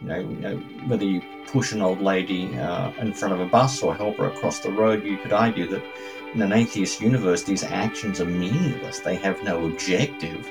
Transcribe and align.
You 0.00 0.08
know, 0.08 0.18
you 0.18 0.36
know 0.36 0.56
whether 0.86 1.04
you 1.04 1.22
push 1.46 1.72
an 1.72 1.82
old 1.82 2.00
lady 2.00 2.56
uh, 2.56 2.92
in 2.98 3.12
front 3.12 3.34
of 3.34 3.40
a 3.40 3.46
bus 3.46 3.82
or 3.82 3.94
help 3.94 4.18
her 4.18 4.28
across 4.28 4.60
the 4.60 4.70
road, 4.70 5.04
you 5.04 5.16
could 5.16 5.32
argue 5.32 5.66
that 5.68 5.82
in 6.34 6.42
an 6.42 6.52
atheist 6.52 7.00
universe, 7.00 7.42
these 7.42 7.64
actions 7.64 8.20
are 8.20 8.26
meaningless. 8.26 9.00
They 9.00 9.16
have 9.16 9.42
no 9.42 9.66
objective 9.66 10.48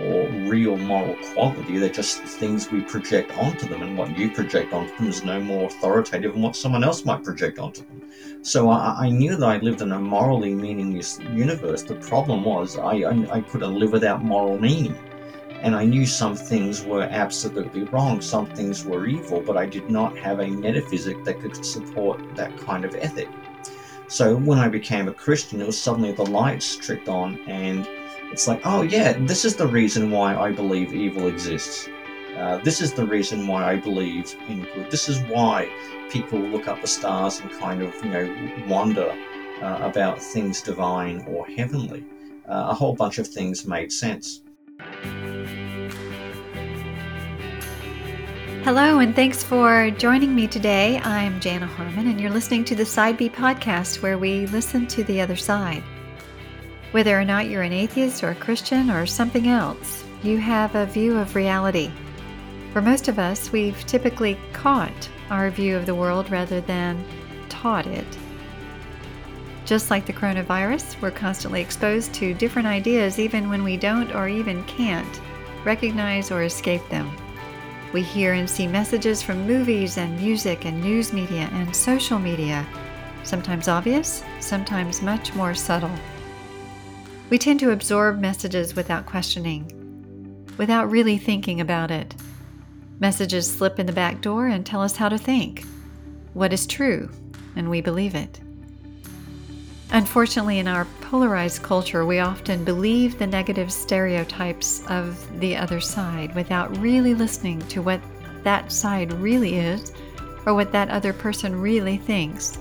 or 0.00 0.28
real 0.46 0.76
moral 0.76 1.16
quality. 1.32 1.78
They're 1.78 1.88
just 1.88 2.22
things 2.22 2.70
we 2.70 2.82
project 2.82 3.36
onto 3.36 3.66
them, 3.66 3.82
and 3.82 3.98
what 3.98 4.16
you 4.16 4.30
project 4.30 4.72
onto 4.72 4.96
them 4.96 5.08
is 5.08 5.24
no 5.24 5.40
more 5.40 5.66
authoritative 5.66 6.34
than 6.34 6.42
what 6.42 6.54
someone 6.54 6.84
else 6.84 7.04
might 7.04 7.24
project 7.24 7.58
onto 7.58 7.82
them. 7.84 8.02
So 8.42 8.70
I, 8.70 9.06
I 9.06 9.10
knew 9.10 9.34
that 9.36 9.46
I 9.46 9.58
lived 9.58 9.82
in 9.82 9.92
a 9.92 9.98
morally 9.98 10.54
meaningless 10.54 11.18
universe. 11.32 11.82
The 11.82 11.96
problem 11.96 12.44
was 12.44 12.78
I, 12.78 12.98
I, 12.98 13.38
I 13.38 13.40
couldn't 13.40 13.76
live 13.76 13.92
without 13.92 14.22
moral 14.22 14.58
meaning. 14.58 14.96
And 15.62 15.74
I 15.74 15.84
knew 15.84 16.06
some 16.06 16.36
things 16.36 16.84
were 16.84 17.02
absolutely 17.02 17.82
wrong, 17.84 18.20
some 18.20 18.46
things 18.46 18.84
were 18.84 19.06
evil, 19.06 19.40
but 19.40 19.56
I 19.56 19.66
did 19.66 19.90
not 19.90 20.16
have 20.18 20.38
a 20.40 20.46
metaphysic 20.46 21.24
that 21.24 21.40
could 21.40 21.64
support 21.64 22.36
that 22.36 22.56
kind 22.58 22.84
of 22.84 22.94
ethic. 22.94 23.28
So 24.06 24.36
when 24.36 24.58
I 24.58 24.68
became 24.68 25.08
a 25.08 25.12
Christian, 25.12 25.60
it 25.60 25.66
was 25.66 25.80
suddenly 25.80 26.12
the 26.12 26.24
lights 26.24 26.76
tricked 26.76 27.08
on, 27.08 27.38
and 27.46 27.86
it's 28.30 28.46
like, 28.46 28.60
oh 28.64 28.82
yeah, 28.82 29.14
this 29.18 29.44
is 29.44 29.56
the 29.56 29.66
reason 29.66 30.10
why 30.10 30.36
I 30.36 30.52
believe 30.52 30.94
evil 30.94 31.26
exists. 31.26 31.88
Uh, 32.36 32.58
this 32.58 32.80
is 32.80 32.92
the 32.92 33.04
reason 33.04 33.46
why 33.48 33.64
I 33.64 33.76
believe 33.76 34.34
in 34.48 34.62
good. 34.74 34.90
This 34.90 35.08
is 35.08 35.18
why 35.22 35.68
people 36.08 36.38
look 36.38 36.68
up 36.68 36.80
the 36.80 36.86
stars 36.86 37.40
and 37.40 37.50
kind 37.50 37.82
of, 37.82 37.92
you 38.04 38.10
know, 38.10 38.64
wonder 38.68 39.12
uh, 39.60 39.78
about 39.82 40.22
things 40.22 40.62
divine 40.62 41.24
or 41.28 41.46
heavenly. 41.46 42.04
Uh, 42.48 42.68
a 42.68 42.74
whole 42.74 42.94
bunch 42.94 43.18
of 43.18 43.26
things 43.26 43.66
made 43.66 43.92
sense. 43.92 44.42
Hello, 48.68 48.98
and 48.98 49.16
thanks 49.16 49.42
for 49.42 49.90
joining 49.92 50.34
me 50.34 50.46
today. 50.46 50.98
I'm 50.98 51.40
Jana 51.40 51.66
Harmon, 51.66 52.06
and 52.06 52.20
you're 52.20 52.28
listening 52.28 52.66
to 52.66 52.74
the 52.74 52.84
Side 52.84 53.16
B 53.16 53.30
podcast, 53.30 54.02
where 54.02 54.18
we 54.18 54.44
listen 54.48 54.86
to 54.88 55.02
the 55.04 55.22
other 55.22 55.36
side. 55.36 55.82
Whether 56.90 57.18
or 57.18 57.24
not 57.24 57.46
you're 57.46 57.62
an 57.62 57.72
atheist 57.72 58.22
or 58.22 58.28
a 58.28 58.34
Christian 58.34 58.90
or 58.90 59.06
something 59.06 59.48
else, 59.48 60.04
you 60.22 60.36
have 60.36 60.74
a 60.74 60.84
view 60.84 61.16
of 61.16 61.34
reality. 61.34 61.90
For 62.74 62.82
most 62.82 63.08
of 63.08 63.18
us, 63.18 63.50
we've 63.50 63.86
typically 63.86 64.36
caught 64.52 65.08
our 65.30 65.48
view 65.48 65.74
of 65.74 65.86
the 65.86 65.94
world 65.94 66.30
rather 66.30 66.60
than 66.60 67.02
taught 67.48 67.86
it. 67.86 68.18
Just 69.64 69.90
like 69.90 70.04
the 70.04 70.12
coronavirus, 70.12 71.00
we're 71.00 71.10
constantly 71.10 71.62
exposed 71.62 72.12
to 72.16 72.34
different 72.34 72.68
ideas 72.68 73.18
even 73.18 73.48
when 73.48 73.64
we 73.64 73.78
don't 73.78 74.14
or 74.14 74.28
even 74.28 74.62
can't 74.64 75.22
recognize 75.64 76.30
or 76.30 76.42
escape 76.42 76.86
them. 76.90 77.10
We 77.92 78.02
hear 78.02 78.34
and 78.34 78.48
see 78.48 78.66
messages 78.66 79.22
from 79.22 79.46
movies 79.46 79.96
and 79.96 80.20
music 80.20 80.66
and 80.66 80.82
news 80.82 81.12
media 81.12 81.48
and 81.52 81.74
social 81.74 82.18
media, 82.18 82.66
sometimes 83.22 83.66
obvious, 83.66 84.22
sometimes 84.40 85.00
much 85.00 85.34
more 85.34 85.54
subtle. 85.54 85.94
We 87.30 87.38
tend 87.38 87.60
to 87.60 87.70
absorb 87.70 88.20
messages 88.20 88.76
without 88.76 89.06
questioning, 89.06 89.72
without 90.58 90.90
really 90.90 91.16
thinking 91.16 91.60
about 91.60 91.90
it. 91.90 92.14
Messages 93.00 93.50
slip 93.50 93.78
in 93.78 93.86
the 93.86 93.92
back 93.92 94.20
door 94.20 94.48
and 94.48 94.66
tell 94.66 94.82
us 94.82 94.96
how 94.96 95.08
to 95.08 95.18
think, 95.18 95.64
what 96.34 96.52
is 96.52 96.66
true, 96.66 97.08
and 97.56 97.70
we 97.70 97.80
believe 97.80 98.14
it. 98.14 98.40
Unfortunately, 99.90 100.58
in 100.58 100.68
our 100.68 100.84
polarized 101.00 101.62
culture, 101.62 102.04
we 102.04 102.18
often 102.18 102.64
believe 102.64 103.18
the 103.18 103.26
negative 103.26 103.72
stereotypes 103.72 104.82
of 104.88 105.40
the 105.40 105.56
other 105.56 105.80
side 105.80 106.34
without 106.34 106.76
really 106.78 107.14
listening 107.14 107.60
to 107.68 107.80
what 107.80 108.00
that 108.42 108.70
side 108.70 109.12
really 109.14 109.56
is 109.56 109.92
or 110.44 110.54
what 110.54 110.72
that 110.72 110.90
other 110.90 111.12
person 111.12 111.58
really 111.58 111.96
thinks. 111.96 112.58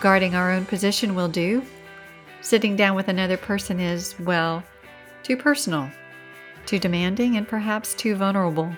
Guarding 0.00 0.34
our 0.34 0.50
own 0.50 0.64
position 0.64 1.14
will 1.14 1.28
do, 1.28 1.62
Sitting 2.40 2.76
down 2.76 2.94
with 2.94 3.08
another 3.08 3.36
person 3.36 3.80
is, 3.80 4.18
well, 4.20 4.62
too 5.22 5.36
personal, 5.36 5.90
too 6.66 6.78
demanding, 6.78 7.36
and 7.36 7.48
perhaps 7.48 7.94
too 7.94 8.14
vulnerable. 8.14 8.72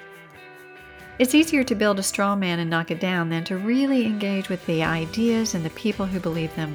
It's 1.18 1.34
easier 1.34 1.62
to 1.64 1.74
build 1.74 1.98
a 1.98 2.02
straw 2.02 2.34
man 2.34 2.60
and 2.60 2.70
knock 2.70 2.90
it 2.90 3.00
down 3.00 3.28
than 3.28 3.44
to 3.44 3.58
really 3.58 4.06
engage 4.06 4.48
with 4.48 4.64
the 4.64 4.82
ideas 4.82 5.54
and 5.54 5.64
the 5.64 5.70
people 5.70 6.06
who 6.06 6.18
believe 6.18 6.54
them. 6.56 6.74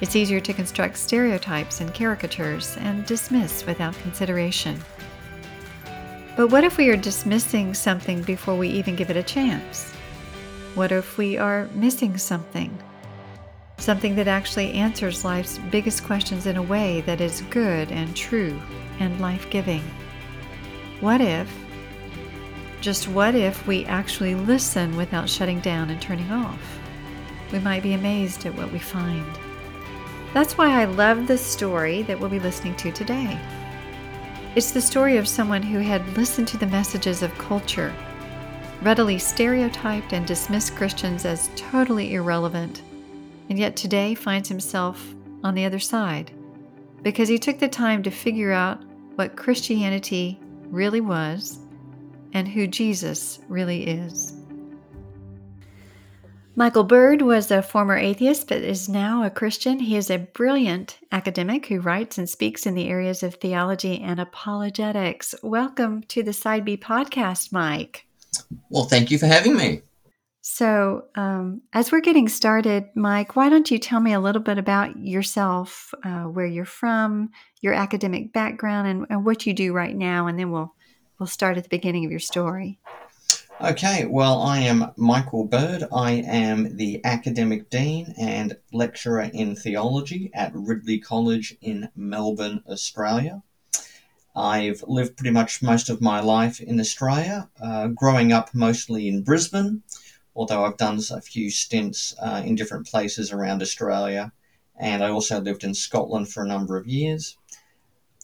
It's 0.00 0.16
easier 0.16 0.40
to 0.40 0.52
construct 0.52 0.96
stereotypes 0.96 1.80
and 1.80 1.94
caricatures 1.94 2.76
and 2.78 3.04
dismiss 3.06 3.66
without 3.66 3.94
consideration. 3.98 4.78
But 6.36 6.48
what 6.48 6.64
if 6.64 6.78
we 6.78 6.88
are 6.88 6.96
dismissing 6.96 7.74
something 7.74 8.22
before 8.22 8.56
we 8.56 8.68
even 8.68 8.96
give 8.96 9.10
it 9.10 9.16
a 9.16 9.22
chance? 9.22 9.92
What 10.74 10.92
if 10.92 11.18
we 11.18 11.36
are 11.36 11.68
missing 11.74 12.16
something? 12.16 12.78
something 13.80 14.14
that 14.14 14.28
actually 14.28 14.72
answers 14.72 15.24
life's 15.24 15.58
biggest 15.70 16.04
questions 16.04 16.46
in 16.46 16.56
a 16.56 16.62
way 16.62 17.00
that 17.02 17.20
is 17.20 17.40
good 17.50 17.90
and 17.90 18.14
true 18.14 18.60
and 18.98 19.20
life 19.20 19.48
giving. 19.50 19.82
What 21.00 21.20
if, 21.20 21.50
just 22.80 23.08
what 23.08 23.34
if 23.34 23.66
we 23.66 23.84
actually 23.86 24.34
listen 24.34 24.96
without 24.96 25.28
shutting 25.28 25.60
down 25.60 25.90
and 25.90 26.00
turning 26.00 26.30
off? 26.30 26.78
We 27.52 27.58
might 27.58 27.82
be 27.82 27.94
amazed 27.94 28.44
at 28.46 28.54
what 28.54 28.70
we 28.70 28.78
find. 28.78 29.26
That's 30.32 30.56
why 30.56 30.80
I 30.80 30.84
love 30.84 31.26
the 31.26 31.38
story 31.38 32.02
that 32.02 32.18
we'll 32.18 32.30
be 32.30 32.40
listening 32.40 32.76
to 32.76 32.92
today. 32.92 33.38
It's 34.54 34.72
the 34.72 34.80
story 34.80 35.16
of 35.16 35.28
someone 35.28 35.62
who 35.62 35.78
had 35.78 36.16
listened 36.16 36.48
to 36.48 36.56
the 36.56 36.66
messages 36.66 37.22
of 37.22 37.36
culture, 37.38 37.94
readily 38.82 39.18
stereotyped 39.18 40.12
and 40.12 40.26
dismissed 40.26 40.76
Christians 40.76 41.24
as 41.24 41.50
totally 41.56 42.14
irrelevant 42.14 42.82
and 43.50 43.58
yet 43.58 43.76
today 43.76 44.14
finds 44.14 44.48
himself 44.48 45.14
on 45.42 45.54
the 45.54 45.64
other 45.64 45.80
side 45.80 46.30
because 47.02 47.28
he 47.28 47.38
took 47.38 47.58
the 47.58 47.68
time 47.68 48.02
to 48.02 48.10
figure 48.10 48.52
out 48.52 48.82
what 49.16 49.36
Christianity 49.36 50.38
really 50.66 51.00
was 51.00 51.58
and 52.32 52.46
who 52.46 52.66
Jesus 52.66 53.40
really 53.48 53.86
is. 53.86 54.39
Michael 56.56 56.84
Bird 56.84 57.22
was 57.22 57.50
a 57.50 57.62
former 57.62 57.96
atheist 57.96 58.48
but 58.48 58.58
is 58.58 58.88
now 58.88 59.22
a 59.22 59.30
Christian. 59.30 59.78
He 59.78 59.96
is 59.96 60.10
a 60.10 60.18
brilliant 60.18 60.98
academic 61.12 61.66
who 61.66 61.80
writes 61.80 62.18
and 62.18 62.28
speaks 62.28 62.66
in 62.66 62.74
the 62.74 62.88
areas 62.88 63.22
of 63.22 63.36
theology 63.36 64.00
and 64.00 64.18
apologetics. 64.18 65.34
Welcome 65.44 66.02
to 66.08 66.24
the 66.24 66.32
Side 66.32 66.64
B 66.64 66.76
podcast, 66.76 67.52
Mike. 67.52 68.06
Well, 68.68 68.84
thank 68.84 69.12
you 69.12 69.18
for 69.18 69.26
having 69.26 69.56
me. 69.56 69.82
So, 70.42 71.04
um, 71.14 71.60
as 71.72 71.92
we're 71.92 72.00
getting 72.00 72.28
started, 72.28 72.86
Mike, 72.96 73.36
why 73.36 73.48
don't 73.48 73.70
you 73.70 73.78
tell 73.78 74.00
me 74.00 74.12
a 74.12 74.20
little 74.20 74.42
bit 74.42 74.58
about 74.58 74.98
yourself, 74.98 75.94
uh, 76.02 76.22
where 76.24 76.46
you're 76.46 76.64
from, 76.64 77.30
your 77.60 77.74
academic 77.74 78.32
background, 78.32 78.88
and, 78.88 79.06
and, 79.10 79.24
what 79.24 79.46
you 79.46 79.52
do 79.52 79.72
right 79.72 79.94
now, 79.94 80.26
and 80.26 80.38
then 80.38 80.50
we'll 80.50 80.74
we'll 81.18 81.26
start 81.26 81.58
at 81.58 81.62
the 81.62 81.68
beginning 81.68 82.06
of 82.06 82.10
your 82.10 82.20
story. 82.20 82.80
Okay, 83.62 84.06
well, 84.06 84.40
I 84.40 84.60
am 84.60 84.92
Michael 84.96 85.44
Bird. 85.44 85.84
I 85.92 86.12
am 86.12 86.76
the 86.76 87.00
academic 87.04 87.68
dean 87.68 88.14
and 88.18 88.56
lecturer 88.72 89.30
in 89.34 89.54
theology 89.54 90.30
at 90.32 90.52
Ridley 90.54 90.98
College 90.98 91.56
in 91.60 91.90
Melbourne, 91.94 92.62
Australia. 92.66 93.42
I've 94.34 94.82
lived 94.86 95.16
pretty 95.16 95.32
much 95.32 95.62
most 95.62 95.90
of 95.90 96.00
my 96.00 96.20
life 96.20 96.60
in 96.60 96.80
Australia, 96.80 97.50
uh, 97.60 97.88
growing 97.88 98.32
up 98.32 98.54
mostly 98.54 99.08
in 99.08 99.22
Brisbane 99.22 99.82
although 100.34 100.64
I've 100.64 100.76
done 100.76 101.00
a 101.10 101.20
few 101.20 101.50
stints 101.50 102.14
uh, 102.18 102.42
in 102.44 102.54
different 102.54 102.86
places 102.86 103.32
around 103.32 103.62
Australia, 103.62 104.32
and 104.78 105.02
I 105.02 105.10
also 105.10 105.40
lived 105.40 105.64
in 105.64 105.74
Scotland 105.74 106.30
for 106.30 106.42
a 106.42 106.48
number 106.48 106.76
of 106.76 106.86
years. 106.86 107.36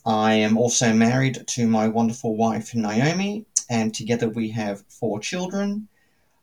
I 0.04 0.34
am 0.34 0.56
also 0.56 0.94
married 0.94 1.44
to 1.48 1.66
my 1.66 1.88
wonderful 1.88 2.36
wife, 2.36 2.74
Naomi, 2.74 3.44
and 3.68 3.94
together 3.94 4.28
we 4.28 4.50
have 4.50 4.84
four 4.88 5.20
children. 5.20 5.88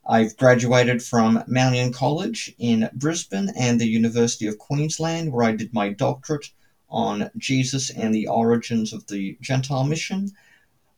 I've 0.07 0.35
graduated 0.35 1.01
from 1.01 1.43
Malyon 1.47 1.93
College 1.93 2.53
in 2.59 2.89
Brisbane 2.93 3.51
and 3.55 3.79
the 3.79 3.87
University 3.87 4.47
of 4.47 4.57
Queensland, 4.57 5.31
where 5.31 5.45
I 5.45 5.53
did 5.53 5.73
my 5.73 5.89
doctorate 5.89 6.51
on 6.89 7.29
Jesus 7.37 7.89
and 7.89 8.13
the 8.13 8.27
origins 8.27 8.93
of 8.93 9.07
the 9.07 9.37
Gentile 9.41 9.85
mission. 9.85 10.31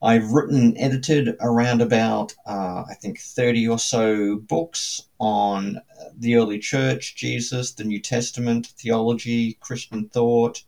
I've 0.02 0.32
written 0.32 0.58
and 0.58 0.78
edited 0.78 1.36
around 1.40 1.82
about, 1.82 2.36
uh, 2.46 2.84
I 2.90 2.96
think, 3.02 3.20
30 3.20 3.68
or 3.68 3.80
so 3.80 4.36
books 4.38 5.04
on 5.20 5.82
the 6.18 6.36
early 6.36 6.60
church, 6.60 7.16
Jesus, 7.16 7.72
the 7.72 7.86
New 7.86 8.00
Testament, 8.00 8.68
theology, 8.78 9.54
Christian 9.62 10.10
thought. 10.10 10.64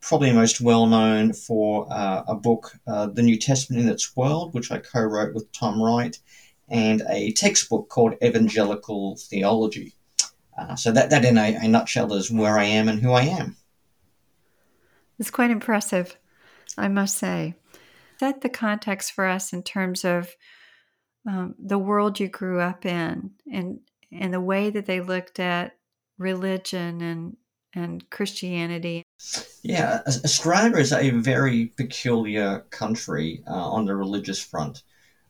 Probably 0.00 0.32
most 0.32 0.60
well 0.60 0.86
known 0.86 1.32
for 1.32 1.86
uh, 1.90 2.22
a 2.28 2.34
book, 2.34 2.72
uh, 2.86 3.06
The 3.06 3.22
New 3.22 3.38
Testament 3.38 3.82
in 3.82 3.88
Its 3.88 4.16
World, 4.16 4.54
which 4.54 4.70
I 4.70 4.78
co 4.78 5.00
wrote 5.00 5.34
with 5.34 5.50
Tom 5.52 5.82
Wright, 5.82 6.16
and 6.68 7.02
a 7.08 7.32
textbook 7.32 7.88
called 7.88 8.14
Evangelical 8.22 9.16
Theology. 9.16 9.94
Uh, 10.56 10.76
so, 10.76 10.92
that, 10.92 11.10
that 11.10 11.24
in 11.24 11.38
a, 11.38 11.54
a 11.54 11.68
nutshell 11.68 12.12
is 12.12 12.30
where 12.30 12.58
I 12.58 12.64
am 12.64 12.88
and 12.88 13.00
who 13.00 13.12
I 13.12 13.22
am. 13.22 13.56
It's 15.18 15.30
quite 15.30 15.50
impressive, 15.50 16.16
I 16.76 16.88
must 16.88 17.18
say 17.18 17.54
set 18.18 18.40
the 18.40 18.48
context 18.48 19.12
for 19.12 19.26
us 19.26 19.52
in 19.52 19.62
terms 19.62 20.04
of 20.04 20.34
um, 21.26 21.54
the 21.58 21.78
world 21.78 22.18
you 22.18 22.28
grew 22.28 22.60
up 22.60 22.84
in 22.86 23.30
and 23.52 23.80
and 24.10 24.32
the 24.32 24.40
way 24.40 24.70
that 24.70 24.86
they 24.86 25.00
looked 25.00 25.38
at 25.38 25.76
religion 26.18 27.00
and 27.00 27.36
and 27.74 28.08
Christianity. 28.10 29.04
Yeah, 29.62 30.00
Australia 30.06 30.76
is 30.76 30.92
a 30.92 31.10
very 31.10 31.66
peculiar 31.76 32.60
country 32.70 33.42
uh, 33.46 33.52
on 33.52 33.84
the 33.84 33.96
religious 33.96 34.40
front. 34.40 34.82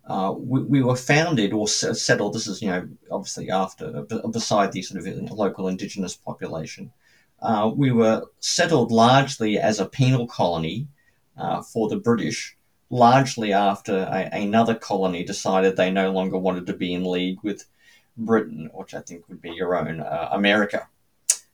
Uh, 0.07 0.35
we, 0.37 0.63
we, 0.63 0.83
were 0.83 0.97
founded 0.97 1.53
or 1.53 1.67
settled. 1.69 2.35
This 2.35 2.47
is, 2.47 2.63
you 2.63 2.69
know, 2.69 2.89
obviously 3.11 3.51
after, 3.51 4.03
beside 4.31 4.73
the 4.73 4.83
sort 4.83 5.07
of 5.07 5.31
local 5.31 5.69
indigenous 5.69 6.17
population. 6.17 6.93
Uh, 7.41 7.71
we 7.75 7.91
were 7.91 8.25
settled 8.41 8.91
largely 8.91 9.59
as 9.59 9.81
a 9.81 9.87
penal 9.87 10.27
colony 10.27 10.89
uh, 11.37 11.63
for 11.63 11.89
the 11.89 11.97
British, 11.97 12.57
largely 12.91 13.53
after 13.53 14.09
a, 14.11 14.29
another 14.33 14.75
colony 14.75 15.25
decided 15.25 15.77
they 15.77 15.91
no 15.91 16.11
longer 16.11 16.39
wanted 16.39 16.67
to 16.67 16.75
be 16.75 16.93
in 16.95 17.05
league 17.05 17.39
with 17.43 17.65
Britain, 18.17 18.71
which 18.73 18.95
I 18.95 19.01
think 19.01 19.29
would 19.29 19.41
be 19.41 19.51
your 19.51 19.77
own 19.77 20.01
uh, 20.01 20.31
America. 20.33 20.89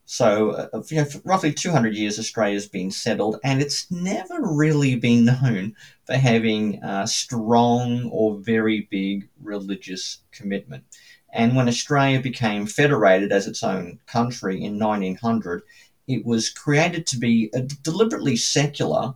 So, 0.07 0.51
uh, 0.51 0.83
you 0.91 0.99
know, 0.99 1.07
roughly 1.25 1.53
200 1.53 1.95
years, 1.95 2.19
Australia's 2.19 2.69
been 2.69 2.91
settled, 2.91 3.41
and 3.43 3.63
it's 3.63 3.91
never 3.91 4.39
really 4.43 4.97
been 4.97 5.25
known 5.25 5.75
for 6.05 6.15
having 6.15 6.83
a 6.83 7.07
strong 7.07 8.11
or 8.11 8.39
very 8.39 8.87
big 8.91 9.29
religious 9.43 10.19
commitment. 10.31 10.85
And 11.33 11.57
when 11.57 11.69
Australia 11.69 12.21
became 12.21 12.67
federated 12.67 13.33
as 13.33 13.47
its 13.47 13.63
own 13.63 13.99
country 14.07 14.63
in 14.63 14.79
1900, 14.79 15.63
it 16.07 16.27
was 16.27 16.51
created 16.51 17.07
to 17.09 17.19
be 17.19 17.51
deliberately 17.83 18.37
secular. 18.37 19.15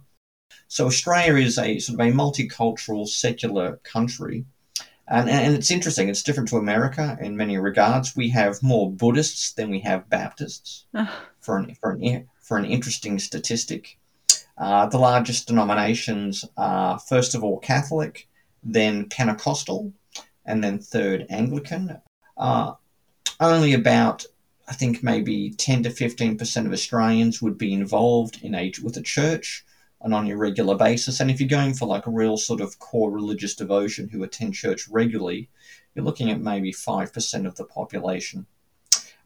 So, 0.68 0.86
Australia 0.86 1.36
is 1.36 1.58
a 1.58 1.78
sort 1.80 2.00
of 2.00 2.06
a 2.06 2.12
multicultural, 2.12 3.06
secular 3.06 3.76
country 3.84 4.46
and, 5.10 5.30
and 5.30 5.54
it's 5.54 5.70
interesting, 5.70 6.08
it's 6.08 6.22
different 6.22 6.48
to 6.50 6.56
America 6.56 7.16
in 7.20 7.36
many 7.36 7.56
regards. 7.58 8.14
We 8.14 8.28
have 8.30 8.62
more 8.62 8.90
Buddhists 8.90 9.52
than 9.52 9.70
we 9.70 9.80
have 9.80 10.08
Baptists, 10.10 10.84
for, 11.40 11.56
an, 11.56 11.74
for, 11.80 11.92
an, 11.92 12.28
for 12.40 12.58
an 12.58 12.64
interesting 12.64 13.18
statistic. 13.18 13.98
Uh, 14.58 14.86
the 14.86 14.98
largest 14.98 15.46
denominations 15.46 16.44
are, 16.56 16.98
first 16.98 17.34
of 17.34 17.42
all, 17.42 17.58
Catholic, 17.58 18.28
then 18.62 19.08
Pentecostal, 19.08 19.92
and 20.44 20.62
then 20.62 20.78
third, 20.78 21.26
Anglican. 21.30 22.00
Uh, 22.36 22.74
only 23.40 23.72
about, 23.72 24.26
I 24.68 24.74
think, 24.74 25.02
maybe 25.02 25.50
10 25.50 25.84
to 25.84 25.90
15% 25.90 26.66
of 26.66 26.72
Australians 26.72 27.40
would 27.40 27.56
be 27.56 27.72
involved 27.72 28.40
in 28.42 28.54
a, 28.54 28.72
with 28.82 28.96
a 28.96 29.02
church 29.02 29.64
and 30.00 30.14
on 30.14 30.30
a 30.30 30.36
regular 30.36 30.76
basis. 30.76 31.20
And 31.20 31.30
if 31.30 31.40
you're 31.40 31.48
going 31.48 31.74
for 31.74 31.86
like 31.86 32.06
a 32.06 32.10
real 32.10 32.36
sort 32.36 32.60
of 32.60 32.78
core 32.78 33.10
religious 33.10 33.54
devotion 33.54 34.08
who 34.08 34.22
attend 34.22 34.54
church 34.54 34.88
regularly, 34.88 35.48
you're 35.94 36.04
looking 36.04 36.30
at 36.30 36.40
maybe 36.40 36.72
5% 36.72 37.46
of 37.46 37.56
the 37.56 37.64
population. 37.64 38.46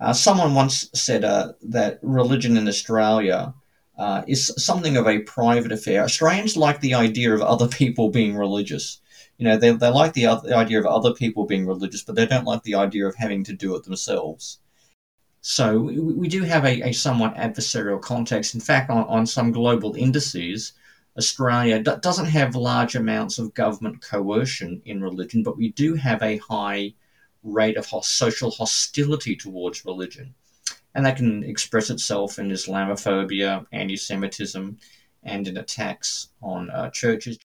Uh, 0.00 0.12
someone 0.12 0.54
once 0.54 0.88
said 0.94 1.24
uh, 1.24 1.52
that 1.62 1.98
religion 2.02 2.56
in 2.56 2.66
Australia 2.66 3.54
uh, 3.98 4.22
is 4.26 4.52
something 4.56 4.96
of 4.96 5.06
a 5.06 5.20
private 5.20 5.70
affair. 5.70 6.02
Australians 6.02 6.56
like 6.56 6.80
the 6.80 6.94
idea 6.94 7.34
of 7.34 7.42
other 7.42 7.68
people 7.68 8.10
being 8.10 8.34
religious. 8.34 9.00
You 9.38 9.44
know, 9.44 9.56
they, 9.56 9.70
they 9.70 9.90
like 9.90 10.14
the, 10.14 10.24
the 10.42 10.56
idea 10.56 10.78
of 10.78 10.86
other 10.86 11.12
people 11.12 11.46
being 11.46 11.66
religious, 11.66 12.02
but 12.02 12.16
they 12.16 12.26
don't 12.26 12.46
like 12.46 12.62
the 12.62 12.74
idea 12.74 13.06
of 13.06 13.14
having 13.16 13.44
to 13.44 13.52
do 13.52 13.76
it 13.76 13.84
themselves. 13.84 14.58
So 15.44 15.80
we 15.80 16.28
do 16.28 16.44
have 16.44 16.64
a, 16.64 16.88
a 16.88 16.92
somewhat 16.92 17.34
adversarial 17.34 18.00
context. 18.00 18.54
In 18.54 18.60
fact, 18.60 18.90
on, 18.90 19.02
on 19.08 19.26
some 19.26 19.50
global 19.50 19.94
indices, 19.96 20.72
Australia 21.18 21.82
d- 21.82 21.96
doesn't 22.00 22.26
have 22.26 22.54
large 22.54 22.94
amounts 22.94 23.40
of 23.40 23.52
government 23.52 24.00
coercion 24.00 24.80
in 24.84 25.02
religion, 25.02 25.42
but 25.42 25.56
we 25.56 25.72
do 25.72 25.94
have 25.94 26.22
a 26.22 26.36
high 26.38 26.94
rate 27.42 27.76
of 27.76 27.86
social 28.04 28.52
hostility 28.52 29.34
towards 29.34 29.84
religion. 29.84 30.32
And 30.94 31.04
that 31.04 31.16
can 31.16 31.42
express 31.42 31.90
itself 31.90 32.38
in 32.38 32.50
Islamophobia, 32.50 33.66
anti 33.72 33.96
Semitism, 33.96 34.78
and 35.24 35.48
in 35.48 35.56
attacks 35.56 36.28
on 36.40 36.70
uh, 36.70 36.90
churches. 36.90 37.36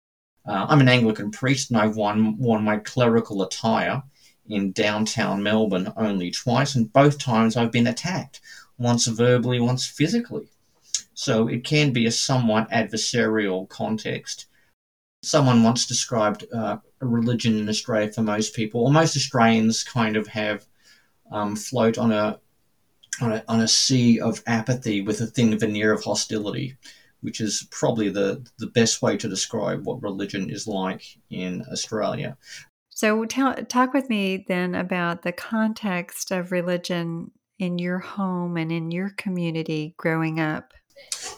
Uh, 0.46 0.68
I'm 0.70 0.82
an 0.82 0.90
Anglican 0.90 1.32
priest 1.32 1.72
and 1.72 1.80
I've 1.80 1.96
worn, 1.96 2.38
worn 2.38 2.64
my 2.64 2.78
clerical 2.78 3.42
attire 3.42 4.04
in 4.50 4.72
downtown 4.72 5.44
Melbourne 5.44 5.92
only 5.98 6.32
twice, 6.32 6.76
and 6.76 6.92
both 6.92 7.18
times 7.18 7.56
I've 7.56 7.72
been 7.72 7.88
attacked, 7.88 8.42
once 8.78 9.08
verbally, 9.08 9.60
once 9.60 9.86
physically. 9.88 10.48
So 11.14 11.48
it 11.48 11.64
can 11.64 11.94
be 11.94 12.06
a 12.06 12.12
somewhat 12.12 12.70
adversarial 12.70 13.68
context. 13.68 14.46
Someone 15.24 15.64
once 15.64 15.88
described 15.88 16.46
uh, 16.54 16.78
a 17.02 17.06
religion 17.06 17.58
in 17.58 17.70
Australia 17.70 18.12
for 18.12 18.22
most 18.22 18.56
people, 18.56 18.82
or 18.82 18.92
most 18.92 19.16
Australians 19.16 19.84
kind 19.84 20.16
of 20.16 20.28
have 20.28 20.66
um, 21.32 21.56
float 21.56 21.98
on 21.98 22.12
a, 22.12 22.40
on 23.20 23.32
a 23.34 23.44
on 23.48 23.62
a 23.62 23.68
sea 23.68 24.20
of 24.20 24.44
apathy 24.46 25.02
with 25.02 25.20
a 25.22 25.26
thin 25.26 25.58
veneer 25.58 25.92
of 25.92 26.04
hostility, 26.04 26.78
which 27.22 27.42
is 27.42 27.68
probably 27.72 28.10
the, 28.10 28.46
the 28.60 28.68
best 28.68 29.02
way 29.02 29.18
to 29.18 29.28
describe 29.28 29.86
what 29.86 30.04
religion 30.04 30.50
is 30.52 30.68
like 30.68 31.18
in 31.30 31.66
Australia. 31.72 32.38
So, 32.98 33.26
tell, 33.26 33.54
talk 33.54 33.94
with 33.94 34.10
me 34.10 34.44
then 34.48 34.74
about 34.74 35.22
the 35.22 35.32
context 35.32 36.32
of 36.32 36.52
religion 36.52 37.30
in 37.60 37.78
your 37.78 38.00
home 38.00 38.58
and 38.58 38.72
in 38.72 38.90
your 38.90 39.12
community 39.12 39.94
growing 39.98 40.40
up. 40.40 40.74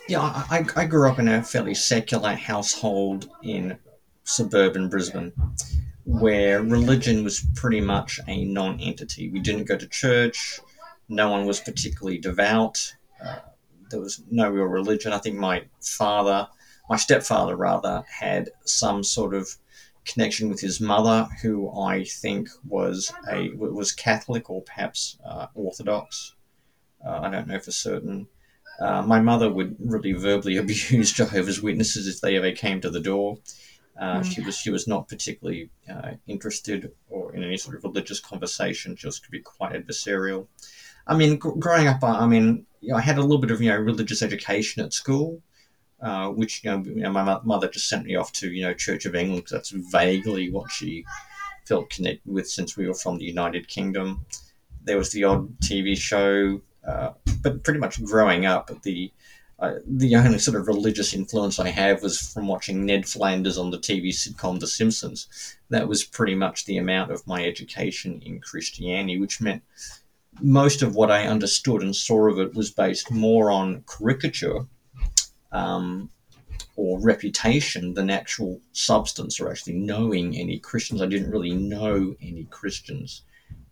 Yeah, 0.08 0.22
I, 0.22 0.66
I 0.78 0.86
grew 0.86 1.10
up 1.10 1.20
in 1.20 1.28
a 1.28 1.44
fairly 1.44 1.76
secular 1.76 2.34
household 2.34 3.30
in 3.44 3.78
suburban 4.24 4.88
Brisbane 4.88 5.34
where 6.06 6.64
religion 6.64 7.26
was 7.26 7.46
pretty 7.56 7.82
much 7.82 8.22
a 8.30 8.46
non 8.46 8.80
entity. 8.80 9.30
We 9.30 9.42
didn't 9.42 9.66
go 9.66 9.76
to 9.76 9.88
church, 9.90 10.62
no 11.10 11.30
one 11.30 11.46
was 11.46 11.60
particularly 11.60 12.20
devout, 12.20 12.96
uh, 13.22 13.40
there 13.90 14.00
was 14.00 14.24
no 14.32 14.50
real 14.50 14.64
religion. 14.64 15.12
I 15.12 15.18
think 15.18 15.36
my 15.36 15.66
father, 15.82 16.48
my 16.90 16.96
stepfather 16.96 17.58
rather, 17.58 18.06
had 18.08 18.52
some 18.64 19.04
sort 19.04 19.34
of 19.34 19.58
connection 20.06 20.50
with 20.50 20.60
his 20.60 20.80
mother, 20.80 21.28
who 21.42 21.72
I 21.78 22.04
think 22.04 22.50
was 22.68 23.12
a 23.32 23.52
was 23.56 23.92
Catholic 23.92 24.50
or 24.50 24.62
perhaps 24.62 25.18
uh, 25.26 25.48
Orthodox. 25.54 26.36
Uh, 27.06 27.20
I 27.22 27.30
don't 27.30 27.48
know 27.48 27.60
for 27.60 27.72
certain. 27.72 28.28
Uh, 28.80 29.02
my 29.02 29.20
mother 29.20 29.52
would 29.52 29.76
really 29.80 30.14
verbally 30.14 30.58
abuse 30.64 31.12
Jehovah's 31.12 31.62
Witnesses 31.62 32.08
if 32.08 32.22
they 32.22 32.38
ever 32.38 32.52
came 32.52 32.82
to 32.82 32.90
the 32.90 33.00
door. 33.00 33.38
Uh, 34.00 34.22
mm. 34.22 34.26
She 34.26 34.42
was 34.42 34.58
she 34.58 34.70
was 34.70 34.88
not 34.88 35.10
particularly 35.10 35.70
uh, 35.90 36.12
interested 36.28 36.92
or 37.10 37.36
in 37.36 37.44
any 37.44 37.58
sort 37.58 37.76
of 37.76 37.84
religious 37.84 38.20
conversation. 38.20 38.96
She 38.96 39.08
was 39.08 39.20
could 39.20 39.32
be 39.32 39.42
quite 39.42 39.74
adversarial. 39.74 40.48
I 41.06 41.18
mean, 41.18 41.38
gr- 41.38 41.58
growing 41.58 41.88
up, 41.88 42.04
I, 42.04 42.20
I 42.20 42.28
mean, 42.28 42.66
you 42.80 42.90
know, 42.92 42.98
I 42.98 43.02
had 43.02 43.18
a 43.18 43.22
little 43.22 43.40
bit 43.40 43.52
of 43.52 43.62
you 43.62 43.70
know 43.70 43.78
religious 43.78 44.22
education 44.22 44.84
at 44.84 44.94
school, 44.94 45.42
uh, 46.02 46.30
which 46.30 46.64
you 46.64 46.72
know, 46.72 46.84
you 46.84 47.02
know, 47.02 47.12
my 47.12 47.40
mother 47.44 47.68
just 47.68 47.90
sent 47.90 48.06
me 48.06 48.16
off 48.16 48.32
to 48.34 48.52
you 48.52 48.64
know 48.64 48.74
Church 48.74 49.06
of 49.06 49.16
England 49.16 49.44
because 49.44 49.52
that's 49.52 49.92
vaguely 49.92 50.50
what 50.50 50.72
she 50.72 51.06
felt 51.66 51.90
connected 51.90 52.32
with 52.32 52.50
since 52.50 52.78
we 52.78 52.88
were 52.88 52.94
from 52.94 53.18
the 53.18 53.26
United 53.26 53.68
Kingdom. 53.68 54.26
There 54.84 54.98
was 54.98 55.12
the 55.12 55.26
odd 55.26 55.60
TV 55.60 55.98
show, 55.98 56.62
uh, 56.88 57.12
but 57.42 57.64
pretty 57.64 57.80
much 57.80 58.04
growing 58.04 58.46
up, 58.46 58.72
the 58.84 59.12
uh, 59.60 59.76
the 59.86 60.16
only 60.16 60.40
sort 60.40 60.56
of 60.56 60.68
religious 60.68 61.14
influence 61.14 61.60
I 61.60 61.68
have 61.70 62.02
was 62.02 62.18
from 62.18 62.48
watching 62.48 62.86
Ned 62.86 63.06
Flanders 63.06 63.58
on 63.58 63.72
the 63.72 63.78
TV 63.78 64.10
sitcom 64.10 64.60
The 64.60 64.68
Simpsons. 64.68 65.58
That 65.70 65.90
was 65.90 66.06
pretty 66.06 66.34
much 66.36 66.66
the 66.66 66.78
amount 66.78 67.12
of 67.12 67.28
my 67.28 67.44
education 67.44 68.22
in 68.26 68.40
Christianity, 68.40 69.20
which 69.20 69.42
meant 69.42 69.62
most 70.42 70.82
of 70.82 70.96
what 70.96 71.12
I 71.12 71.28
understood 71.28 71.82
and 71.82 71.94
saw 71.94 72.30
of 72.30 72.40
it 72.40 72.54
was 72.54 72.72
based 72.72 73.12
more 73.12 73.52
on 73.52 73.84
caricature 73.84 74.66
um, 75.52 76.10
or 76.76 77.00
reputation 77.00 77.94
than 77.94 78.10
actual 78.10 78.62
substance 78.72 79.40
or 79.40 79.50
actually 79.50 79.74
knowing 79.74 80.36
any 80.36 80.60
Christians. 80.60 81.02
I 81.02 81.08
didn't 81.08 81.32
really 81.32 81.54
know 81.54 82.16
any 82.22 82.46
Christians. 82.46 83.24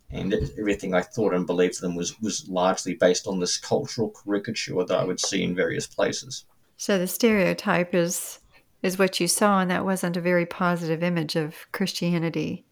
And 0.10 0.34
everything 0.58 0.94
I 0.94 1.02
thought 1.02 1.34
and 1.34 1.46
believed 1.46 1.82
them 1.82 1.96
was, 1.96 2.20
was 2.22 2.48
largely 2.48 2.94
based 2.94 3.28
on 3.28 3.40
this 3.40 3.58
cultural 3.58 4.10
caricature 4.24 4.84
that 4.86 4.98
I 4.98 5.04
would 5.04 5.20
see 5.20 5.44
in 5.44 5.56
various 5.56 5.86
places. 5.86 6.46
So 6.78 6.98
the 6.98 7.08
stereotype 7.08 7.94
is 7.94 8.40
is 8.84 9.00
what 9.00 9.20
you 9.20 9.28
saw, 9.28 9.60
and 9.60 9.72
that 9.72 9.84
wasn't 9.84 10.18
a 10.18 10.22
very 10.22 10.46
positive 10.46 11.02
image 11.02 11.36
of 11.36 11.56
Christianity. 11.72 12.64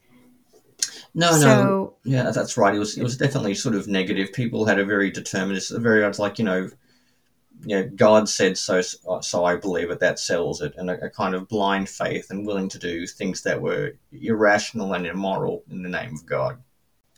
No, 1.13 1.31
so, 1.31 1.47
no, 1.47 1.93
yeah, 2.03 2.29
that's 2.31 2.57
right. 2.57 2.75
It 2.75 2.79
was 2.79 2.97
it 2.97 3.03
was 3.03 3.17
definitely 3.17 3.55
sort 3.55 3.75
of 3.75 3.87
negative. 3.87 4.31
People 4.33 4.65
had 4.65 4.79
a 4.79 4.85
very 4.85 5.09
determinist, 5.09 5.75
very 5.77 6.07
like 6.17 6.37
you 6.37 6.45
know, 6.45 6.69
you 7.63 7.75
know, 7.75 7.89
God 7.95 8.29
said 8.29 8.57
so, 8.57 8.81
so 8.81 9.45
I 9.45 9.55
believe 9.55 9.89
it. 9.89 9.99
That 9.99 10.19
sells 10.19 10.61
it, 10.61 10.73
and 10.77 10.89
a, 10.89 11.05
a, 11.05 11.09
kind 11.09 11.35
of 11.35 11.47
blind 11.47 11.89
faith 11.89 12.27
and 12.29 12.45
willing 12.45 12.69
to 12.69 12.79
do 12.79 13.07
things 13.07 13.43
that 13.43 13.61
were 13.61 13.93
irrational 14.11 14.93
and 14.93 15.05
immoral 15.05 15.63
in 15.69 15.81
the 15.81 15.89
name 15.89 16.13
of 16.13 16.25
God. 16.25 16.61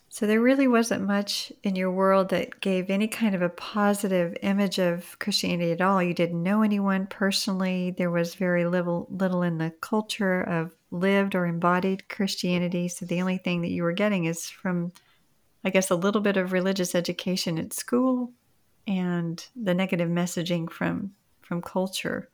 So 0.09 0.25
there 0.25 0.41
really 0.41 0.67
wasn't 0.67 1.05
much 1.05 1.51
in 1.63 1.75
your 1.75 1.91
world 1.91 2.29
that 2.29 2.59
gave 2.59 2.89
any 2.89 3.07
kind 3.07 3.35
of 3.35 3.41
a 3.41 3.49
positive 3.49 4.35
image 4.41 4.79
of 4.79 5.19
Christianity 5.19 5.71
at 5.71 5.81
all. 5.81 6.01
You 6.01 6.13
didn't 6.13 6.41
know 6.41 6.63
anyone 6.63 7.07
personally. 7.07 7.93
There 7.95 8.09
was 8.09 8.33
very 8.33 8.65
little 8.65 9.07
little 9.11 9.43
in 9.43 9.57
the 9.57 9.73
culture 9.81 10.41
of 10.41 10.73
lived 10.89 11.35
or 11.35 11.45
embodied 11.45 12.09
Christianity. 12.09 12.87
So 12.87 13.05
the 13.05 13.21
only 13.21 13.37
thing 13.37 13.61
that 13.61 13.69
you 13.69 13.83
were 13.83 13.91
getting 13.91 14.25
is 14.25 14.49
from 14.49 14.91
I 15.63 15.69
guess 15.69 15.91
a 15.91 15.95
little 15.95 16.21
bit 16.21 16.37
of 16.37 16.51
religious 16.51 16.95
education 16.95 17.59
at 17.59 17.73
school 17.73 18.31
and 18.87 19.45
the 19.55 19.73
negative 19.73 20.09
messaging 20.09 20.69
from 20.71 21.11
from 21.41 21.61
culture. 21.61 22.29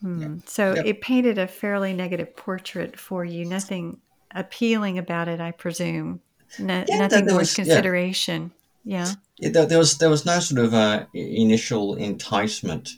Hmm. 0.00 0.38
So 0.46 0.74
yep. 0.74 0.86
it 0.86 1.00
painted 1.00 1.38
a 1.38 1.46
fairly 1.46 1.92
negative 1.92 2.36
portrait 2.36 2.98
for 2.98 3.24
you. 3.24 3.44
Nothing 3.44 3.98
appealing 4.34 4.98
about 4.98 5.28
it, 5.28 5.40
I 5.40 5.52
presume. 5.52 6.20
No, 6.58 6.84
yeah, 6.88 6.98
nothing 6.98 7.34
was 7.34 7.54
consideration. 7.54 8.52
Yeah. 8.84 9.06
yeah. 9.38 9.50
yeah. 9.52 9.64
there 9.64 9.78
was 9.78 9.98
there 9.98 10.10
was 10.10 10.24
no 10.24 10.38
sort 10.38 10.64
of 10.64 10.74
uh, 10.74 11.06
initial 11.12 11.96
enticement. 11.96 12.90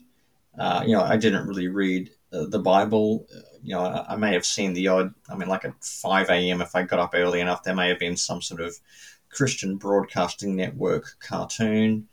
Uh, 0.58 0.82
you 0.86 0.92
know, 0.92 1.02
I 1.02 1.16
didn't 1.16 1.46
really 1.46 1.68
read 1.68 2.10
uh, 2.32 2.46
the 2.46 2.58
Bible. 2.58 3.26
You 3.62 3.74
know, 3.74 3.82
I, 3.82 4.14
I, 4.14 4.16
may 4.16 4.32
have 4.32 4.44
seen 4.44 4.72
the 4.72 4.88
odd. 4.88 5.14
I 5.30 5.36
mean, 5.36 5.48
like 5.48 5.64
at 5.64 5.82
five 5.82 6.28
a.m. 6.28 6.60
if 6.60 6.74
I 6.74 6.82
got 6.82 6.98
up 6.98 7.12
early 7.14 7.40
enough, 7.40 7.62
there 7.62 7.74
may 7.74 7.88
have 7.88 7.98
been 7.98 8.16
some 8.16 8.42
sort 8.42 8.60
of 8.60 8.76
Christian 9.30 9.76
Broadcasting 9.76 10.56
Network 10.56 11.16
cartoon. 11.20 12.08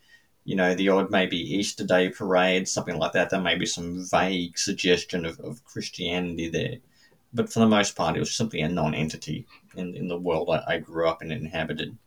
You 0.45 0.55
know, 0.55 0.73
the 0.73 0.89
odd 0.89 1.11
maybe 1.11 1.37
Easter 1.37 1.83
Day 1.83 2.09
parade, 2.09 2.67
something 2.67 2.97
like 2.97 3.11
that. 3.13 3.29
There 3.29 3.41
may 3.41 3.55
be 3.55 3.65
some 3.65 4.05
vague 4.05 4.57
suggestion 4.57 5.25
of, 5.25 5.39
of 5.39 5.65
Christianity 5.65 6.49
there 6.49 6.77
but 7.35 7.51
for 7.51 7.59
the 7.59 7.67
most 7.67 7.95
part, 7.95 8.15
it 8.15 8.19
was 8.19 8.33
simply 8.33 8.61
a 8.61 8.69
non-entity 8.69 9.45
in, 9.75 9.93
in 9.93 10.07
the 10.07 10.17
world 10.17 10.49
I, 10.49 10.75
I 10.75 10.77
grew 10.79 11.07
up 11.07 11.21
and 11.21 11.31
inhabited. 11.31 11.97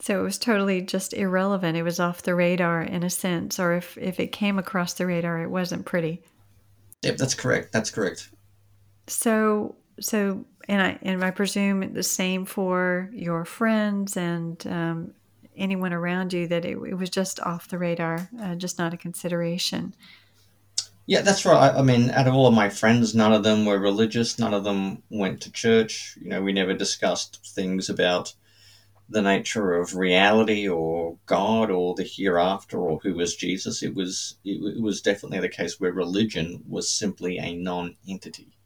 So 0.00 0.20
it 0.20 0.22
was 0.22 0.38
totally 0.38 0.82
just 0.82 1.14
irrelevant. 1.14 1.78
It 1.78 1.82
was 1.82 1.98
off 1.98 2.22
the 2.22 2.34
radar 2.34 2.82
in 2.82 3.02
a 3.02 3.10
sense, 3.10 3.58
or 3.58 3.72
if, 3.72 3.96
if 3.96 4.20
it 4.20 4.32
came 4.32 4.58
across 4.58 4.92
the 4.92 5.06
radar, 5.06 5.40
it 5.40 5.48
wasn't 5.48 5.86
pretty. 5.86 6.22
Yep, 7.02 7.16
that's 7.16 7.34
correct. 7.34 7.72
That's 7.72 7.90
correct. 7.90 8.30
So, 9.06 9.76
so, 10.00 10.44
and 10.68 10.82
I 10.82 10.98
and 11.02 11.24
I 11.24 11.30
presume 11.30 11.92
the 11.92 12.02
same 12.02 12.44
for 12.44 13.10
your 13.12 13.44
friends 13.44 14.16
and 14.16 14.66
um, 14.66 15.14
anyone 15.56 15.92
around 15.92 16.32
you 16.32 16.46
that 16.48 16.64
it, 16.64 16.76
it, 16.76 16.94
was 16.94 17.10
just 17.10 17.40
off 17.40 17.68
the 17.68 17.78
radar, 17.78 18.28
uh, 18.40 18.54
just 18.54 18.78
not 18.78 18.94
a 18.94 18.96
consideration. 18.96 19.94
Yeah, 21.06 21.20
that's 21.20 21.44
right. 21.44 21.72
I, 21.72 21.78
I, 21.78 21.82
mean, 21.82 22.10
out 22.10 22.26
of 22.26 22.34
all 22.34 22.46
of 22.46 22.54
my 22.54 22.70
friends, 22.70 23.14
none 23.14 23.32
of 23.32 23.42
them 23.42 23.66
were 23.66 23.78
religious. 23.78 24.38
None 24.38 24.54
of 24.54 24.64
them 24.64 25.02
went 25.10 25.42
to 25.42 25.52
church. 25.52 26.16
You 26.20 26.30
know, 26.30 26.42
we 26.42 26.52
never 26.52 26.72
discussed 26.72 27.46
things 27.54 27.90
about 27.90 28.34
the 29.08 29.20
nature 29.20 29.74
of 29.74 29.96
reality 29.96 30.66
or 30.66 31.18
God 31.26 31.70
or 31.70 31.94
the 31.94 32.04
hereafter 32.04 32.78
or 32.78 33.00
who 33.00 33.14
was 33.14 33.36
Jesus. 33.36 33.82
It 33.82 33.94
was 33.94 34.36
it, 34.44 34.76
it 34.76 34.82
was 34.82 35.02
definitely 35.02 35.40
the 35.40 35.48
case 35.48 35.78
where 35.78 35.92
religion 35.92 36.64
was 36.66 36.90
simply 36.90 37.38
a 37.38 37.54
non-entity. 37.54 38.56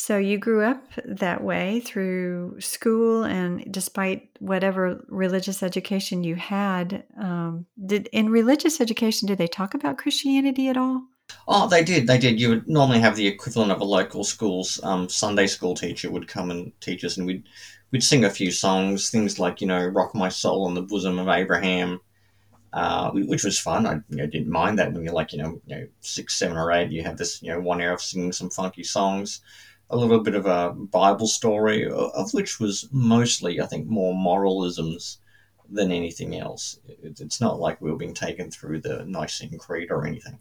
So 0.00 0.16
you 0.16 0.38
grew 0.38 0.62
up 0.62 0.80
that 1.04 1.42
way 1.42 1.80
through 1.80 2.60
school, 2.60 3.24
and 3.24 3.66
despite 3.68 4.28
whatever 4.38 5.04
religious 5.08 5.60
education 5.60 6.22
you 6.22 6.36
had, 6.36 7.02
um, 7.20 7.66
did 7.84 8.08
in 8.12 8.30
religious 8.30 8.80
education 8.80 9.26
did 9.26 9.38
they 9.38 9.48
talk 9.48 9.74
about 9.74 9.98
Christianity 9.98 10.68
at 10.68 10.76
all? 10.76 11.02
Oh, 11.48 11.68
they 11.68 11.82
did. 11.82 12.06
They 12.06 12.16
did. 12.16 12.40
You 12.40 12.50
would 12.50 12.68
normally 12.68 13.00
have 13.00 13.16
the 13.16 13.26
equivalent 13.26 13.72
of 13.72 13.80
a 13.80 13.84
local 13.84 14.22
school's 14.22 14.80
um, 14.84 15.08
Sunday 15.08 15.48
school 15.48 15.74
teacher 15.74 16.12
would 16.12 16.28
come 16.28 16.52
and 16.52 16.70
teach 16.80 17.04
us, 17.04 17.16
and 17.16 17.26
we'd 17.26 17.42
we'd 17.90 18.04
sing 18.04 18.24
a 18.24 18.30
few 18.30 18.52
songs, 18.52 19.10
things 19.10 19.40
like 19.40 19.60
you 19.60 19.66
know 19.66 19.84
"Rock 19.84 20.14
My 20.14 20.28
Soul" 20.28 20.66
on 20.66 20.74
the 20.74 20.82
bosom 20.82 21.18
of 21.18 21.26
Abraham, 21.26 22.00
uh, 22.72 23.10
which 23.10 23.42
was 23.42 23.58
fun. 23.58 23.84
I 23.84 23.94
you 24.10 24.18
know, 24.18 24.26
didn't 24.26 24.48
mind 24.48 24.78
that 24.78 24.92
when 24.92 25.02
you're 25.02 25.12
like 25.12 25.32
you 25.32 25.42
know, 25.42 25.60
you 25.66 25.74
know 25.74 25.88
six, 26.02 26.36
seven, 26.36 26.56
or 26.56 26.70
eight, 26.70 26.92
you 26.92 27.02
have 27.02 27.16
this 27.16 27.42
you 27.42 27.50
know 27.50 27.58
one 27.58 27.82
hour 27.82 27.94
of 27.94 28.00
singing 28.00 28.30
some 28.30 28.48
funky 28.48 28.84
songs, 28.84 29.40
a 29.90 29.96
little 29.96 30.20
bit 30.20 30.34
of 30.34 30.46
a 30.46 30.72
Bible 30.72 31.26
story, 31.26 31.88
of 31.88 32.32
which 32.32 32.60
was 32.60 32.88
mostly 32.92 33.60
I 33.60 33.66
think 33.66 33.86
more 33.86 34.14
moralisms 34.14 35.18
than 35.70 35.92
anything 35.92 36.36
else. 36.36 36.80
It's 37.02 37.40
not 37.40 37.60
like 37.60 37.80
we 37.80 37.90
were 37.90 37.96
being 37.96 38.14
taken 38.14 38.50
through 38.50 38.80
the 38.80 39.04
Nicene 39.04 39.58
Creed 39.58 39.90
or 39.90 40.06
anything 40.06 40.38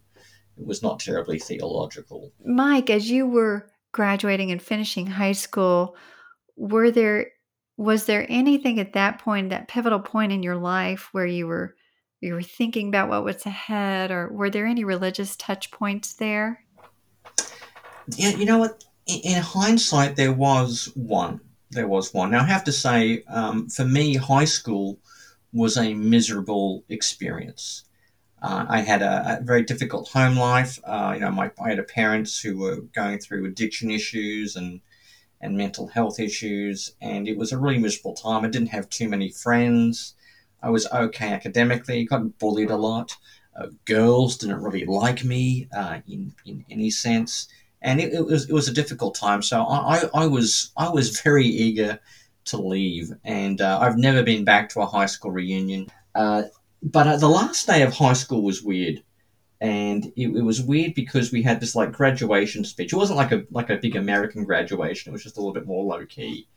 it 0.58 0.66
was 0.66 0.82
not 0.82 1.00
terribly 1.00 1.40
theological. 1.40 2.32
Mike, 2.44 2.90
as 2.90 3.10
you 3.10 3.28
were 3.28 3.70
graduating 3.92 4.52
and 4.52 4.62
finishing 4.62 5.08
high 5.08 5.32
school, 5.32 5.96
were 6.56 6.92
there 6.92 7.28
was 7.78 8.06
there 8.06 8.26
anything 8.28 8.80
at 8.80 8.94
that 8.94 9.20
point, 9.20 9.52
that 9.52 9.68
pivotal 9.68 10.00
point 10.00 10.32
in 10.32 10.42
your 10.42 10.56
life 10.56 11.10
where 11.12 11.28
you 11.28 11.46
were 11.46 11.76
you 12.22 12.34
were 12.34 12.42
thinking 12.42 12.88
about 12.88 13.10
what 13.10 13.24
was 13.24 13.46
ahead 13.46 14.10
or 14.10 14.30
were 14.30 14.50
there 14.50 14.66
any 14.66 14.84
religious 14.84 15.36
touch 15.36 15.70
points 15.70 16.14
there? 16.14 16.64
Yeah, 18.16 18.30
you 18.30 18.46
know 18.46 18.58
what? 18.58 18.84
In 19.08 19.42
hindsight, 19.42 20.16
there 20.16 20.34
was 20.34 20.92
one. 20.96 21.40
There 21.72 21.88
was 21.88 22.14
one. 22.14 22.32
Now, 22.32 22.42
I 22.42 22.48
have 22.48 22.66
to 22.66 22.72
say, 22.72 23.24
um, 23.28 23.70
for 23.70 23.86
me, 23.86 24.16
high 24.16 24.46
school 24.46 25.00
was 25.54 25.78
a 25.78 25.94
miserable 25.94 26.84
experience. 26.90 27.84
Uh, 28.42 28.66
I 28.70 28.82
had 28.82 29.02
a, 29.02 29.40
a, 29.40 29.44
very 29.44 29.64
difficult 29.64 30.10
home 30.10 30.38
life. 30.38 30.80
Uh, 30.84 31.14
you 31.16 31.22
know, 31.22 31.32
my, 31.32 31.52
I 31.60 31.70
had 31.70 31.88
parents 31.88 32.40
who 32.40 32.58
were 32.58 32.82
going 32.94 33.20
through 33.20 33.46
addiction 33.46 33.90
issues 33.90 34.56
and 34.56 34.82
and 35.40 35.56
mental 35.56 35.88
health 35.88 36.20
issues, 36.20 36.94
and 37.00 37.28
it 37.28 37.38
was 37.38 37.52
a 37.52 37.58
really 37.58 37.78
miserable 37.78 38.16
time. 38.16 38.44
I 38.44 38.50
didn't 38.50 38.70
have 38.70 38.90
too 38.90 39.08
many 39.08 39.30
friends. 39.30 40.16
I 40.64 40.70
was 40.72 40.88
okay 40.88 41.32
academically. 41.32 42.06
Got 42.06 42.40
bullied 42.40 42.72
a 42.72 42.76
lot. 42.76 43.16
Uh, 43.56 43.68
girls 43.86 44.38
didn't 44.38 44.62
really 44.62 44.86
like 44.86 45.24
me 45.24 45.68
uh, 45.76 46.00
in 46.08 46.34
in 46.46 46.66
any 46.70 46.90
sense, 46.90 47.48
and 47.88 48.02
it, 48.02 48.14
it, 48.14 48.26
was 48.26 48.50
it 48.50 48.54
was 48.54 48.68
a 48.68 48.74
difficult 48.74 49.16
time. 49.16 49.42
So 49.42 49.64
I, 49.64 49.96
I, 49.96 50.24
I 50.24 50.28
was 50.28 50.72
I 50.76 50.90
was 50.90 51.22
very 51.22 51.46
eager 51.46 52.00
to 52.46 52.58
leave, 52.58 53.12
and 53.24 53.62
uh, 53.62 53.80
I've 53.82 53.98
never 53.98 54.24
been 54.24 54.44
back 54.44 54.70
to 54.70 54.82
a 54.82 54.86
high 54.86 55.06
school 55.06 55.32
reunion. 55.32 55.88
Uh, 56.14 56.44
but 56.84 57.08
uh, 57.08 57.18
the 57.18 57.30
last 57.30 57.66
day 57.66 57.82
of 57.84 57.94
high 57.94 58.14
school 58.14 58.44
was 58.44 58.62
weird, 58.62 59.02
and 59.62 60.06
it, 60.18 60.28
it, 60.28 60.44
was 60.44 60.62
weird 60.62 60.96
because 60.96 61.32
we 61.32 61.42
had 61.42 61.62
this 61.62 61.76
like 61.76 61.94
graduation 61.94 62.66
speech. 62.66 62.92
It 62.92 62.98
wasn't 62.98 63.18
like 63.18 63.32
a 63.32 63.44
like 63.52 63.70
a 63.70 63.78
big 63.78 63.96
American 63.96 64.44
graduation. 64.44 65.10
It 65.10 65.14
was 65.14 65.24
just 65.24 65.38
a 65.38 65.40
little 65.40 65.54
bit 65.54 65.66
more 65.66 65.86
low 65.86 66.06
key. 66.06 66.48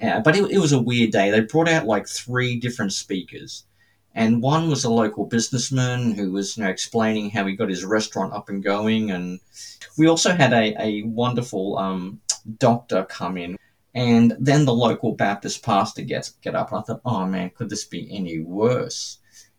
Uh, 0.00 0.20
but 0.20 0.34
it, 0.34 0.50
it 0.50 0.58
was 0.58 0.72
a 0.72 0.80
weird 0.80 1.10
day. 1.10 1.30
They 1.30 1.42
brought 1.42 1.68
out 1.68 1.84
like 1.84 2.08
three 2.08 2.58
different 2.58 2.94
speakers, 2.94 3.64
and 4.20 4.42
one 4.42 4.68
was 4.68 4.84
a 4.84 4.90
local 4.90 5.24
businessman 5.24 6.12
who 6.12 6.30
was 6.30 6.58
you 6.58 6.62
know 6.62 6.68
explaining 6.68 7.30
how 7.30 7.46
he 7.46 7.56
got 7.56 7.70
his 7.70 7.86
restaurant 7.86 8.34
up 8.34 8.50
and 8.50 8.62
going, 8.62 9.10
and 9.10 9.40
we 9.96 10.06
also 10.06 10.34
had 10.34 10.52
a 10.52 10.74
a 10.78 11.02
wonderful 11.04 11.78
um, 11.78 12.20
doctor 12.58 13.04
come 13.04 13.38
in. 13.38 13.56
And 13.94 14.36
then 14.38 14.66
the 14.66 14.74
local 14.74 15.12
Baptist 15.12 15.64
pastor 15.64 16.02
gets 16.02 16.32
get 16.42 16.54
up, 16.54 16.70
and 16.70 16.80
I 16.80 16.82
thought, 16.82 17.00
oh 17.06 17.24
man, 17.24 17.50
could 17.56 17.70
this 17.70 17.86
be 17.86 18.14
any 18.14 18.40
worse? 18.40 19.18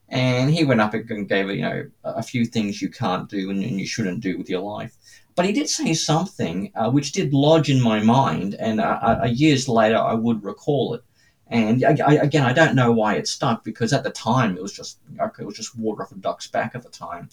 And 0.09 0.51
he 0.51 0.63
went 0.63 0.81
up 0.81 0.93
and 0.93 1.27
gave 1.27 1.49
you 1.49 1.63
know 1.63 1.89
a 2.03 2.21
few 2.21 2.45
things 2.45 2.83
you 2.83 2.89
can't 2.89 3.27
do 3.29 3.49
and, 3.49 3.63
and 3.63 3.79
you 3.79 3.87
shouldn't 3.87 4.21
do 4.21 4.37
with 4.37 4.47
your 4.47 4.61
life. 4.61 4.95
But 5.35 5.45
he 5.45 5.53
did 5.53 5.69
say 5.69 5.95
something 5.95 6.71
uh, 6.75 6.91
which 6.91 7.13
did 7.13 7.33
lodge 7.33 7.71
in 7.71 7.81
my 7.81 7.99
mind, 7.99 8.53
and 8.55 8.79
uh, 8.79 9.21
uh, 9.23 9.27
years 9.27 9.67
later 9.67 9.97
I 9.97 10.13
would 10.13 10.43
recall 10.43 10.93
it. 10.93 11.03
And 11.51 11.83
I, 11.83 12.13
again, 12.13 12.43
I 12.43 12.53
don't 12.53 12.75
know 12.75 12.91
why 12.91 13.15
it 13.15 13.27
stuck 13.27 13.63
because 13.63 13.91
at 13.93 14.03
the 14.03 14.09
time 14.09 14.55
it 14.55 14.61
was 14.61 14.73
just 14.73 14.99
it 15.39 15.45
was 15.45 15.55
just 15.55 15.77
water 15.77 16.03
off 16.03 16.11
a 16.11 16.15
duck's 16.15 16.47
back 16.47 16.75
at 16.75 16.83
the 16.83 16.89
time. 16.89 17.29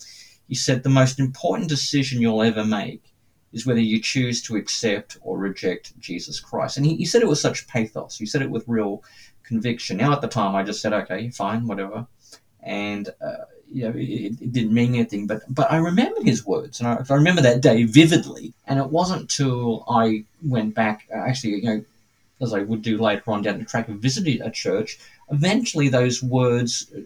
He 0.49 0.55
said 0.55 0.83
the 0.83 0.89
most 0.89 1.21
important 1.21 1.69
decision 1.69 2.21
you'll 2.21 2.43
ever 2.43 2.65
make 2.65 3.03
is 3.53 3.65
whether 3.65 3.81
you 3.81 4.01
choose 4.01 4.43
to 4.43 4.57
accept 4.57 5.17
or 5.23 5.39
reject 5.39 5.99
Jesus 6.01 6.41
Christ. 6.41 6.77
And 6.77 6.85
he, 6.85 6.97
he 6.97 7.07
said 7.07 7.23
it 7.23 7.29
with 7.29 7.39
such 7.39 7.67
pathos. 7.69 8.19
He 8.19 8.27
said 8.27 8.43
it 8.43 8.51
with 8.51 8.67
real 8.67 9.03
conviction. 9.43 9.97
Now 9.97 10.13
at 10.13 10.21
the 10.21 10.29
time 10.29 10.55
I 10.55 10.63
just 10.63 10.83
said, 10.83 10.93
okay, 10.93 11.31
fine, 11.31 11.67
whatever 11.67 12.07
and 12.69 13.09
uh, 13.21 13.45
you 13.73 13.85
know, 13.85 13.95
it, 13.97 14.41
it, 14.41 14.53
didn't 14.53 14.73
mean 14.73 14.95
anything. 14.95 15.27
But 15.27 15.43
but 15.49 15.71
I 15.71 15.77
remember 15.77 16.23
his 16.23 16.47
words, 16.47 16.81
and 16.81 16.89
I, 16.89 17.05
I, 17.09 17.15
remember 17.15 17.43
that 17.43 17.61
day 17.61 17.85
vividly. 17.85 18.53
And 18.67 18.79
it 18.79 18.91
wasn't 18.91 19.31
till 19.31 19.85
I 19.89 20.25
went 20.43 20.75
back, 20.75 21.09
uh, 21.15 21.19
actually, 21.19 21.57
you 21.57 21.63
know, 21.63 21.85
as 22.41 22.55
I 22.55 22.63
would 22.63 22.83
do 22.83 22.99
later 22.99 23.31
on 23.31 23.43
down 23.43 23.59
the 23.59 23.65
track, 23.65 23.89
visited 23.89 24.41
a 24.41 24.51
church. 24.51 24.99
Eventually, 25.31 25.89
those 25.89 26.23
words 26.23 26.93
uh, 26.97 27.01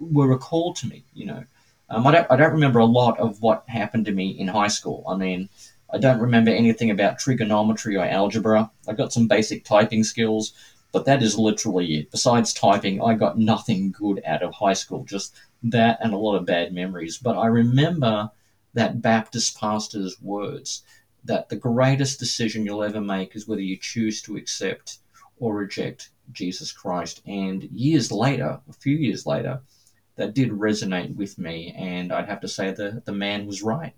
were 0.00 0.28
recalled 0.28 0.76
to 0.76 0.86
me. 0.86 1.04
You 1.14 1.26
know, 1.26 1.44
um, 1.90 2.06
I 2.06 2.12
don't 2.12 2.30
I 2.30 2.36
don't 2.36 2.52
remember 2.52 2.78
a 2.78 2.84
lot 2.84 3.18
of 3.18 3.40
what 3.42 3.64
happened 3.68 4.06
to 4.06 4.12
me 4.12 4.30
in 4.30 4.48
high 4.48 4.68
school. 4.68 5.04
I 5.08 5.16
mean. 5.16 5.48
I 5.94 5.98
don't 5.98 6.18
remember 6.18 6.50
anything 6.50 6.90
about 6.90 7.20
trigonometry 7.20 7.96
or 7.96 8.04
algebra. 8.04 8.72
I 8.88 8.92
got 8.92 9.12
some 9.12 9.28
basic 9.28 9.64
typing 9.64 10.02
skills, 10.02 10.52
but 10.90 11.04
that 11.04 11.22
is 11.22 11.38
literally 11.38 11.98
it. 11.98 12.10
Besides 12.10 12.52
typing, 12.52 13.00
I 13.00 13.14
got 13.14 13.38
nothing 13.38 13.92
good 13.92 14.20
out 14.26 14.42
of 14.42 14.52
high 14.54 14.72
school, 14.72 15.04
just 15.04 15.32
that 15.62 15.98
and 16.00 16.12
a 16.12 16.18
lot 16.18 16.34
of 16.34 16.44
bad 16.44 16.72
memories. 16.72 17.18
But 17.18 17.38
I 17.38 17.46
remember 17.46 18.30
that 18.74 19.00
Baptist 19.00 19.58
pastor's 19.60 20.20
words 20.20 20.82
that 21.26 21.48
the 21.48 21.56
greatest 21.56 22.18
decision 22.18 22.64
you'll 22.64 22.82
ever 22.82 23.00
make 23.00 23.36
is 23.36 23.46
whether 23.46 23.62
you 23.62 23.76
choose 23.76 24.22
to 24.22 24.36
accept 24.36 24.98
or 25.38 25.54
reject 25.54 26.10
Jesus 26.32 26.72
Christ. 26.72 27.22
And 27.26 27.64
years 27.64 28.10
later, 28.10 28.60
a 28.68 28.72
few 28.72 28.96
years 28.96 29.26
later, 29.26 29.60
that 30.16 30.34
did 30.34 30.50
resonate 30.50 31.14
with 31.14 31.38
me, 31.38 31.74
and 31.76 32.12
I'd 32.12 32.28
have 32.28 32.40
to 32.40 32.48
say 32.48 32.72
the 32.72 33.02
the 33.04 33.12
man 33.12 33.46
was 33.46 33.62
right. 33.62 33.94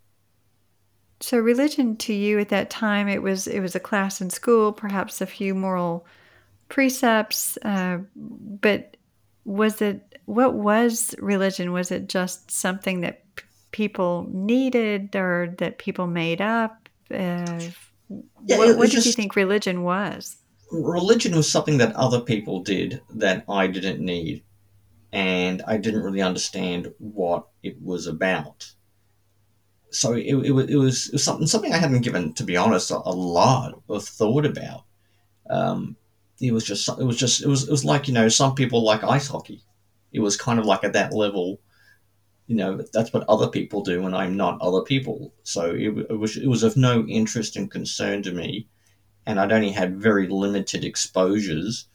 So 1.21 1.39
religion 1.39 1.97
to 1.97 2.13
you 2.13 2.39
at 2.39 2.49
that 2.51 2.71
time 2.71 3.09
it 3.09 3.23
was 3.23 3.47
it 3.47 3.61
was 3.61 3.75
a 3.75 3.81
class 3.81 4.21
in 4.21 4.31
school, 4.31 4.73
perhaps 4.73 5.21
a 5.21 5.27
few 5.27 5.55
moral 5.55 6.07
precepts, 6.69 7.57
uh, 7.65 7.99
but 8.17 8.97
was 9.45 9.81
it 9.81 10.21
what 10.27 10.55
was 10.55 11.15
religion? 11.19 11.73
Was 11.73 11.91
it 11.91 12.09
just 12.09 12.51
something 12.51 13.01
that 13.01 13.23
p- 13.37 13.45
people 13.71 14.29
needed 14.31 15.17
or 15.17 15.55
that 15.59 15.79
people 15.79 16.07
made 16.07 16.41
up? 16.41 16.88
Uh, 17.11 17.61
Yeah, 18.47 18.59
what, 18.59 18.79
what 18.79 18.91
did 18.91 19.05
you 19.05 19.13
think 19.13 19.37
religion 19.37 19.83
was? 19.83 20.37
religion 20.71 21.35
was 21.35 21.51
something 21.51 21.79
that 21.79 21.95
other 21.97 22.21
people 22.21 22.61
did 22.63 23.01
that 23.15 23.45
I 23.49 23.67
didn't 23.67 24.01
need, 24.05 24.43
and 25.13 25.63
I 25.67 25.77
didn't 25.79 26.03
really 26.03 26.21
understand 26.23 26.93
what 26.99 27.47
it 27.63 27.81
was 27.83 28.07
about. 28.07 28.73
So 29.91 30.13
it, 30.13 30.27
it, 30.27 30.53
was, 30.53 30.69
it 30.69 30.77
was 30.77 31.09
it 31.09 31.13
was 31.15 31.25
something 31.25 31.47
something 31.47 31.73
I 31.73 31.79
hadn't 31.79 32.03
given, 32.03 32.35
to 32.35 32.45
be 32.45 32.57
honest, 32.57 32.91
a, 32.91 32.97
a 32.97 33.13
lot 33.13 33.81
of 33.89 34.05
thought 34.05 34.45
about. 34.45 34.85
Um, 35.49 35.97
it 36.41 36.53
was 36.53 36.65
just 36.65 36.89
it 36.89 37.05
was 37.05 37.17
just 37.17 37.43
it 37.43 37.49
was 37.49 37.67
it 37.67 37.71
was 37.71 37.85
like 37.85 38.07
you 38.07 38.15
know 38.15 38.29
some 38.29 38.55
people 38.55 38.85
like 38.85 39.03
ice 39.03 39.29
hockey. 39.29 39.63
It 40.13 40.21
was 40.21 40.37
kind 40.37 40.59
of 40.59 40.67
like 40.67 40.85
at 40.85 40.93
that 40.93 41.13
level, 41.13 41.61
you 42.49 42.57
know 42.57 42.83
that's 42.93 43.13
what 43.13 43.25
other 43.29 43.49
people 43.49 43.83
do, 43.83 44.05
and 44.05 44.17
I'm 44.17 44.37
not 44.37 44.61
other 44.61 44.83
people. 44.83 45.33
So 45.45 45.71
it, 45.71 45.97
it 46.11 46.19
was 46.19 46.37
it 46.37 46.49
was 46.49 46.65
of 46.65 46.77
no 46.77 47.07
interest 47.07 47.55
and 47.55 47.71
concern 47.71 48.23
to 48.25 48.33
me 48.33 48.67
and 49.29 49.39
I'd 49.39 49.53
only 49.53 49.71
had 49.71 50.01
very 50.01 50.27
limited 50.27 50.85
exposures 50.85 51.87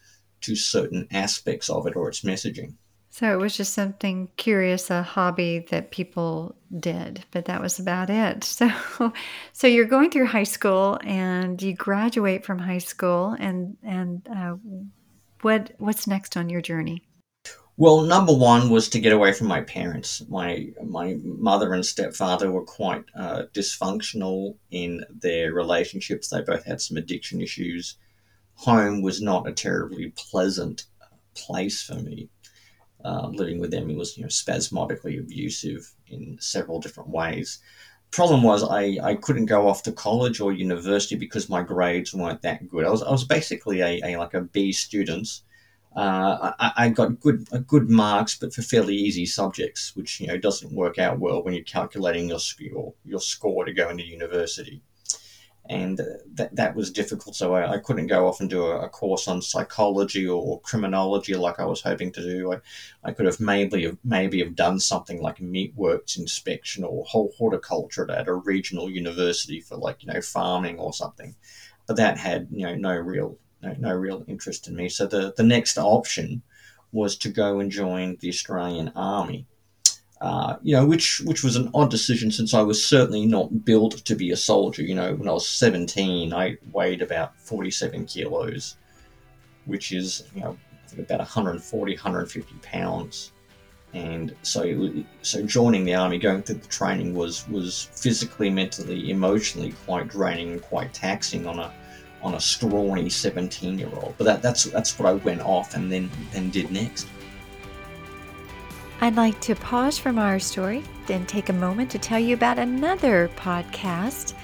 to 0.42 0.54
certain 0.54 1.08
aspects 1.10 1.68
of 1.68 1.86
it 1.88 1.96
or 1.96 2.08
its 2.08 2.20
messaging. 2.20 2.74
So 3.10 3.32
it 3.32 3.40
was 3.40 3.56
just 3.56 3.74
something 3.74 4.28
curious, 4.36 4.88
a 4.88 5.02
hobby 5.02 5.66
that 5.70 5.90
people 5.90 6.54
did, 6.78 7.24
but 7.32 7.46
that 7.46 7.60
was 7.60 7.78
about 7.78 8.08
it. 8.08 8.44
So, 8.44 9.12
so 9.52 9.66
you're 9.66 9.84
going 9.84 10.10
through 10.10 10.26
high 10.26 10.44
school 10.44 10.98
and 11.04 11.60
you 11.60 11.74
graduate 11.74 12.44
from 12.44 12.60
high 12.60 12.78
school, 12.78 13.36
and 13.38 13.76
and 13.82 14.28
uh, 14.28 14.54
what 15.42 15.72
what's 15.78 16.06
next 16.06 16.36
on 16.36 16.48
your 16.48 16.60
journey? 16.60 17.02
Well, 17.76 18.02
number 18.02 18.32
one 18.32 18.70
was 18.70 18.88
to 18.90 19.00
get 19.00 19.12
away 19.12 19.32
from 19.32 19.48
my 19.48 19.60
parents. 19.60 20.22
My 20.28 20.72
my 20.82 21.18
mother 21.22 21.72
and 21.72 21.84
stepfather 21.84 22.50
were 22.50 22.64
quite 22.64 23.04
uh, 23.16 23.44
dysfunctional 23.52 24.56
in 24.70 25.04
their 25.10 25.52
relationships. 25.52 26.28
They 26.28 26.42
both 26.42 26.64
had 26.64 26.80
some 26.80 26.96
addiction 26.96 27.40
issues. 27.40 27.96
Home 28.66 29.02
was 29.02 29.20
not 29.20 29.48
a 29.48 29.52
terribly 29.52 30.12
pleasant 30.16 30.86
place 31.34 31.82
for 31.82 31.96
me. 31.96 32.28
Uh, 33.04 33.28
living 33.28 33.58
with 33.60 33.70
them, 33.72 33.94
was 33.96 34.16
you 34.16 34.22
know 34.22 34.28
spasmodically 34.28 35.18
abusive 35.18 35.94
in 36.06 36.38
several 36.40 36.80
different 36.80 37.10
ways. 37.10 37.58
Problem 38.12 38.42
was, 38.44 38.62
I, 38.62 38.98
I 39.02 39.16
couldn't 39.16 39.46
go 39.46 39.68
off 39.68 39.82
to 39.82 39.92
college 39.92 40.40
or 40.40 40.52
university 40.52 41.16
because 41.16 41.48
my 41.48 41.62
grades 41.62 42.14
weren't 42.14 42.42
that 42.42 42.68
good. 42.68 42.84
I 42.86 42.90
was 42.90 43.02
I 43.02 43.10
was 43.10 43.24
basically 43.24 43.80
a, 43.80 44.00
a 44.04 44.16
like 44.16 44.34
a 44.34 44.42
B 44.42 44.72
student 44.72 45.28
uh, 45.96 46.52
I, 46.58 46.72
I 46.76 46.88
got 46.88 47.20
good 47.20 47.46
good 47.68 47.88
marks, 47.88 48.36
but 48.36 48.52
for 48.52 48.62
fairly 48.62 48.96
easy 48.96 49.26
subjects, 49.26 49.94
which 49.94 50.20
you 50.20 50.26
know 50.26 50.36
doesn't 50.36 50.74
work 50.74 50.98
out 50.98 51.20
well 51.20 51.42
when 51.42 51.54
you're 51.54 51.62
calculating 51.62 52.28
your 52.28 52.40
your, 52.58 52.94
your 53.04 53.20
score 53.20 53.64
to 53.64 53.72
go 53.72 53.88
into 53.90 54.04
university, 54.04 54.82
and 55.70 56.00
uh, 56.00 56.04
that 56.34 56.56
that 56.56 56.74
was 56.74 56.90
difficult. 56.90 57.36
So 57.36 57.54
I, 57.54 57.74
I 57.74 57.78
couldn't 57.78 58.08
go 58.08 58.26
off 58.26 58.40
and 58.40 58.50
do 58.50 58.64
a, 58.64 58.86
a, 58.86 58.88
course 58.88 59.28
on 59.28 59.40
psychology 59.40 60.26
or 60.26 60.60
criminology 60.62 61.36
like 61.36 61.60
I 61.60 61.64
was 61.64 61.82
hoping 61.82 62.10
to 62.12 62.22
do. 62.22 62.52
I, 62.52 62.60
I 63.04 63.12
could 63.12 63.26
have 63.26 63.38
maybe 63.38 63.84
have 63.84 63.98
maybe 64.02 64.40
have 64.40 64.56
done 64.56 64.80
something 64.80 65.22
like 65.22 65.40
meat 65.40 65.74
works 65.76 66.16
inspection 66.16 66.82
or 66.82 67.04
horticulture 67.06 68.10
at 68.10 68.26
a 68.26 68.34
regional 68.34 68.90
university 68.90 69.60
for 69.60 69.76
like 69.76 70.02
you 70.02 70.12
know 70.12 70.20
farming 70.20 70.80
or 70.80 70.92
something, 70.92 71.36
but 71.86 71.96
that 71.98 72.18
had 72.18 72.48
you 72.50 72.66
know 72.66 72.74
no 72.74 72.96
real 72.96 73.38
no, 73.64 73.74
no 73.78 73.94
real 73.94 74.24
interest 74.26 74.68
in 74.68 74.76
me. 74.76 74.88
So 74.88 75.06
the, 75.06 75.32
the 75.36 75.42
next 75.42 75.78
option 75.78 76.42
was 76.92 77.16
to 77.16 77.28
go 77.28 77.60
and 77.60 77.70
join 77.70 78.16
the 78.20 78.28
Australian 78.28 78.92
Army. 78.94 79.46
Uh, 80.20 80.56
you 80.62 80.74
know, 80.74 80.86
which 80.86 81.20
which 81.26 81.42
was 81.42 81.56
an 81.56 81.70
odd 81.74 81.90
decision 81.90 82.30
since 82.30 82.54
I 82.54 82.62
was 82.62 82.84
certainly 82.84 83.26
not 83.26 83.64
built 83.64 84.04
to 84.04 84.14
be 84.14 84.30
a 84.30 84.36
soldier. 84.36 84.82
You 84.82 84.94
know, 84.94 85.14
when 85.14 85.28
I 85.28 85.32
was 85.32 85.46
17, 85.46 86.32
I 86.32 86.56
weighed 86.72 87.02
about 87.02 87.38
47 87.40 88.06
kilos, 88.06 88.76
which 89.66 89.92
is, 89.92 90.24
you 90.34 90.40
know, 90.40 90.56
about 90.96 91.18
140, 91.18 91.94
150 91.94 92.54
pounds. 92.62 93.32
And 93.92 94.34
so, 94.42 94.92
so 95.22 95.42
joining 95.42 95.84
the 95.84 95.94
army, 95.94 96.18
going 96.18 96.42
through 96.42 96.56
the 96.56 96.68
training 96.68 97.14
was 97.14 97.46
was 97.48 97.90
physically, 97.94 98.50
mentally, 98.50 99.10
emotionally 99.10 99.74
quite 99.84 100.08
draining 100.08 100.52
and 100.52 100.62
quite 100.62 100.94
taxing 100.94 101.46
on 101.46 101.58
a 101.58 101.72
on 102.24 102.34
a 102.34 102.40
scrawny 102.40 103.08
17 103.08 103.78
year 103.78 103.90
old. 103.94 104.14
But 104.18 104.24
that, 104.24 104.42
that's 104.42 104.64
that's 104.64 104.98
what 104.98 105.08
I 105.08 105.12
went 105.12 105.42
off 105.42 105.74
and 105.74 105.92
then 105.92 106.10
then 106.32 106.50
did 106.50 106.70
next. 106.70 107.06
I'd 109.00 109.16
like 109.16 109.38
to 109.42 109.54
pause 109.54 109.98
from 109.98 110.18
our 110.18 110.38
story, 110.38 110.82
then 111.06 111.26
take 111.26 111.50
a 111.50 111.52
moment 111.52 111.90
to 111.90 111.98
tell 111.98 112.18
you 112.18 112.34
about 112.34 112.58
another 112.58 113.30
podcast 113.36 114.34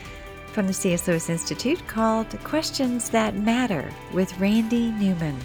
from 0.52 0.66
the 0.66 0.72
C.S. 0.72 1.06
Lewis 1.08 1.30
Institute 1.30 1.86
called 1.86 2.28
Questions 2.44 3.08
That 3.10 3.36
Matter 3.36 3.90
with 4.12 4.38
Randy 4.38 4.90
Newman. 4.90 5.38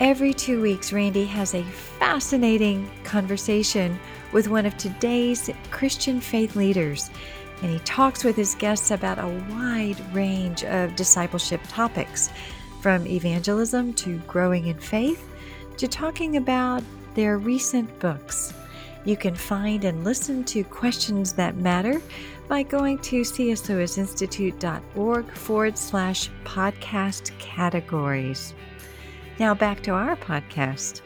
Every 0.00 0.32
two 0.32 0.62
weeks, 0.62 0.92
Randy 0.92 1.24
has 1.24 1.54
a 1.54 1.64
fascinating 1.64 2.88
conversation 3.02 3.98
with 4.32 4.46
one 4.46 4.66
of 4.66 4.76
today's 4.76 5.50
Christian 5.70 6.20
faith 6.20 6.54
leaders 6.54 7.10
and 7.62 7.72
he 7.72 7.78
talks 7.80 8.24
with 8.24 8.36
his 8.36 8.54
guests 8.54 8.90
about 8.90 9.18
a 9.18 9.44
wide 9.50 10.00
range 10.14 10.64
of 10.64 10.96
discipleship 10.96 11.60
topics, 11.68 12.30
from 12.80 13.06
evangelism 13.06 13.92
to 13.94 14.18
growing 14.26 14.68
in 14.68 14.78
faith 14.78 15.28
to 15.76 15.86
talking 15.88 16.36
about 16.36 16.84
their 17.14 17.38
recent 17.38 17.98
books. 17.98 18.52
You 19.04 19.16
can 19.16 19.34
find 19.34 19.82
and 19.84 20.04
listen 20.04 20.44
to 20.44 20.62
Questions 20.64 21.32
That 21.32 21.56
Matter 21.56 22.02
by 22.48 22.62
going 22.62 22.98
to 22.98 23.22
cslewisinstitute.org 23.22 25.32
forward 25.32 25.78
slash 25.78 26.30
podcast 26.44 27.36
categories. 27.38 28.52
Now 29.38 29.54
back 29.54 29.82
to 29.84 29.92
our 29.92 30.16
podcast. 30.16 31.00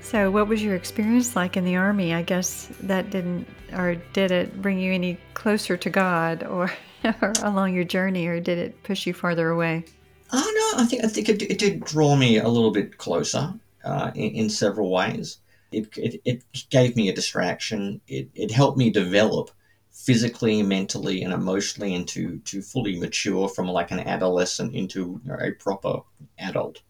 So, 0.00 0.30
what 0.30 0.46
was 0.46 0.62
your 0.62 0.76
experience 0.76 1.34
like 1.34 1.56
in 1.56 1.64
the 1.64 1.74
Army? 1.74 2.14
I 2.14 2.22
guess 2.22 2.70
that 2.82 3.10
didn't, 3.10 3.48
or 3.76 3.96
did 4.12 4.30
it 4.30 4.60
bring 4.62 4.78
you 4.78 4.92
any 4.92 5.18
closer 5.34 5.76
to 5.76 5.90
God 5.90 6.42
or, 6.42 6.70
or 7.22 7.32
along 7.42 7.74
your 7.74 7.84
journey, 7.84 8.26
or 8.26 8.40
did 8.40 8.58
it 8.58 8.82
push 8.82 9.06
you 9.06 9.14
farther 9.14 9.50
away? 9.50 9.84
Oh, 10.32 10.72
no, 10.74 10.82
I 10.82 10.86
think, 10.86 11.04
I 11.04 11.08
think 11.08 11.28
it, 11.28 11.42
it 11.42 11.58
did 11.58 11.84
draw 11.84 12.16
me 12.16 12.38
a 12.38 12.48
little 12.48 12.72
bit 12.72 12.98
closer 12.98 13.54
uh, 13.84 14.10
in, 14.14 14.30
in 14.32 14.50
several 14.50 14.90
ways. 14.90 15.38
It, 15.72 15.88
it, 15.96 16.20
it 16.24 16.44
gave 16.70 16.96
me 16.96 17.08
a 17.08 17.14
distraction, 17.14 18.00
it, 18.08 18.28
it 18.34 18.50
helped 18.50 18.78
me 18.78 18.90
develop 18.90 19.50
physically, 19.92 20.62
mentally, 20.62 21.22
and 21.22 21.32
emotionally 21.32 21.94
into 21.94 22.38
to 22.40 22.62
fully 22.62 22.98
mature 22.98 23.48
from 23.48 23.66
like 23.66 23.90
an 23.90 24.00
adolescent 24.00 24.74
into 24.74 25.20
a 25.40 25.52
proper 25.52 26.00
adult 26.38 26.82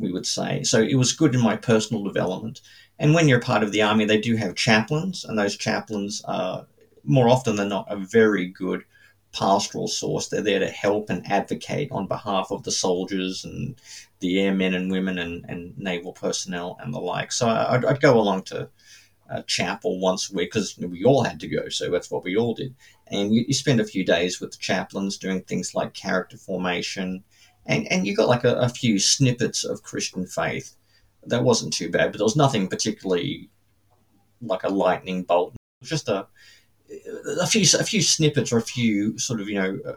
we 0.00 0.10
would 0.10 0.26
say. 0.26 0.64
So 0.64 0.80
it 0.80 0.94
was 0.94 1.12
good 1.12 1.34
in 1.34 1.40
my 1.40 1.56
personal 1.56 2.02
development. 2.02 2.62
And 3.00 3.14
when 3.14 3.28
you're 3.28 3.40
part 3.40 3.62
of 3.62 3.72
the 3.72 3.80
army, 3.80 4.04
they 4.04 4.20
do 4.20 4.36
have 4.36 4.54
chaplains, 4.54 5.24
and 5.24 5.38
those 5.38 5.56
chaplains 5.56 6.22
are 6.26 6.66
more 7.02 7.30
often 7.30 7.56
than 7.56 7.70
not 7.70 7.90
a 7.90 7.96
very 7.96 8.46
good 8.46 8.84
pastoral 9.32 9.88
source. 9.88 10.28
They're 10.28 10.42
there 10.42 10.58
to 10.58 10.68
help 10.68 11.08
and 11.08 11.26
advocate 11.26 11.90
on 11.92 12.06
behalf 12.06 12.48
of 12.50 12.62
the 12.62 12.70
soldiers 12.70 13.42
and 13.42 13.76
the 14.18 14.38
airmen 14.40 14.74
and 14.74 14.92
women 14.92 15.18
and, 15.18 15.46
and 15.48 15.78
naval 15.78 16.12
personnel 16.12 16.76
and 16.78 16.92
the 16.92 16.98
like. 17.00 17.32
So 17.32 17.48
I'd, 17.48 17.86
I'd 17.86 18.02
go 18.02 18.20
along 18.20 18.42
to 18.44 18.68
a 19.30 19.42
chapel 19.44 19.98
once 19.98 20.30
a 20.30 20.34
week 20.34 20.52
because 20.52 20.76
we 20.76 21.02
all 21.04 21.24
had 21.24 21.40
to 21.40 21.48
go, 21.48 21.70
so 21.70 21.90
that's 21.90 22.10
what 22.10 22.22
we 22.22 22.36
all 22.36 22.52
did. 22.52 22.74
And 23.06 23.34
you, 23.34 23.46
you 23.48 23.54
spend 23.54 23.80
a 23.80 23.84
few 23.84 24.04
days 24.04 24.42
with 24.42 24.50
the 24.50 24.58
chaplains 24.58 25.16
doing 25.16 25.40
things 25.40 25.74
like 25.74 25.94
character 25.94 26.36
formation, 26.36 27.24
and 27.64 27.90
and 27.90 28.06
you 28.06 28.14
got 28.14 28.28
like 28.28 28.44
a, 28.44 28.56
a 28.56 28.68
few 28.68 28.98
snippets 28.98 29.64
of 29.64 29.84
Christian 29.84 30.26
faith. 30.26 30.76
That 31.24 31.44
wasn't 31.44 31.72
too 31.72 31.90
bad, 31.90 32.12
but 32.12 32.18
there 32.18 32.24
was 32.24 32.36
nothing 32.36 32.68
particularly 32.68 33.50
like 34.40 34.62
a 34.64 34.68
lightning 34.68 35.22
bolt. 35.22 35.54
It 35.54 35.82
was 35.82 35.90
just 35.90 36.08
a 36.08 36.26
a 37.40 37.46
few 37.46 37.66
a 37.78 37.84
few 37.84 38.02
snippets 38.02 38.52
or 38.52 38.58
a 38.58 38.62
few 38.62 39.18
sort 39.18 39.40
of 39.40 39.48
you 39.48 39.60
know 39.60 39.78
uh, 39.86 39.94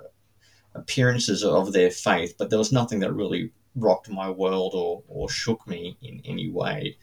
appearances 0.75 1.43
of 1.43 1.73
their 1.73 1.91
faith, 1.91 2.35
but 2.37 2.49
there 2.49 2.59
was 2.59 2.71
nothing 2.71 2.99
that 2.99 3.13
really 3.13 3.51
rocked 3.75 4.09
my 4.09 4.29
world 4.29 4.73
or, 4.75 5.01
or 5.07 5.27
shook 5.27 5.65
me 5.65 5.97
in 6.01 6.21
any 6.25 6.47
way 6.51 6.95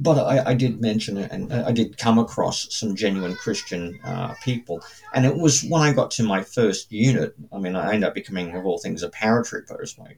but 0.00 0.18
I, 0.18 0.50
I, 0.50 0.54
did 0.54 0.80
mention 0.80 1.16
it 1.16 1.30
and 1.30 1.52
I 1.52 1.72
did 1.72 1.98
come 1.98 2.18
across 2.18 2.66
some 2.74 2.94
genuine 2.94 3.34
Christian 3.34 3.98
uh, 4.04 4.34
people. 4.42 4.82
And 5.14 5.26
it 5.26 5.36
was 5.36 5.64
when 5.64 5.82
I 5.82 5.92
got 5.92 6.10
to 6.12 6.22
my 6.22 6.42
first 6.42 6.92
unit, 6.92 7.34
I 7.52 7.58
mean, 7.58 7.76
I 7.76 7.94
ended 7.94 8.08
up 8.08 8.14
becoming, 8.14 8.54
of 8.54 8.64
all 8.64 8.78
things, 8.78 9.02
a 9.02 9.10
paratrooper 9.10 9.82
as 9.82 9.98
my 9.98 10.14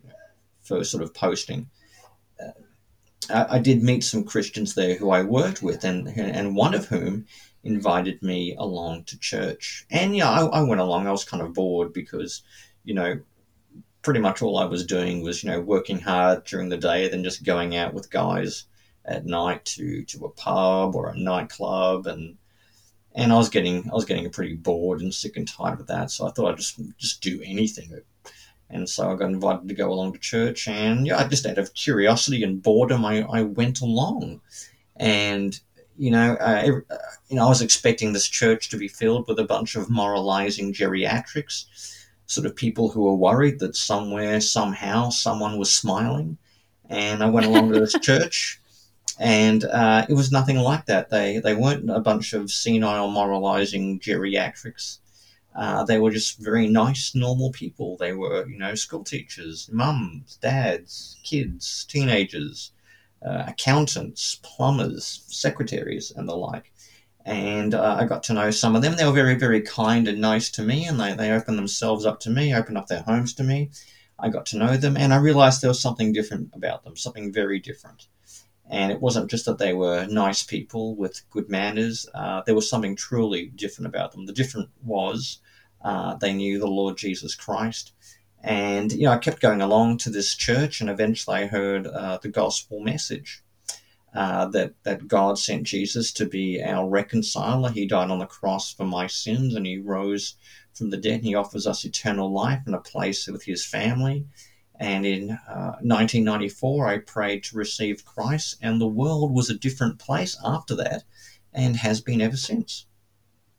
for 0.62 0.84
sort 0.84 1.02
of 1.02 1.14
posting. 1.14 1.68
I, 3.28 3.56
I, 3.56 3.58
did 3.58 3.82
meet 3.82 4.02
some 4.02 4.24
Christians 4.24 4.74
there 4.74 4.94
who 4.94 5.10
I 5.10 5.22
worked 5.22 5.62
with, 5.62 5.84
and 5.84 6.08
and 6.08 6.56
one 6.56 6.74
of 6.74 6.86
whom 6.86 7.26
invited 7.62 8.22
me 8.22 8.54
along 8.56 9.04
to 9.04 9.18
church. 9.18 9.86
And 9.90 10.16
yeah, 10.16 10.30
I, 10.30 10.44
I 10.46 10.62
went 10.62 10.80
along. 10.80 11.06
I 11.06 11.12
was 11.12 11.24
kind 11.24 11.42
of 11.42 11.52
bored 11.52 11.92
because, 11.92 12.42
you 12.84 12.94
know, 12.94 13.20
pretty 14.02 14.20
much 14.20 14.40
all 14.40 14.58
I 14.58 14.64
was 14.64 14.86
doing 14.86 15.22
was, 15.22 15.44
you 15.44 15.50
know, 15.50 15.60
working 15.60 16.00
hard 16.00 16.44
during 16.44 16.70
the 16.70 16.78
day, 16.78 17.08
then 17.08 17.24
just 17.24 17.44
going 17.44 17.76
out 17.76 17.92
with 17.92 18.10
guys 18.10 18.64
at 19.04 19.26
night 19.26 19.64
to 19.64 20.04
to 20.04 20.24
a 20.24 20.30
pub 20.30 20.94
or 20.94 21.08
a 21.08 21.18
nightclub, 21.18 22.06
and 22.06 22.36
and 23.14 23.32
I 23.32 23.36
was 23.36 23.48
getting 23.48 23.90
I 23.90 23.94
was 23.94 24.04
getting 24.04 24.30
pretty 24.30 24.54
bored 24.54 25.00
and 25.00 25.12
sick 25.12 25.36
and 25.36 25.46
tired 25.46 25.80
of 25.80 25.86
that. 25.88 26.10
So 26.10 26.26
I 26.26 26.30
thought 26.30 26.52
I'd 26.52 26.58
just 26.58 26.80
just 26.96 27.20
do 27.20 27.42
anything. 27.44 27.92
And 28.70 28.88
so 28.88 29.10
I 29.10 29.16
got 29.16 29.30
invited 29.30 29.68
to 29.68 29.74
go 29.74 29.92
along 29.92 30.12
to 30.12 30.18
church, 30.18 30.68
and 30.68 31.06
yeah, 31.06 31.26
just 31.26 31.46
out 31.46 31.58
of 31.58 31.74
curiosity 31.74 32.44
and 32.44 32.62
boredom, 32.62 33.04
I, 33.04 33.22
I 33.22 33.42
went 33.42 33.80
along, 33.80 34.40
and 34.96 35.58
you 35.98 36.10
know, 36.10 36.34
uh, 36.36 36.62
you 37.28 37.36
know, 37.36 37.44
I 37.44 37.48
was 37.48 37.60
expecting 37.60 38.12
this 38.12 38.26
church 38.26 38.70
to 38.70 38.78
be 38.78 38.88
filled 38.88 39.28
with 39.28 39.38
a 39.38 39.44
bunch 39.44 39.76
of 39.76 39.90
moralizing 39.90 40.72
geriatrics, 40.72 41.66
sort 42.26 42.46
of 42.46 42.56
people 42.56 42.88
who 42.90 43.02
were 43.02 43.14
worried 43.14 43.58
that 43.58 43.76
somewhere, 43.76 44.40
somehow, 44.40 45.10
someone 45.10 45.58
was 45.58 45.74
smiling. 45.74 46.38
And 46.88 47.22
I 47.22 47.28
went 47.28 47.46
along 47.46 47.72
to 47.72 47.80
this 47.80 47.92
church, 48.02 48.60
and 49.18 49.64
uh, 49.64 50.06
it 50.08 50.14
was 50.14 50.32
nothing 50.32 50.56
like 50.56 50.86
that. 50.86 51.10
They 51.10 51.38
they 51.38 51.54
weren't 51.54 51.90
a 51.90 52.00
bunch 52.00 52.32
of 52.32 52.50
senile, 52.50 53.10
moralizing 53.10 54.00
geriatrics. 54.00 54.98
Uh, 55.54 55.84
they 55.84 55.98
were 55.98 56.10
just 56.10 56.38
very 56.38 56.68
nice, 56.68 57.14
normal 57.14 57.50
people. 57.50 57.96
They 57.96 58.12
were, 58.12 58.48
you 58.48 58.58
know, 58.58 58.74
school 58.74 59.04
teachers, 59.04 59.68
mums, 59.72 60.36
dads, 60.36 61.18
kids, 61.24 61.84
teenagers 61.88 62.72
uh, 63.24 63.44
accountants, 63.46 64.40
plumbers, 64.42 65.24
secretaries, 65.26 66.10
and 66.10 66.28
the 66.28 66.36
like. 66.36 66.72
And 67.24 67.74
uh, 67.74 67.98
I 68.00 68.06
got 68.06 68.22
to 68.24 68.32
know 68.32 68.50
some 68.50 68.74
of 68.74 68.82
them. 68.82 68.96
They 68.96 69.04
were 69.04 69.12
very, 69.12 69.34
very 69.34 69.60
kind 69.60 70.08
and 70.08 70.20
nice 70.20 70.50
to 70.52 70.62
me, 70.62 70.86
and 70.86 70.98
they, 70.98 71.12
they 71.14 71.30
opened 71.30 71.58
themselves 71.58 72.06
up 72.06 72.20
to 72.20 72.30
me, 72.30 72.54
opened 72.54 72.78
up 72.78 72.86
their 72.86 73.02
homes 73.02 73.34
to 73.34 73.44
me. 73.44 73.70
I 74.18 74.28
got 74.30 74.46
to 74.46 74.58
know 74.58 74.76
them, 74.76 74.96
and 74.96 75.12
I 75.12 75.16
realized 75.16 75.60
there 75.60 75.70
was 75.70 75.80
something 75.80 76.12
different 76.12 76.50
about 76.54 76.84
them, 76.84 76.96
something 76.96 77.32
very 77.32 77.58
different. 77.58 78.06
And 78.70 78.92
it 78.92 79.00
wasn't 79.00 79.30
just 79.30 79.44
that 79.46 79.58
they 79.58 79.74
were 79.74 80.06
nice 80.06 80.42
people 80.42 80.94
with 80.94 81.28
good 81.30 81.50
manners, 81.50 82.06
uh, 82.14 82.42
there 82.46 82.54
was 82.54 82.70
something 82.70 82.96
truly 82.96 83.46
different 83.46 83.88
about 83.88 84.12
them. 84.12 84.26
The 84.26 84.32
different 84.32 84.70
was 84.82 85.40
uh, 85.82 86.14
they 86.14 86.32
knew 86.32 86.58
the 86.58 86.68
Lord 86.68 86.96
Jesus 86.96 87.34
Christ 87.34 87.92
and 88.42 88.90
you 88.92 89.02
know, 89.02 89.12
I 89.12 89.18
kept 89.18 89.40
going 89.40 89.60
along 89.60 89.98
to 89.98 90.10
this 90.10 90.34
church, 90.34 90.80
and 90.80 90.88
eventually 90.88 91.36
I 91.36 91.46
heard 91.46 91.86
uh, 91.86 92.18
the 92.22 92.28
gospel 92.28 92.80
message 92.80 93.42
uh, 94.14 94.46
that 94.48 94.74
that 94.84 95.08
God 95.08 95.38
sent 95.38 95.64
Jesus 95.64 96.10
to 96.12 96.24
be 96.24 96.62
our 96.62 96.88
reconciler. 96.88 97.70
He 97.70 97.86
died 97.86 98.10
on 98.10 98.18
the 98.18 98.26
cross 98.26 98.72
for 98.72 98.84
my 98.84 99.06
sins, 99.06 99.54
and 99.54 99.66
He 99.66 99.78
rose 99.78 100.36
from 100.72 100.90
the 100.90 100.96
dead. 100.96 101.16
And 101.16 101.24
he 101.24 101.34
offers 101.34 101.66
us 101.66 101.84
eternal 101.84 102.32
life 102.32 102.62
and 102.64 102.74
a 102.74 102.80
place 102.80 103.26
with 103.26 103.44
His 103.44 103.66
family. 103.66 104.24
And 104.80 105.04
in 105.04 105.30
uh, 105.30 105.76
1994, 105.82 106.88
I 106.88 106.98
prayed 106.98 107.44
to 107.44 107.56
receive 107.56 108.06
Christ, 108.06 108.56
and 108.62 108.80
the 108.80 108.88
world 108.88 109.30
was 109.30 109.50
a 109.50 109.58
different 109.58 109.98
place 109.98 110.38
after 110.42 110.74
that, 110.76 111.04
and 111.52 111.76
has 111.76 112.00
been 112.00 112.22
ever 112.22 112.38
since. 112.38 112.86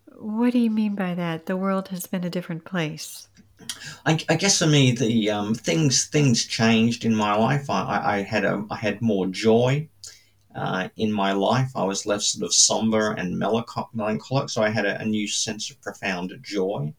What 0.07 0.51
do 0.51 0.57
you 0.57 0.71
mean 0.71 0.95
by 0.95 1.13
that? 1.13 1.45
The 1.45 1.55
world 1.55 1.89
has 1.89 2.07
been 2.07 2.23
a 2.23 2.29
different 2.29 2.65
place. 2.65 3.27
I, 4.03 4.19
I, 4.29 4.35
guess 4.35 4.57
for 4.57 4.65
me, 4.65 4.93
the 4.93 5.29
um, 5.29 5.53
things 5.53 6.05
things 6.05 6.43
changed 6.43 7.05
in 7.05 7.13
my 7.13 7.35
life. 7.35 7.69
I, 7.69 8.17
I, 8.17 8.21
had 8.23 8.43
a 8.43 8.65
I 8.71 8.77
had 8.77 9.03
more 9.03 9.27
joy 9.27 9.87
uh, 10.55 10.89
in 10.97 11.11
my 11.11 11.33
life. 11.33 11.69
I 11.75 11.83
was 11.83 12.07
less 12.07 12.29
sort 12.29 12.45
of 12.45 12.53
somber 12.55 13.11
and 13.11 13.37
melancholic, 13.37 14.49
so 14.49 14.63
I 14.63 14.69
had 14.69 14.87
a, 14.87 14.99
a 14.99 15.05
new 15.05 15.27
sense 15.27 15.69
of 15.69 15.79
profound 15.81 16.33
joy. 16.41 16.95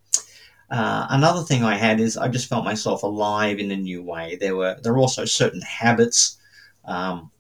Uh, 0.73 1.07
another 1.11 1.43
thing 1.43 1.63
I 1.63 1.77
had 1.77 2.01
is 2.01 2.17
I 2.17 2.29
just 2.29 2.49
felt 2.49 2.65
myself 2.65 3.03
alive 3.03 3.59
in 3.59 3.71
a 3.71 3.77
new 3.77 4.03
way. 4.03 4.37
There 4.41 4.57
were 4.57 4.79
there 4.83 4.95
were 4.95 5.01
also 5.01 5.27
certain 5.27 5.61
habits. 5.61 6.39
Um, 6.87 7.31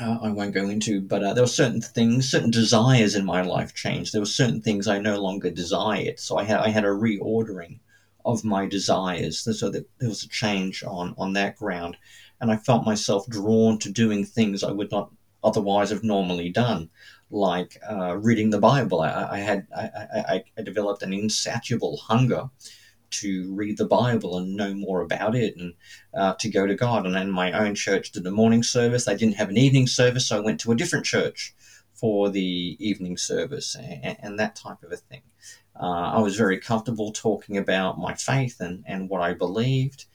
uh, 0.00 0.18
I 0.22 0.30
won't 0.30 0.54
go 0.54 0.68
into, 0.68 1.00
but 1.00 1.24
uh, 1.24 1.34
there 1.34 1.42
were 1.42 1.48
certain 1.48 1.80
things, 1.80 2.30
certain 2.30 2.52
desires 2.52 3.16
in 3.16 3.24
my 3.24 3.42
life 3.42 3.74
changed. 3.74 4.12
There 4.12 4.22
were 4.22 4.26
certain 4.26 4.62
things 4.62 4.86
I 4.86 4.98
no 5.00 5.20
longer 5.20 5.50
desired, 5.50 6.20
so 6.20 6.38
I 6.38 6.44
had 6.44 6.60
I 6.60 6.68
had 6.68 6.84
a 6.84 6.88
reordering 6.88 7.80
of 8.24 8.44
my 8.44 8.66
desires. 8.66 9.40
So 9.40 9.68
that 9.70 9.88
there 9.98 10.08
was 10.08 10.22
a 10.22 10.28
change 10.28 10.84
on, 10.84 11.14
on 11.18 11.32
that 11.32 11.56
ground. 11.56 11.96
And 12.40 12.52
I 12.52 12.56
felt 12.56 12.86
myself 12.86 13.26
drawn 13.28 13.78
to 13.80 13.90
doing 13.90 14.24
things 14.24 14.62
I 14.62 14.70
would 14.70 14.92
not 14.92 15.10
otherwise 15.42 15.90
have 15.90 16.04
normally 16.04 16.50
done, 16.50 16.88
like 17.34 17.76
uh, 17.90 18.16
reading 18.16 18.50
the 18.50 18.60
Bible. 18.60 19.00
I, 19.00 19.28
I 19.32 19.38
had 19.38 19.66
I, 19.76 19.82
I, 19.82 20.44
I, 20.56 20.62
developed 20.62 21.02
an 21.02 21.12
insatiable 21.12 21.96
hunger 21.96 22.48
to 23.10 23.52
read 23.52 23.76
the 23.76 23.86
Bible 23.86 24.38
and 24.38 24.56
know 24.56 24.72
more 24.72 25.00
about 25.00 25.34
it 25.34 25.56
and 25.56 25.74
uh, 26.16 26.34
to 26.34 26.48
go 26.48 26.66
to 26.66 26.74
God. 26.74 27.06
And 27.06 27.14
then 27.14 27.30
my 27.30 27.52
own 27.52 27.74
church 27.74 28.12
did 28.12 28.26
a 28.26 28.30
morning 28.30 28.62
service. 28.62 29.04
They 29.04 29.16
didn't 29.16 29.36
have 29.36 29.48
an 29.48 29.58
evening 29.58 29.88
service, 29.88 30.28
so 30.28 30.36
I 30.36 30.40
went 30.40 30.60
to 30.60 30.72
a 30.72 30.76
different 30.76 31.04
church 31.04 31.54
for 31.92 32.30
the 32.30 32.76
evening 32.78 33.16
service 33.16 33.76
and, 33.76 34.16
and 34.20 34.38
that 34.38 34.56
type 34.56 34.82
of 34.82 34.92
a 34.92 34.96
thing. 34.96 35.22
Uh, 35.78 36.12
I 36.14 36.20
was 36.20 36.36
very 36.36 36.58
comfortable 36.58 37.12
talking 37.12 37.56
about 37.56 37.98
my 37.98 38.14
faith 38.14 38.60
and, 38.60 38.84
and 38.86 39.08
what 39.08 39.22
I 39.22 39.34
believed. 39.34 40.06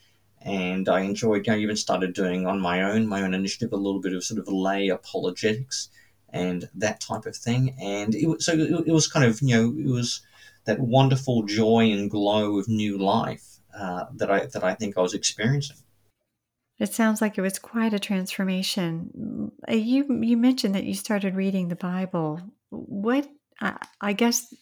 And 0.41 0.87
I 0.87 1.01
enjoyed, 1.01 1.45
know, 1.47 1.55
even 1.55 1.75
started 1.75 2.13
doing 2.13 2.47
on 2.47 2.61
my 2.61 2.81
own, 2.81 3.07
my 3.07 3.23
own 3.23 3.33
initiative, 3.33 3.73
a 3.73 3.77
little 3.77 3.99
bit 3.99 4.13
of 4.13 4.23
sort 4.23 4.39
of 4.39 4.47
lay 4.47 4.87
apologetics 4.87 5.89
and 6.31 6.69
that 6.75 6.99
type 6.99 7.25
of 7.25 7.35
thing. 7.35 7.75
And 7.81 8.15
it, 8.15 8.41
so 8.41 8.53
it, 8.53 8.87
it 8.87 8.91
was 8.91 9.07
kind 9.07 9.25
of, 9.25 9.41
you 9.41 9.55
know, 9.55 9.73
it 9.77 9.91
was 9.91 10.21
that 10.65 10.79
wonderful 10.79 11.43
joy 11.43 11.91
and 11.91 12.09
glow 12.09 12.57
of 12.59 12.67
new 12.67 12.97
life 12.97 13.59
uh, 13.77 14.05
that 14.15 14.29
I 14.29 14.45
that 14.47 14.63
I 14.63 14.75
think 14.75 14.97
I 14.97 15.01
was 15.01 15.13
experiencing. 15.13 15.77
It 16.77 16.93
sounds 16.93 17.21
like 17.21 17.37
it 17.37 17.41
was 17.41 17.59
quite 17.59 17.93
a 17.93 17.99
transformation. 17.99 19.51
Uh, 19.67 19.73
you 19.73 20.21
you 20.21 20.37
mentioned 20.37 20.75
that 20.75 20.85
you 20.85 20.93
started 20.93 21.35
reading 21.35 21.67
the 21.67 21.75
Bible. 21.75 22.41
What 22.69 23.27
I 24.01 24.13
guess 24.13 24.53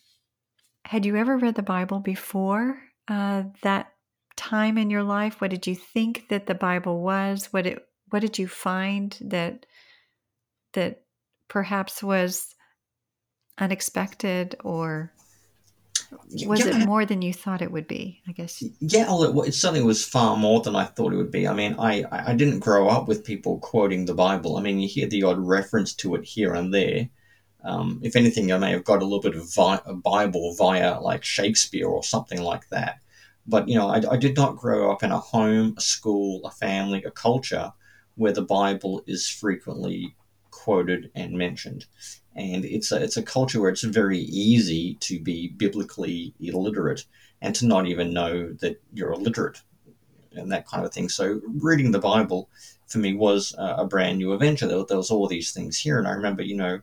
had 0.86 1.06
you 1.06 1.16
ever 1.18 1.38
read 1.38 1.56
the 1.56 1.62
Bible 1.62 2.00
before 2.00 2.80
uh, 3.08 3.44
that 3.62 3.92
time 4.36 4.78
in 4.78 4.90
your 4.90 5.04
life? 5.04 5.42
What 5.42 5.52
did 5.52 5.68
you 5.68 5.76
think 5.76 6.30
that 6.30 6.48
the 6.48 6.56
Bible 6.56 7.02
was? 7.02 7.48
What 7.52 7.68
it 7.68 7.86
what 8.10 8.22
did 8.22 8.40
you 8.40 8.48
find 8.48 9.18
that 9.22 9.66
that 10.74 11.04
perhaps 11.48 12.04
was 12.04 12.56
unexpected 13.58 14.56
or 14.64 15.12
was 16.46 16.66
yeah, 16.66 16.78
it 16.78 16.86
more 16.86 17.06
than 17.06 17.22
you 17.22 17.34
thought 17.34 17.62
it 17.62 17.72
would 17.72 17.88
be 17.88 18.22
i 18.28 18.32
guess? 18.32 18.64
Yeah 18.80 19.08
it, 19.10 19.48
it 19.48 19.54
certainly 19.54 19.84
was 19.84 20.06
far 20.06 20.38
more 20.38 20.62
than 20.62 20.76
i 20.76 20.86
thought 20.86 21.14
it 21.14 21.18
would 21.18 21.32
be. 21.32 21.48
I 21.48 21.54
mean 21.54 21.76
i 21.80 22.06
i 22.12 22.34
didn't 22.34 22.60
grow 22.60 22.88
up 22.88 23.08
with 23.08 23.26
people 23.26 23.60
quoting 23.60 24.06
the 24.06 24.14
bible. 24.14 24.58
I 24.58 24.62
mean 24.62 24.80
you 24.80 24.88
hear 24.88 25.08
the 25.08 25.24
odd 25.24 25.40
reference 25.40 25.94
to 25.96 26.16
it 26.16 26.24
here 26.24 26.54
and 26.54 26.74
there. 26.74 27.10
Um, 27.64 28.00
if 28.02 28.16
anything, 28.16 28.52
I 28.54 28.58
may 28.58 28.72
have 28.72 28.86
got 28.86 29.02
a 29.02 29.06
little 29.06 29.20
bit 29.20 29.36
of 29.36 29.54
vi- 29.54 29.82
Bible 30.04 30.54
via 30.56 31.02
like 31.02 31.24
Shakespeare 31.24 31.88
or 31.88 32.04
something 32.04 32.42
like 32.42 32.70
that. 32.70 33.00
But, 33.46 33.68
you 33.68 33.76
know, 33.76 33.90
I, 33.90 34.02
I 34.12 34.18
did 34.18 34.36
not 34.36 34.58
grow 34.58 34.92
up 34.92 35.04
in 35.04 35.12
a 35.12 35.20
home, 35.20 35.74
a 35.78 35.82
school, 35.82 36.46
a 36.46 36.52
family, 36.52 37.04
a 37.04 37.12
culture 37.12 37.72
where 38.16 38.34
the 38.34 38.42
Bible 38.42 39.04
is 39.08 39.30
frequently 39.30 40.16
quoted 40.68 41.10
and 41.16 41.32
mentioned. 41.32 41.86
And 42.36 42.66
it's 42.66 42.92
a, 42.92 43.02
it's 43.02 43.16
a 43.16 43.24
culture 43.24 43.62
where 43.62 43.70
it's 43.70 43.86
very 43.86 44.20
easy 44.20 44.96
to 44.96 45.18
be 45.18 45.48
biblically 45.48 46.34
illiterate 46.42 47.06
and 47.42 47.56
to 47.56 47.66
not 47.66 47.88
even 47.88 48.12
know 48.12 48.52
that 48.60 48.82
you're 48.92 49.14
illiterate 49.14 49.62
and 50.34 50.52
that 50.52 50.68
kind 50.68 50.86
of 50.86 50.94
thing. 50.94 51.08
So 51.08 51.40
reading 51.46 51.92
the 51.92 52.00
Bible 52.00 52.50
for 52.86 52.98
me 52.98 53.14
was 53.14 53.56
a, 53.58 53.86
brand 53.86 54.18
new 54.18 54.34
adventure. 54.34 54.68
There, 54.68 54.84
there 54.84 54.98
was 54.98 55.10
all 55.10 55.30
these 55.30 55.54
things 55.54 55.78
here. 55.78 56.00
And 56.00 56.08
I 56.08 56.12
remember, 56.12 56.44
you 56.44 56.58
know, 56.58 56.82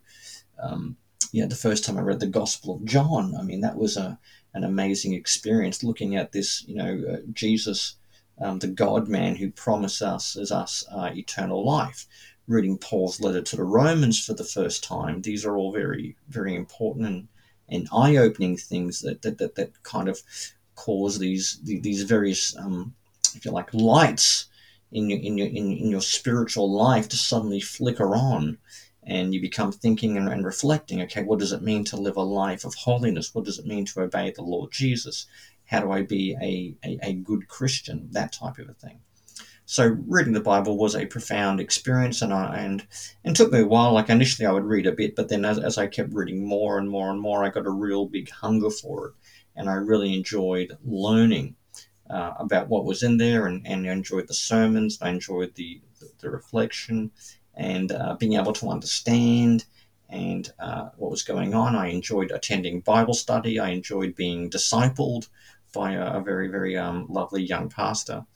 um, 0.63 0.97
yeah, 1.33 1.45
the 1.45 1.55
first 1.55 1.85
time 1.85 1.99
I 1.99 2.01
read 2.01 2.21
the 2.21 2.27
Gospel 2.27 2.77
of 2.77 2.87
John, 2.87 3.35
I 3.39 3.43
mean, 3.43 3.61
that 3.61 3.77
was 3.77 3.99
a 3.99 4.19
an 4.55 4.65
amazing 4.65 5.13
experience 5.13 5.85
looking 5.85 6.17
at 6.17 6.33
this, 6.33 6.65
you 6.67 6.77
know, 6.77 7.03
uh, 7.13 7.17
Jesus, 7.33 7.97
um, 8.41 8.61
the 8.61 8.69
God 8.69 9.09
man 9.09 9.37
who 9.37 9.51
promised 9.51 10.01
us 10.01 10.37
as 10.37 10.51
us 10.51 10.85
uh, 10.91 11.11
eternal 11.13 11.67
life. 11.67 12.07
Reading 12.47 12.77
Paul's 12.77 13.21
letter 13.21 13.41
to 13.41 13.57
the 13.57 13.65
Romans 13.65 14.23
for 14.23 14.35
the 14.35 14.45
first 14.45 14.85
time, 14.85 15.23
these 15.23 15.47
are 15.47 15.57
all 15.57 15.73
very, 15.73 16.17
very 16.29 16.55
important 16.55 17.07
and, 17.07 17.29
and 17.69 17.89
eye 17.91 18.17
opening 18.17 18.57
things 18.59 19.01
that, 19.01 19.23
that, 19.23 19.39
that, 19.39 19.55
that 19.55 19.83
kind 19.83 20.09
of 20.09 20.21
cause 20.75 21.19
these 21.19 21.59
these 21.63 22.03
various, 22.03 22.55
um, 22.59 22.95
if 23.35 23.45
you 23.45 23.51
like, 23.51 23.73
lights 23.73 24.47
in 24.93 25.09
your 25.09 25.21
in 25.21 25.39
your 25.39 25.49
in, 25.49 25.73
in 25.73 25.91
your 25.91 26.03
spiritual 26.03 26.71
life 26.71 27.09
to 27.09 27.17
suddenly 27.17 27.61
flicker 27.61 28.15
on. 28.15 28.59
And 29.07 29.35
you 29.35 29.41
become 29.41 29.71
thinking 29.71 30.17
and, 30.17 30.29
and, 30.29 30.47
reflecting 30.47 31.03
okay 31.03 31.23
what 31.23 31.39
does 31.39 31.53
it 31.53 31.63
mean 31.63 31.85
to 31.85 31.97
live 31.97 32.17
a 32.17 32.23
life 32.23 32.65
of 32.65 32.75
holiness? 32.75 33.35
What 33.35 33.45
does 33.45 33.59
it 33.59 33.67
mean 33.67 33.85
to 33.87 34.01
obey 34.01 34.31
the 34.31 34.43
lord 34.43 34.71
jesus? 34.73 35.27
How 35.67 35.81
do 35.81 35.93
i 35.93 36.01
be 36.03 36.35
a, 36.41 36.75
a, 36.87 36.99
a 37.03 37.13
good 37.13 37.47
christian? 37.49 38.09
That 38.13 38.33
type 38.33 38.59
of 38.59 38.71
a 38.71 38.73
thing 38.73 39.01
So 39.67 39.97
reading 40.07 40.35
the 40.35 40.41
Bible 40.41 40.77
was 40.77 40.95
a 40.95 41.07
profound 41.07 41.59
experience, 41.59 42.21
and 42.21 42.35
I, 42.35 42.57
and 42.59 42.87
and 43.25 43.35
took 43.35 43.51
me 43.51 43.61
a 43.61 43.67
while. 43.67 43.93
Like 43.95 44.11
initially, 44.11 44.47
I 44.47 44.53
would 44.53 44.65
read 44.65 44.87
a 44.87 44.93
bit, 44.93 45.17
but 45.17 45.29
then 45.29 45.45
as, 45.45 45.59
as 45.59 45.79
I 45.79 45.87
kept 45.87 46.13
reading 46.13 46.47
more 46.47 46.79
and 46.79 46.89
more 46.89 47.11
and 47.11 47.21
more, 47.21 47.45
I 47.45 47.49
got 47.49 47.67
a 47.67 47.71
real 47.71 48.05
big 48.07 48.31
hunger 48.31 48.69
for 48.69 49.07
it, 49.09 49.15
and 49.57 49.71
I 49.71 49.75
really 49.75 50.13
enjoyed 50.15 50.77
learning 50.85 51.57
uh, 52.11 52.35
about 52.39 52.69
what 52.69 52.85
was 52.85 53.03
in 53.03 53.17
there, 53.17 53.47
and, 53.47 53.67
and 53.67 53.87
enjoyed 53.87 54.29
the 54.29 54.35
sermons. 54.35 54.99
I 55.01 55.09
enjoyed 55.11 55.55
the 55.55 55.81
the, 55.99 56.11
the 56.21 56.31
reflection, 56.31 57.11
and 57.55 57.91
uh, 57.91 58.17
being 58.17 58.35
able 58.35 58.53
to 58.55 58.69
understand 58.69 59.65
and 60.11 60.53
uh, 60.59 60.91
what 60.99 61.11
was 61.11 61.23
going 61.23 61.55
on. 61.55 61.75
I 61.75 61.89
enjoyed 61.89 62.31
attending 62.33 62.81
Bible 62.81 63.15
study. 63.15 63.59
I 63.59 63.71
enjoyed 63.71 64.15
being 64.15 64.51
discipled 64.51 65.29
by 65.73 65.93
a, 65.93 66.19
a 66.19 66.21
very 66.21 66.49
very 66.49 66.77
um, 66.77 67.07
lovely 67.09 67.43
young 67.43 67.71
pastor 67.71 68.27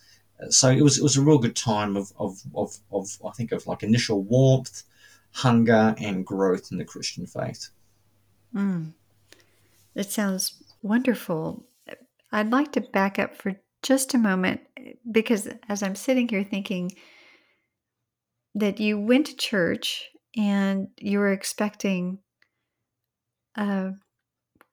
so 0.50 0.70
it 0.70 0.82
was 0.82 0.98
it 0.98 1.02
was 1.02 1.16
a 1.16 1.22
real 1.22 1.38
good 1.38 1.56
time 1.56 1.96
of, 1.96 2.12
of, 2.18 2.40
of, 2.54 2.76
of 2.92 3.08
I 3.26 3.30
think 3.30 3.52
of 3.52 3.66
like 3.66 3.82
initial 3.82 4.22
warmth, 4.22 4.84
hunger, 5.32 5.94
and 5.98 6.24
growth 6.24 6.70
in 6.70 6.78
the 6.78 6.84
Christian 6.84 7.26
faith. 7.26 7.70
Mm. 8.54 8.92
That 9.94 10.10
sounds 10.10 10.62
wonderful. 10.82 11.64
I'd 12.30 12.50
like 12.50 12.72
to 12.72 12.80
back 12.80 13.18
up 13.18 13.36
for 13.36 13.56
just 13.82 14.14
a 14.14 14.18
moment 14.18 14.60
because 15.10 15.48
as 15.68 15.82
I'm 15.82 15.94
sitting 15.94 16.28
here 16.28 16.44
thinking 16.44 16.92
that 18.54 18.80
you 18.80 18.98
went 18.98 19.26
to 19.26 19.36
church 19.36 20.08
and 20.36 20.88
you 20.98 21.18
were 21.18 21.32
expecting 21.32 22.18
a 23.56 23.92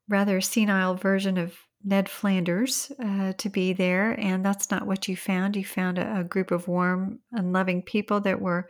rather 0.07 0.41
senile 0.41 0.95
version 0.95 1.37
of 1.37 1.55
Ned 1.87 2.09
Flanders 2.09 2.91
uh, 2.99 3.33
to 3.33 3.49
be 3.49 3.71
there, 3.71 4.19
and 4.19 4.43
that's 4.43 4.71
not 4.71 4.87
what 4.87 5.07
you 5.07 5.15
found. 5.15 5.55
You 5.55 5.63
found 5.63 5.99
a, 5.99 6.21
a, 6.21 6.23
group 6.23 6.49
of 6.49 6.67
warm 6.67 7.19
and 7.31 7.53
loving 7.53 7.83
people 7.83 8.19
that 8.21 8.41
were 8.41 8.69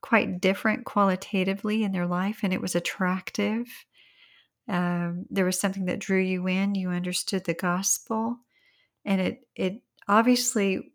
quite 0.00 0.40
different 0.40 0.86
qualitatively 0.86 1.84
in 1.84 1.92
their 1.92 2.06
life, 2.06 2.40
and 2.42 2.54
it 2.54 2.62
was 2.62 2.74
attractive. 2.74 3.66
Um, 4.66 5.26
there 5.28 5.44
was 5.44 5.60
something 5.60 5.84
that 5.86 5.98
drew 5.98 6.20
you 6.20 6.46
in. 6.46 6.74
You 6.74 6.88
understood 6.88 7.44
the 7.44 7.52
gospel, 7.52 8.38
and 9.04 9.20
it 9.20 9.46
it 9.54 9.82
obviously 10.08 10.94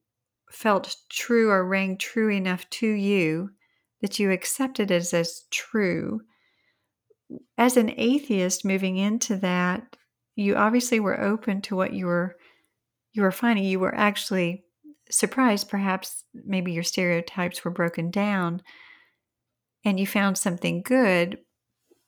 felt 0.52 0.96
true 1.10 1.52
or 1.52 1.64
rang 1.68 1.98
true 1.98 2.32
enough 2.32 2.68
to 2.72 2.88
you 2.88 3.52
that 4.02 4.18
you 4.18 4.32
accepted 4.32 4.90
it 4.90 5.14
as 5.14 5.44
true. 5.52 6.22
As 7.60 7.78
an 7.78 7.94
atheist, 7.96 8.66
moving 8.66 8.98
into 8.98 9.36
that, 9.38 9.96
you 10.40 10.56
obviously 10.56 11.02
were 11.02 11.20
open 11.20 11.62
to 11.62 11.76
what 11.76 11.94
you 11.94 12.06
were 12.06 12.38
you 13.12 13.24
were 13.24 13.32
finding. 13.32 13.66
You 13.66 13.80
were 13.80 13.94
actually 13.94 14.64
surprised, 15.10 15.68
perhaps 15.68 16.24
maybe 16.34 16.72
your 16.72 16.84
stereotypes 16.84 17.66
were 17.66 17.72
broken 17.72 18.12
down 18.12 18.62
and 19.84 20.00
you 20.00 20.08
found 20.08 20.38
something 20.38 20.82
good. 20.82 21.40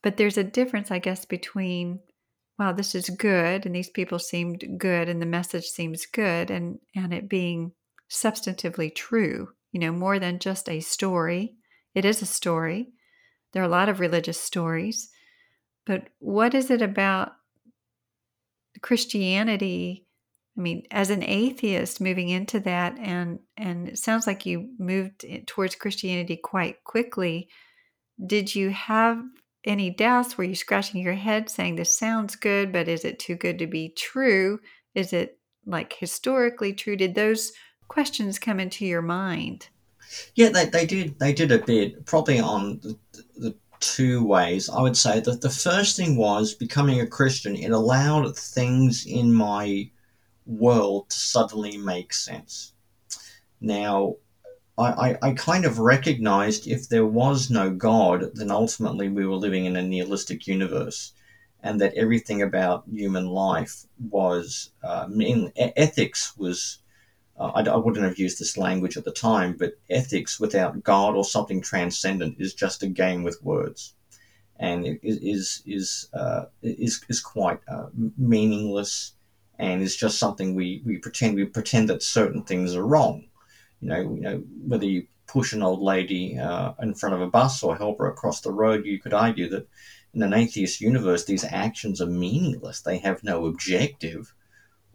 But 0.03 0.17
there's 0.17 0.37
a 0.37 0.43
difference, 0.43 0.91
I 0.91 0.99
guess, 0.99 1.25
between 1.25 1.99
wow, 2.57 2.71
this 2.71 2.93
is 2.95 3.09
good 3.09 3.65
and 3.65 3.75
these 3.75 3.89
people 3.89 4.19
seemed 4.19 4.63
good 4.77 5.09
and 5.09 5.21
the 5.21 5.25
message 5.25 5.65
seems 5.65 6.05
good 6.05 6.49
and 6.49 6.79
and 6.95 7.13
it 7.13 7.27
being 7.27 7.73
substantively 8.09 8.93
true, 8.95 9.49
you 9.73 9.79
know, 9.79 9.91
more 9.91 10.19
than 10.19 10.39
just 10.39 10.69
a 10.69 10.79
story. 10.79 11.55
It 11.93 12.05
is 12.05 12.21
a 12.21 12.25
story. 12.25 12.93
There 13.51 13.61
are 13.61 13.65
a 13.65 13.69
lot 13.69 13.89
of 13.89 13.99
religious 13.99 14.39
stories. 14.39 15.09
But 15.85 16.07
what 16.19 16.53
is 16.53 16.69
it 16.69 16.81
about 16.81 17.33
Christianity, 18.81 20.05
I 20.57 20.61
mean, 20.61 20.83
as 20.91 21.09
an 21.09 21.23
atheist 21.23 22.01
moving 22.01 22.29
into 22.29 22.59
that, 22.61 22.97
and 22.99 23.39
and 23.57 23.89
it 23.89 23.97
sounds 23.97 24.27
like 24.27 24.45
you 24.45 24.69
moved 24.77 25.25
towards 25.47 25.75
Christianity 25.75 26.37
quite 26.37 26.83
quickly. 26.83 27.49
Did 28.25 28.53
you 28.53 28.69
have 28.69 29.21
any 29.65 29.89
doubts? 29.89 30.37
Were 30.37 30.43
you 30.43 30.55
scratching 30.55 31.01
your 31.01 31.13
head 31.13 31.49
saying, 31.49 31.75
This 31.75 31.95
sounds 31.95 32.35
good, 32.35 32.71
but 32.71 32.87
is 32.87 33.05
it 33.05 33.19
too 33.19 33.35
good 33.35 33.59
to 33.59 33.67
be 33.67 33.89
true? 33.89 34.59
Is 34.95 35.13
it 35.13 35.37
like 35.65 35.93
historically 35.93 36.73
true? 36.73 36.95
Did 36.95 37.15
those 37.15 37.53
questions 37.87 38.39
come 38.39 38.59
into 38.59 38.85
your 38.85 39.01
mind? 39.01 39.67
Yeah, 40.35 40.49
they, 40.49 40.65
they 40.65 40.85
did. 40.85 41.19
They 41.19 41.33
did 41.33 41.51
a 41.51 41.59
bit, 41.59 42.05
probably 42.05 42.39
on 42.39 42.79
the, 42.81 42.97
the 43.37 43.55
two 43.81 44.23
ways. 44.23 44.69
I 44.69 44.81
would 44.81 44.95
say 44.95 45.19
that 45.19 45.41
the 45.41 45.49
first 45.49 45.97
thing 45.97 46.15
was 46.15 46.53
becoming 46.53 47.01
a 47.01 47.07
Christian. 47.07 47.55
It 47.55 47.71
allowed 47.71 48.37
things 48.37 49.05
in 49.05 49.33
my 49.33 49.91
world 50.45 51.09
to 51.09 51.17
suddenly 51.17 51.77
make 51.77 52.13
sense. 52.13 52.73
Now, 53.59 54.15
I, 54.77 54.83
I, 54.83 55.17
I 55.21 55.33
kind 55.33 55.65
of 55.65 55.79
recognized 55.79 56.67
if 56.67 56.87
there 56.87 57.05
was 57.05 57.49
no 57.49 57.69
God, 57.69 58.31
then 58.33 58.51
ultimately 58.51 59.09
we 59.09 59.25
were 59.25 59.35
living 59.35 59.65
in 59.65 59.75
a 59.75 59.83
nihilistic 59.83 60.47
universe, 60.47 61.13
and 61.63 61.79
that 61.81 61.93
everything 61.93 62.41
about 62.41 62.85
human 62.91 63.27
life 63.27 63.85
was, 64.09 64.71
uh, 64.83 65.07
in, 65.19 65.51
ethics 65.55 66.35
was 66.37 66.80
I, 67.41 67.61
I, 67.61 67.75
wouldn't 67.77 68.05
have 68.05 68.19
used 68.19 68.39
this 68.39 68.57
language 68.57 68.97
at 68.97 69.03
the 69.03 69.11
time, 69.11 69.55
but 69.57 69.77
ethics 69.89 70.39
without 70.39 70.83
God 70.83 71.15
or 71.15 71.25
something 71.25 71.61
transcendent 71.61 72.37
is 72.39 72.53
just 72.53 72.83
a 72.83 72.87
game 72.87 73.23
with 73.23 73.43
words, 73.43 73.95
and 74.59 74.85
it 74.85 74.99
is 75.03 75.63
is 75.65 76.09
uh, 76.13 76.45
is 76.61 77.03
is 77.09 77.19
quite 77.19 77.59
uh, 77.67 77.87
meaningless, 78.17 79.13
and 79.57 79.81
is 79.81 79.95
just 79.95 80.19
something 80.19 80.55
we, 80.55 80.81
we 80.85 80.97
pretend 80.97 81.35
we 81.35 81.45
pretend 81.45 81.89
that 81.89 82.03
certain 82.03 82.43
things 82.43 82.75
are 82.75 82.85
wrong. 82.85 83.25
You 83.81 83.89
know, 83.89 84.01
you 84.01 84.21
know 84.21 84.43
whether 84.67 84.85
you 84.85 85.07
push 85.25 85.53
an 85.53 85.63
old 85.63 85.81
lady 85.81 86.37
uh, 86.37 86.73
in 86.81 86.93
front 86.93 87.15
of 87.15 87.21
a 87.21 87.27
bus 87.27 87.63
or 87.63 87.75
help 87.75 87.99
her 87.99 88.09
across 88.09 88.41
the 88.41 88.51
road, 88.51 88.85
you 88.85 88.99
could 88.99 89.13
argue 89.13 89.49
that 89.49 89.67
in 90.13 90.21
an 90.21 90.33
atheist 90.33 90.81
universe, 90.81 91.23
these 91.23 91.45
actions 91.45 92.01
are 92.01 92.05
meaningless. 92.05 92.81
They 92.81 92.97
have 92.97 93.23
no 93.23 93.45
objective 93.45 94.33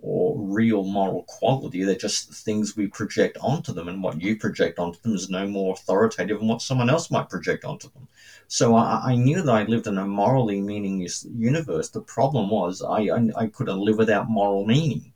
or 0.06 0.38
real 0.38 0.84
moral 0.84 1.24
quality. 1.24 1.82
They're 1.82 1.96
just 1.96 2.32
things 2.32 2.76
we 2.76 2.86
project 2.86 3.36
onto 3.40 3.72
them, 3.72 3.88
and 3.88 4.02
what 4.02 4.22
you 4.22 4.36
project 4.36 4.78
onto 4.78 5.00
them 5.00 5.14
is 5.14 5.28
no 5.28 5.48
more 5.48 5.74
authoritative 5.74 6.38
than 6.38 6.48
what 6.48 6.62
someone 6.62 6.88
else 6.88 7.10
might 7.10 7.28
project 7.28 7.64
onto 7.64 7.90
them. 7.90 8.06
So 8.46 8.76
I, 8.76 9.12
I 9.12 9.16
knew 9.16 9.42
that 9.42 9.52
I 9.52 9.64
lived 9.64 9.88
in 9.88 9.98
a 9.98 10.06
morally 10.06 10.60
meaningless 10.60 11.26
universe. 11.34 11.88
The 11.88 12.02
problem 12.02 12.50
was 12.50 12.82
I, 12.82 13.08
I, 13.08 13.30
I 13.36 13.46
couldn't 13.48 13.80
live 13.80 13.98
without 13.98 14.30
moral 14.30 14.64
meaning. 14.64 15.12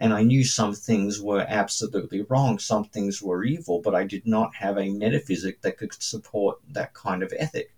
And 0.00 0.14
I 0.14 0.22
knew 0.22 0.44
some 0.44 0.74
things 0.74 1.20
were 1.20 1.44
absolutely 1.48 2.22
wrong, 2.22 2.60
some 2.60 2.84
things 2.84 3.20
were 3.20 3.42
evil, 3.42 3.80
but 3.82 3.96
I 3.96 4.04
did 4.04 4.24
not 4.24 4.54
have 4.54 4.78
a 4.78 4.90
metaphysic 4.90 5.60
that 5.62 5.76
could 5.76 6.00
support 6.00 6.58
that 6.70 6.94
kind 6.94 7.24
of 7.24 7.34
ethic. 7.36 7.74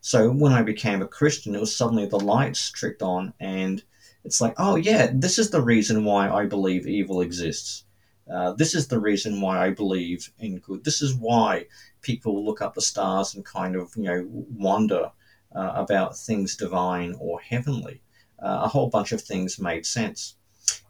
So 0.00 0.32
when 0.32 0.52
I 0.52 0.62
became 0.62 1.00
a 1.00 1.06
Christian, 1.06 1.54
it 1.54 1.60
was 1.60 1.74
suddenly 1.74 2.06
the 2.06 2.18
lights 2.18 2.72
tricked 2.72 3.02
on, 3.02 3.32
and 3.38 3.84
it's 4.24 4.40
like, 4.40 4.54
oh 4.56 4.76
yeah, 4.76 5.10
this 5.12 5.38
is 5.38 5.50
the 5.50 5.62
reason 5.62 6.04
why 6.04 6.30
I 6.30 6.46
believe 6.46 6.86
evil 6.86 7.20
exists. 7.20 7.84
Uh, 8.32 8.52
this 8.52 8.74
is 8.74 8.88
the 8.88 8.98
reason 8.98 9.40
why 9.40 9.66
I 9.66 9.70
believe 9.70 10.32
in 10.38 10.58
good. 10.58 10.84
This 10.84 11.02
is 11.02 11.14
why 11.14 11.66
people 12.00 12.44
look 12.44 12.62
up 12.62 12.74
the 12.74 12.80
stars 12.80 13.34
and 13.34 13.44
kind 13.44 13.76
of 13.76 13.92
you 13.96 14.04
know 14.04 14.26
wonder 14.50 15.12
uh, 15.54 15.72
about 15.74 16.16
things 16.16 16.56
divine 16.56 17.14
or 17.18 17.40
heavenly. 17.40 18.00
Uh, 18.42 18.60
a 18.62 18.68
whole 18.68 18.88
bunch 18.88 19.12
of 19.12 19.20
things 19.20 19.58
made 19.58 19.86
sense. 19.86 20.36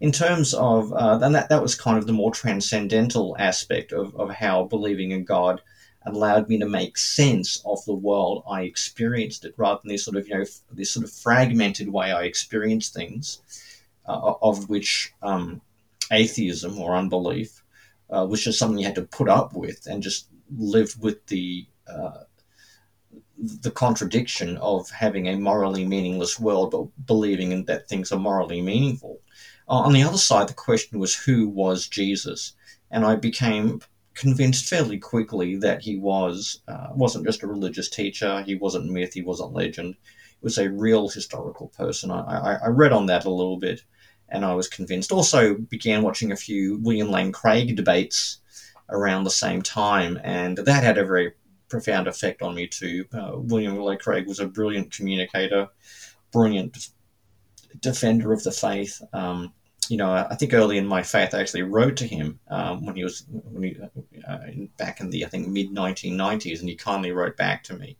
In 0.01 0.13
terms 0.13 0.55
of, 0.55 0.93
uh, 0.93 1.19
and 1.21 1.35
that, 1.35 1.49
that 1.49 1.63
was 1.63 1.75
kind 1.75 1.99
of 1.99 2.07
the 2.07 2.13
more 2.13 2.31
transcendental 2.31 3.37
aspect 3.39 3.93
of, 3.93 4.15
of 4.15 4.31
how 4.31 4.65
believing 4.65 5.11
in 5.11 5.25
God 5.25 5.61
allowed 6.07 6.49
me 6.49 6.59
to 6.59 6.69
make 6.69 6.99
sense 6.99 7.63
of 7.65 7.85
the 7.85 7.95
world 7.95 8.45
I 8.49 8.63
experienced 8.63 9.45
it 9.45 9.55
rather 9.57 9.81
than 9.83 9.91
this 9.93 10.05
sort 10.05 10.17
of, 10.17 10.29
you 10.29 10.39
know, 10.39 10.45
this 10.73 10.91
sort 10.91 11.05
of 11.05 11.13
fragmented 11.13 11.89
way 11.89 12.13
I 12.13 12.25
experienced 12.25 12.95
things, 12.95 13.41
uh, 14.07 14.35
of 14.43 14.69
which 14.69 15.13
um, 15.23 15.61
atheism 16.13 16.79
or 16.79 16.95
unbelief 16.97 17.63
uh, 18.11 18.27
was 18.27 18.45
just 18.45 18.59
something 18.59 18.79
you 18.79 18.85
had 18.85 18.95
to 18.97 19.03
put 19.03 19.29
up 19.29 19.55
with 19.55 19.87
and 19.87 20.03
just 20.03 20.29
live 20.57 20.95
with 21.01 21.27
the 21.27 21.67
uh, 21.87 22.25
the 23.37 23.71
contradiction 23.71 24.57
of 24.59 24.89
having 24.91 25.27
a 25.27 25.37
morally 25.37 25.85
meaningless 25.85 26.39
world 26.39 26.71
but 26.71 27.07
believing 27.07 27.53
in 27.53 27.65
that 27.65 27.89
things 27.89 28.13
are 28.13 28.19
morally 28.19 28.63
meaningful. 28.63 29.21
Uh, 29.69 29.73
on 29.73 29.93
the 29.93 30.03
other 30.03 30.19
side, 30.19 30.49
the 30.49 30.55
question 30.55 30.99
was 30.99 31.15
who 31.15 31.49
was 31.49 31.89
Jesus? 31.89 32.53
And 32.91 33.05
I 33.05 33.17
became 33.17 33.81
convinced 34.15 34.69
fairly 34.69 34.99
quickly 34.99 35.57
that 35.57 35.83
he 35.83 35.97
was 35.97 36.63
uh, 36.69 36.89
wasn't 36.93 37.27
just 37.27 37.43
a 37.43 37.47
religious 37.47 37.89
teacher. 37.89 38.43
He 38.43 38.55
wasn't 38.55 38.91
myth. 38.91 39.15
He 39.15 39.23
wasn't 39.23 39.53
legend. 39.53 39.97
He 40.41 40.45
was 40.45 40.59
a 40.59 40.71
real 40.71 41.09
historical 41.09 41.69
person. 41.69 42.11
I, 42.11 42.21
I, 42.21 42.55
I, 42.65 42.69
read 42.69 42.93
on 42.93 43.07
that 43.07 43.25
a 43.25 43.31
little 43.31 43.59
bit, 43.59 43.83
and 44.29 44.45
I 44.45 44.55
was 44.55 44.69
convinced. 44.69 45.13
Also, 45.13 45.55
began 45.55 46.03
watching 46.03 46.33
a 46.33 46.37
few 46.37 46.79
William 46.79 47.11
Lane 47.11 47.33
Craig 47.33 47.77
debates 47.77 48.39
around 48.89 49.25
the 49.25 49.31
same 49.31 49.63
time, 49.63 50.21
and 50.23 50.59
that 50.59 50.85
had 50.85 50.99
a 50.99 51.05
very 51.05 51.33
profound 51.69 52.07
effect 52.07 52.43
on 52.43 52.55
me 52.55 52.69
too. 52.69 53.05
Uh, 53.13 53.33
William 53.35 53.77
Lane 53.77 53.99
Craig 53.99 54.29
was 54.29 54.39
a 54.39 54.47
brilliant 54.47 54.93
communicator, 54.93 55.69
brilliant 56.33 56.91
defender 57.81 58.33
of 58.33 58.43
the 58.45 58.53
faith. 58.53 59.03
Um, 59.13 59.53
you 59.91 59.97
know, 59.97 60.13
I 60.13 60.35
think 60.35 60.55
early 60.55 60.79
in 60.79 60.87
my 60.87 61.03
faith, 61.03 61.35
I 61.35 61.41
actually 61.41 61.63
wrote 61.63 61.97
to 61.99 62.07
him 62.07 62.39
um, 62.49 62.85
when 62.85 62.97
he 62.97 63.05
was 63.05 63.25
when 63.29 63.63
he, 63.63 63.77
uh, 64.27 64.39
back 64.77 65.01
in 65.01 65.11
the 65.11 65.25
I 65.25 65.29
think 65.29 65.49
mid 65.49 65.71
1990s, 65.71 66.61
and 66.61 66.69
he 66.69 66.77
kindly 66.77 67.13
wrote 67.13 67.37
back 67.37 67.65
to 67.65 67.75
me, 67.75 67.97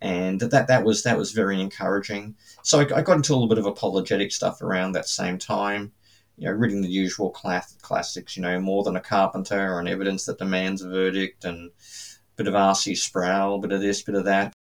and 0.00 0.40
that 0.40 0.68
that 0.68 0.84
was 0.84 1.02
that 1.02 1.18
was 1.18 1.32
very 1.32 1.60
encouraging. 1.60 2.36
So 2.62 2.80
I, 2.80 2.98
I 2.98 3.02
got 3.02 3.16
into 3.16 3.32
a 3.32 3.34
little 3.34 3.48
bit 3.48 3.58
of 3.58 3.66
apologetic 3.66 4.32
stuff 4.32 4.62
around 4.62 4.92
that 4.92 5.08
same 5.08 5.38
time, 5.38 5.92
you 6.36 6.46
know, 6.46 6.52
reading 6.52 6.82
the 6.82 6.88
usual 6.88 7.30
class, 7.30 7.74
classics, 7.82 8.36
you 8.36 8.42
know, 8.42 8.58
more 8.60 8.84
than 8.84 8.96
a 8.96 9.00
carpenter 9.00 9.78
and 9.78 9.88
evidence 9.88 10.24
that 10.26 10.38
demands 10.38 10.82
a 10.82 10.88
verdict, 10.88 11.44
and 11.44 11.70
a 11.70 12.36
bit 12.36 12.48
of 12.48 12.54
R.C. 12.54 12.94
Sproul, 12.94 13.56
a 13.56 13.58
bit 13.58 13.72
of 13.72 13.80
this, 13.80 14.02
bit 14.02 14.14
of 14.14 14.24
that. 14.24 14.52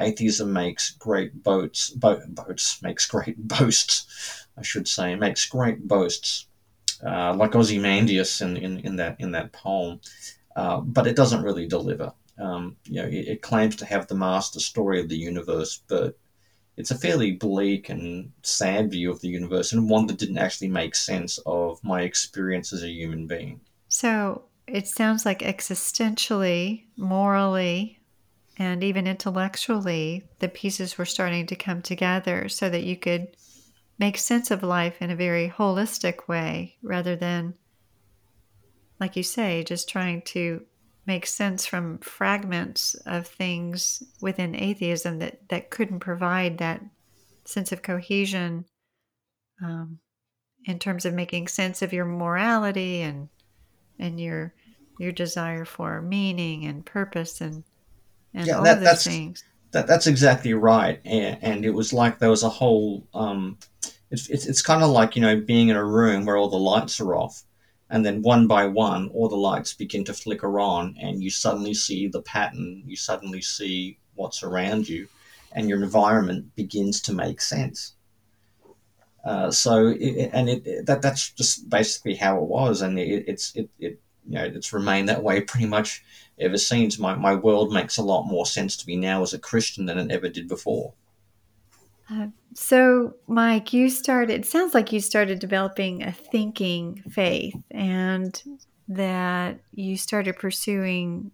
Atheism 0.00 0.52
makes 0.52 0.92
great 0.92 1.42
boats, 1.42 1.90
bo- 1.90 2.26
boats 2.28 2.82
makes 2.82 3.06
great 3.06 3.36
boasts 3.48 4.44
I 4.56 4.62
should 4.62 4.86
say, 4.86 5.14
makes 5.14 5.46
great 5.46 5.86
boasts, 5.86 6.46
uh, 7.04 7.34
like 7.34 7.54
Ozymandias 7.54 8.40
in, 8.40 8.56
in, 8.56 8.78
in, 8.80 8.96
that, 8.96 9.16
in 9.18 9.32
that 9.32 9.52
poem, 9.52 10.00
uh, 10.56 10.80
but 10.80 11.06
it 11.06 11.16
doesn't 11.16 11.42
really 11.42 11.66
deliver. 11.66 12.12
Um, 12.38 12.76
you 12.84 13.02
know, 13.02 13.08
it, 13.08 13.28
it, 13.28 13.42
claims 13.42 13.76
to 13.76 13.84
have 13.84 14.06
the 14.06 14.14
master 14.14 14.60
story 14.60 15.00
of 15.00 15.08
the 15.08 15.16
universe, 15.16 15.82
but 15.88 16.16
it's 16.76 16.90
a 16.90 16.98
fairly 16.98 17.32
bleak 17.32 17.88
and 17.88 18.32
sad 18.42 18.90
view 18.90 19.10
of 19.10 19.20
the 19.20 19.28
universe, 19.28 19.72
and 19.72 19.88
one 19.88 20.06
that 20.06 20.18
didn't 20.18 20.38
actually 20.38 20.68
make 20.68 20.94
sense 20.94 21.38
of 21.46 21.82
my 21.84 22.02
experience 22.02 22.72
as 22.72 22.82
a 22.82 22.88
human 22.88 23.26
being. 23.26 23.60
So 23.88 24.42
it 24.66 24.88
sounds 24.88 25.24
like 25.24 25.40
existentially, 25.40 26.84
morally, 26.96 28.00
and 28.56 28.84
even 28.84 29.06
intellectually, 29.06 30.24
the 30.38 30.48
pieces 30.48 30.96
were 30.96 31.04
starting 31.04 31.46
to 31.46 31.56
come 31.56 31.82
together 31.82 32.48
so 32.48 32.68
that 32.70 32.84
you 32.84 32.96
could 32.96 33.36
make 33.98 34.16
sense 34.18 34.50
of 34.50 34.62
life 34.62 35.00
in 35.00 35.10
a 35.10 35.16
very 35.16 35.48
holistic 35.48 36.28
way 36.28 36.76
rather 36.82 37.16
than, 37.16 37.54
like 39.00 39.16
you 39.16 39.22
say, 39.22 39.64
just 39.64 39.88
trying 39.88 40.22
to 40.22 40.62
make 41.06 41.26
sense 41.26 41.66
from 41.66 41.98
fragments 41.98 42.94
of 43.06 43.26
things 43.26 44.02
within 44.20 44.54
atheism 44.54 45.18
that, 45.18 45.48
that 45.48 45.70
couldn't 45.70 46.00
provide 46.00 46.58
that 46.58 46.80
sense 47.44 47.72
of 47.72 47.82
cohesion 47.82 48.64
um, 49.62 49.98
in 50.64 50.78
terms 50.78 51.04
of 51.04 51.12
making 51.12 51.48
sense 51.48 51.82
of 51.82 51.92
your 51.92 52.06
morality 52.06 53.02
and 53.02 53.28
and 53.98 54.18
your 54.18 54.54
your 54.98 55.12
desire 55.12 55.64
for 55.64 56.00
meaning 56.00 56.64
and 56.64 56.86
purpose 56.86 57.40
and 57.40 57.64
and 58.34 58.46
yeah, 58.46 58.58
all 58.58 58.64
that, 58.64 58.78
of 58.78 58.84
those 58.84 59.04
things. 59.04 59.44
That, 59.70 59.86
that's 59.86 60.06
exactly 60.06 60.54
right, 60.54 61.00
and, 61.04 61.38
and, 61.42 61.64
it 61.64 61.70
was 61.70 61.92
like 61.92 62.18
there 62.18 62.30
was 62.30 62.44
a 62.44 62.48
whole 62.48 63.08
um, 63.12 63.58
it's, 64.14 64.28
it's, 64.28 64.46
it's 64.46 64.62
kind 64.62 64.82
of 64.82 64.90
like, 64.90 65.16
you 65.16 65.22
know, 65.22 65.40
being 65.40 65.68
in 65.68 65.76
a 65.76 65.84
room 65.84 66.24
where 66.24 66.36
all 66.36 66.48
the 66.48 66.56
lights 66.56 67.00
are 67.00 67.14
off. 67.14 67.42
And 67.90 68.06
then 68.06 68.22
one 68.22 68.46
by 68.46 68.66
one, 68.66 69.08
all 69.08 69.28
the 69.28 69.36
lights 69.36 69.74
begin 69.74 70.04
to 70.04 70.14
flicker 70.14 70.58
on, 70.58 70.96
and 71.00 71.22
you 71.22 71.30
suddenly 71.30 71.74
see 71.74 72.08
the 72.08 72.22
pattern. 72.22 72.82
You 72.86 72.96
suddenly 72.96 73.42
see 73.42 73.98
what's 74.14 74.42
around 74.42 74.88
you, 74.88 75.08
and 75.52 75.68
your 75.68 75.82
environment 75.82 76.54
begins 76.56 77.00
to 77.02 77.12
make 77.12 77.40
sense. 77.40 77.94
Uh, 79.24 79.50
so, 79.50 79.88
it, 79.88 80.30
and 80.32 80.48
it, 80.48 80.86
that 80.86 81.02
that's 81.02 81.30
just 81.32 81.68
basically 81.68 82.14
how 82.14 82.38
it 82.38 82.44
was, 82.44 82.82
and 82.82 82.98
it, 82.98 83.24
it's 83.28 83.54
it, 83.54 83.68
it 83.78 84.00
you 84.26 84.34
know 84.34 84.44
it's 84.44 84.72
remained 84.72 85.08
that 85.08 85.22
way 85.22 85.40
pretty 85.40 85.66
much 85.66 86.04
ever 86.38 86.58
since. 86.58 86.98
My 86.98 87.14
my 87.14 87.34
world 87.34 87.72
makes 87.72 87.96
a 87.96 88.02
lot 88.02 88.24
more 88.24 88.46
sense 88.46 88.76
to 88.78 88.86
me 88.86 88.96
now 88.96 89.22
as 89.22 89.34
a 89.34 89.38
Christian 89.38 89.86
than 89.86 89.98
it 89.98 90.10
ever 90.10 90.28
did 90.28 90.48
before. 90.48 90.94
Uh, 92.10 92.26
so, 92.54 93.14
Mike, 93.26 93.72
you 93.72 93.88
started, 93.88 94.34
it 94.34 94.46
sounds 94.46 94.74
like 94.74 94.92
you 94.92 95.00
started 95.00 95.38
developing 95.38 96.02
a 96.02 96.12
thinking 96.12 97.02
faith 97.10 97.56
and 97.70 98.42
that 98.88 99.60
you 99.72 99.96
started 99.96 100.36
pursuing 100.36 101.30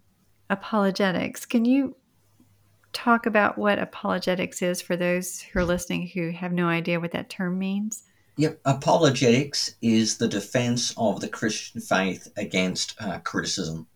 apologetics. 0.49 1.45
Can 1.45 1.65
you 1.65 1.95
talk 2.93 3.25
about 3.25 3.57
what 3.57 3.79
apologetics 3.79 4.61
is 4.61 4.81
for 4.81 4.95
those 4.95 5.41
who 5.41 5.59
are 5.59 5.65
listening 5.65 6.07
who 6.07 6.31
have 6.31 6.53
no 6.53 6.67
idea 6.67 6.99
what 6.99 7.11
that 7.11 7.29
term 7.29 7.59
means? 7.59 8.03
Yep, 8.37 8.61
apologetics 8.63 9.75
is 9.81 10.17
the 10.17 10.27
defense 10.27 10.93
of 10.95 11.19
the 11.19 11.27
Christian 11.27 11.81
faith 11.81 12.31
against 12.37 12.95
uh, 13.01 13.19
criticism, 13.19 13.87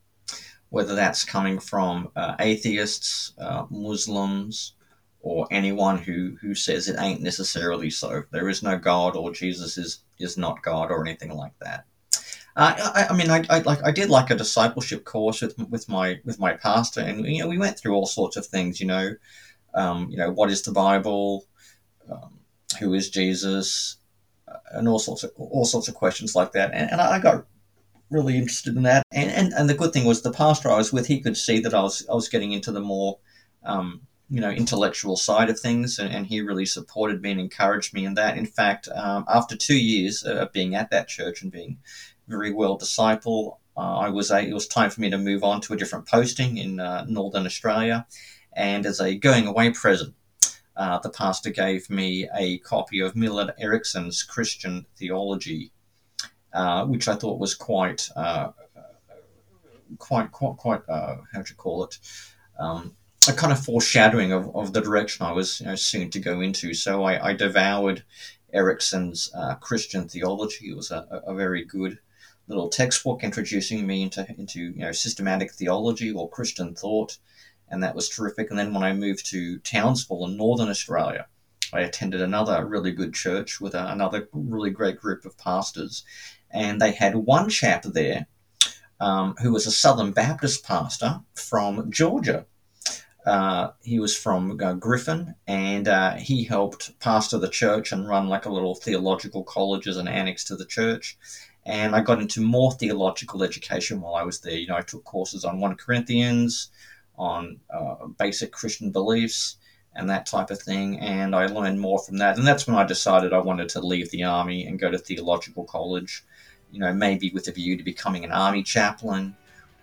whether 0.70 0.94
that's 0.94 1.24
coming 1.24 1.58
from 1.58 2.12
uh, 2.16 2.36
atheists, 2.40 3.34
uh, 3.40 3.66
Muslims, 3.70 4.74
or 5.22 5.48
anyone 5.52 5.98
who, 5.98 6.38
who 6.42 6.54
says 6.54 6.88
it 6.88 7.00
ain't 7.00 7.22
necessarily 7.22 7.90
so. 7.90 8.24
There 8.32 8.50
is 8.50 8.62
no 8.62 8.78
God, 8.78 9.16
or 9.16 9.32
Jesus 9.32 9.78
is 9.78 10.04
is 10.20 10.38
not 10.38 10.62
God, 10.62 10.92
or 10.92 11.06
anything 11.06 11.32
like 11.32 11.54
that. 11.62 11.86
Uh, 12.58 12.92
I, 12.94 13.08
I, 13.10 13.14
mean, 13.18 13.30
I, 13.30 13.44
I, 13.50 13.60
like 13.60 13.84
I 13.84 13.92
did 13.92 14.10
like 14.10 14.30
a 14.30 14.36
discipleship 14.36 15.04
course 15.06 15.42
with 15.42 15.58
with 15.70 15.90
my 15.90 16.20
with 16.26 16.40
my 16.40 16.54
pastor, 16.54 17.02
and 17.02 17.26
you 17.26 17.42
know 17.42 17.48
we 17.48 17.58
went 17.58 17.80
through 17.80 17.96
all 17.96 18.06
sorts 18.06 18.36
of 18.36 18.46
things. 18.46 18.80
You 18.80 18.88
know, 18.88 19.16
um, 19.74 20.10
you 20.10 20.18
know 20.18 20.32
what 20.32 20.52
is 20.52 20.62
the 20.62 20.72
Bible, 20.72 21.46
um, 22.12 22.40
who 22.80 22.94
is 22.94 23.10
Jesus, 23.10 23.98
and 24.72 24.88
all 24.88 25.00
sorts 25.00 25.24
of 25.24 25.32
all 25.38 25.66
sorts 25.66 25.88
of 25.88 25.96
questions 25.96 26.36
like 26.36 26.52
that. 26.54 26.72
And, 26.74 26.92
and 26.92 27.02
I 27.02 27.20
got 27.20 27.46
really 28.10 28.38
interested 28.38 28.76
in 28.76 28.84
that. 28.84 29.04
And, 29.12 29.32
and 29.32 29.54
and 29.54 29.70
the 29.70 29.74
good 29.74 29.94
thing 29.94 30.06
was 30.06 30.22
the 30.22 30.32
pastor 30.32 30.70
I 30.70 30.78
was 30.78 30.94
with, 30.94 31.08
he 31.08 31.22
could 31.22 31.38
see 31.38 31.60
that 31.60 31.74
I 31.74 31.82
was 31.82 32.06
I 32.10 32.14
was 32.14 32.30
getting 32.30 32.52
into 32.52 32.72
the 32.72 32.82
more 32.82 33.20
um, 33.64 34.02
you 34.30 34.42
know 34.42 34.50
intellectual 34.50 35.18
side 35.18 35.50
of 35.50 35.60
things, 35.60 36.00
and, 36.00 36.14
and, 36.14 36.28
he 36.28 36.42
really 36.42 36.66
supported 36.66 37.22
me 37.22 37.32
and 37.32 37.40
encouraged 37.40 37.94
me 37.94 38.06
in 38.06 38.16
that. 38.16 38.38
In 38.38 38.46
fact, 38.46 38.88
um, 38.94 39.26
after 39.28 39.56
two 39.56 39.78
years 39.78 40.24
of 40.24 40.52
being 40.52 40.76
at 40.76 40.92
that 40.92 41.08
church 41.08 41.42
and 41.42 41.52
being 41.52 41.80
very 42.28 42.52
well 42.52 42.76
disciple, 42.76 43.60
uh, 43.78 43.98
I 43.98 44.10
was 44.10 44.32
a, 44.32 44.40
it 44.40 44.54
was 44.54 44.68
time 44.68 44.90
for 44.90 45.02
me 45.02 45.10
to 45.10 45.18
move 45.18 45.44
on 45.44 45.62
to 45.62 45.74
a 45.74 45.78
different 45.78 46.08
posting 46.08 46.58
in 46.58 46.80
uh, 46.80 47.06
Northern 47.08 47.46
Australia, 47.46 48.08
and 48.54 48.86
as 48.86 49.00
a 49.00 49.16
going 49.16 49.48
away 49.48 49.72
present. 49.72 50.16
Uh, 50.76 51.00
the 51.00 51.10
pastor 51.10 51.50
gave 51.50 51.90
me 51.90 52.30
a 52.36 52.58
copy 52.60 53.00
of 53.00 53.16
Millard 53.16 53.54
Erickson's 53.60 54.24
Christian 54.24 54.86
Theology, 54.98 55.72
uh, 56.54 56.86
which 56.86 57.08
I 57.08 57.16
thought 57.16 57.40
was 57.40 57.56
quite, 57.56 58.10
uh, 58.16 58.52
quite, 59.98 60.32
quite, 60.32 60.58
quite, 60.58 60.82
uh, 60.90 61.18
how 61.34 61.42
do 61.42 61.50
you 61.50 61.56
call 61.56 61.86
it? 61.86 61.98
Um, 62.60 62.96
a 63.28 63.34
kind 63.34 63.52
of 63.52 63.64
foreshadowing 63.64 64.32
of, 64.32 64.56
of 64.56 64.74
the 64.74 64.82
direction 64.82 65.26
I 65.26 65.32
was 65.32 65.60
you 65.60 65.68
know, 65.68 65.76
soon 65.76 66.10
to 66.12 66.20
go 66.20 66.42
into. 66.42 66.74
So 66.74 67.04
I, 67.04 67.30
I 67.30 67.34
devoured 67.34 68.04
Erickson's 68.54 69.32
uh, 69.34 69.56
Christian 69.56 70.08
theology. 70.08 70.70
It 70.70 70.76
was 70.76 70.92
a, 70.92 71.08
a, 71.26 71.34
very 71.34 71.66
good 71.66 72.00
little 72.48 72.70
textbook 72.70 73.24
introducing 73.24 73.86
me 73.86 74.04
into 74.04 74.26
into 74.38 74.60
you 74.60 74.80
know 74.80 74.92
systematic 74.92 75.54
theology 75.54 76.12
or 76.12 76.30
Christian 76.30 76.76
thought, 76.76 77.18
and 77.70 77.84
that 77.84 77.96
was 77.96 78.10
terrific. 78.10 78.50
And 78.50 78.60
then 78.60 78.74
when 78.74 78.84
I 78.84 78.94
moved 78.94 79.26
to 79.28 79.60
Townsville 79.60 80.26
in 80.26 80.38
Northern 80.38 80.70
Australia, 80.70 81.28
I 81.74 81.82
attended 81.82 82.22
another 82.22 82.66
really 82.66 82.92
good 82.92 83.14
church 83.14 83.60
with 83.60 83.74
another 83.74 84.30
really 84.32 84.70
great 84.70 84.98
group 84.98 85.26
of 85.26 85.38
pastors, 85.38 86.04
and 86.52 86.82
they 86.82 86.92
had 86.92 87.16
one 87.16 87.50
chap 87.50 87.84
there 87.84 88.28
um, 89.00 89.36
who 89.42 89.52
was 89.52 89.66
a 89.68 89.72
Southern 89.72 90.12
Baptist 90.12 90.66
pastor 90.66 91.22
from 91.34 91.92
Georgia 91.92 92.46
uh, 93.26 93.72
he 93.82 94.00
was 94.00 94.16
from 94.16 94.60
uh, 94.62 94.74
Griffin, 94.74 95.34
and 95.48 95.88
uh, 95.88 96.14
he 96.14 96.44
helped 96.44 96.98
pastor 97.00 97.40
the 97.40 97.50
church 97.50 97.92
and 97.92 98.08
run 98.08 98.28
like 98.28 98.46
a 98.46 98.52
little 98.52 98.76
theological 98.76 99.44
college 99.44 99.88
as 99.88 99.98
an 99.98 100.08
annex 100.08 100.44
to 100.46 100.56
the 100.56 100.66
church. 100.66 101.18
And 101.66 101.96
I 101.96 102.02
got 102.02 102.22
into 102.22 102.42
more 102.42 102.72
theological 102.74 103.42
education 103.42 104.00
while 104.00 104.14
I 104.14 104.22
was 104.22 104.42
there. 104.42 104.54
You 104.54 104.68
know, 104.68 104.76
I 104.76 104.82
took 104.82 105.04
courses 105.04 105.44
on 105.44 105.60
1 105.60 105.76
Corinthians, 105.78 106.70
on 107.18 107.60
uh, 107.70 108.08
basic 108.18 108.52
Christian 108.52 108.92
beliefs, 108.92 109.58
and 109.96 110.10
that 110.10 110.26
type 110.26 110.50
of 110.50 110.62
thing. 110.62 111.00
And 111.00 111.36
I 111.36 111.46
learned 111.48 111.80
more 111.80 112.00
from 112.00 112.18
that. 112.18 112.38
And 112.38 112.46
that's 112.46 112.68
when 112.68 112.76
I 112.76 112.84
decided 112.84 113.32
I 113.32 113.40
wanted 113.40 113.70
to 113.70 113.80
leave 113.80 114.12
the 114.12 114.24
army 114.24 114.66
and 114.66 114.78
go 114.78 114.92
to 114.92 114.98
theological 114.98 115.64
college, 115.64 116.24
you 116.72 116.80
know, 116.80 116.94
maybe 116.94 117.32
with 117.34 117.48
a 117.48 117.52
view 117.52 117.78
to 117.78 117.84
becoming 117.84 118.26
an 118.26 118.32
army 118.32 118.62
chaplain, 118.62 119.36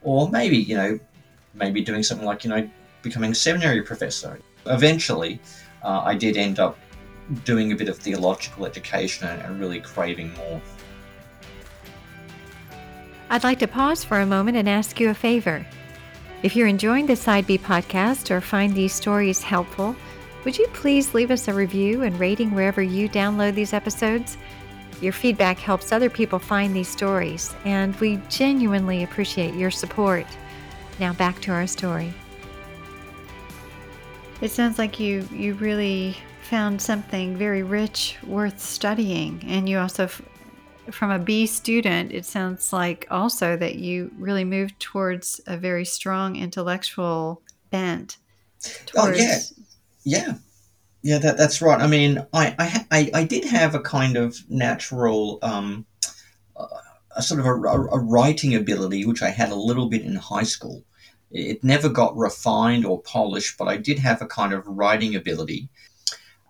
or 0.02 0.28
maybe, 0.28 0.58
you 0.58 0.76
know, 0.76 0.98
maybe 1.54 1.80
doing 1.80 2.02
something 2.02 2.26
like, 2.26 2.44
you 2.44 2.50
know, 2.50 2.68
becoming 3.02 3.32
a 3.32 3.34
seminary 3.34 3.82
professor. 3.82 4.38
Eventually, 4.66 5.40
uh, 5.82 6.02
I 6.04 6.14
did 6.14 6.36
end 6.36 6.60
up 6.60 6.78
doing 7.44 7.72
a 7.72 7.76
bit 7.76 7.88
of 7.88 7.98
theological 7.98 8.66
education 8.66 9.26
and 9.28 9.58
really 9.58 9.80
craving 9.80 10.34
more. 10.34 10.60
I'd 13.30 13.44
like 13.44 13.60
to 13.60 13.66
pause 13.66 14.04
for 14.04 14.20
a 14.20 14.26
moment 14.26 14.58
and 14.58 14.68
ask 14.68 15.00
you 15.00 15.08
a 15.08 15.14
favor. 15.14 15.66
If 16.42 16.56
you're 16.56 16.66
enjoying 16.66 17.06
the 17.06 17.14
Side 17.14 17.46
B 17.46 17.56
podcast 17.56 18.32
or 18.32 18.40
find 18.40 18.74
these 18.74 18.92
stories 18.92 19.40
helpful, 19.42 19.94
would 20.44 20.58
you 20.58 20.66
please 20.72 21.14
leave 21.14 21.30
us 21.30 21.46
a 21.46 21.54
review 21.54 22.02
and 22.02 22.18
rating 22.18 22.50
wherever 22.50 22.82
you 22.82 23.08
download 23.08 23.54
these 23.54 23.72
episodes? 23.72 24.36
Your 25.00 25.12
feedback 25.12 25.58
helps 25.58 25.92
other 25.92 26.10
people 26.10 26.40
find 26.40 26.74
these 26.74 26.88
stories, 26.88 27.54
and 27.64 27.94
we 28.00 28.20
genuinely 28.28 29.04
appreciate 29.04 29.54
your 29.54 29.70
support. 29.70 30.26
Now 30.98 31.12
back 31.12 31.40
to 31.42 31.52
our 31.52 31.68
story. 31.68 32.12
It 34.40 34.50
sounds 34.50 34.78
like 34.78 34.98
you 34.98 35.28
you 35.30 35.54
really 35.54 36.16
found 36.42 36.82
something 36.82 37.36
very 37.36 37.62
rich 37.62 38.16
worth 38.26 38.58
studying 38.58 39.44
and 39.46 39.68
you 39.68 39.78
also 39.78 40.08
from 40.90 41.10
a 41.10 41.18
B 41.18 41.46
student, 41.46 42.12
it 42.12 42.24
sounds 42.24 42.72
like 42.72 43.06
also 43.10 43.56
that 43.56 43.76
you 43.76 44.10
really 44.18 44.44
moved 44.44 44.78
towards 44.80 45.40
a 45.46 45.56
very 45.56 45.84
strong 45.84 46.36
intellectual 46.36 47.42
bent. 47.70 48.18
Towards... 48.86 49.18
Oh 49.18 49.22
yeah, 49.22 49.38
yeah, 50.04 50.34
yeah. 51.02 51.18
That 51.18 51.36
that's 51.36 51.62
right. 51.62 51.80
I 51.80 51.86
mean, 51.86 52.26
I 52.32 52.54
I 52.58 52.86
I, 52.90 53.10
I 53.20 53.24
did 53.24 53.44
have 53.44 53.74
a 53.74 53.80
kind 53.80 54.16
of 54.16 54.36
natural. 54.48 55.38
Um, 55.42 55.86
a 57.14 57.22
sort 57.22 57.40
of 57.40 57.46
a, 57.46 57.50
a, 57.50 57.98
writing 57.98 58.54
ability, 58.54 59.04
which 59.04 59.22
I 59.22 59.28
had 59.28 59.50
a 59.50 59.54
little 59.54 59.88
bit 59.88 60.02
in 60.02 60.16
high 60.16 60.44
school. 60.44 60.82
It 61.30 61.64
never 61.64 61.88
got 61.88 62.16
refined 62.16 62.84
or 62.84 63.02
polished, 63.02 63.56
but 63.58 63.68
I 63.68 63.76
did 63.76 63.98
have 63.98 64.22
a 64.22 64.26
kind 64.26 64.52
of 64.52 64.66
writing 64.66 65.14
ability. 65.14 65.68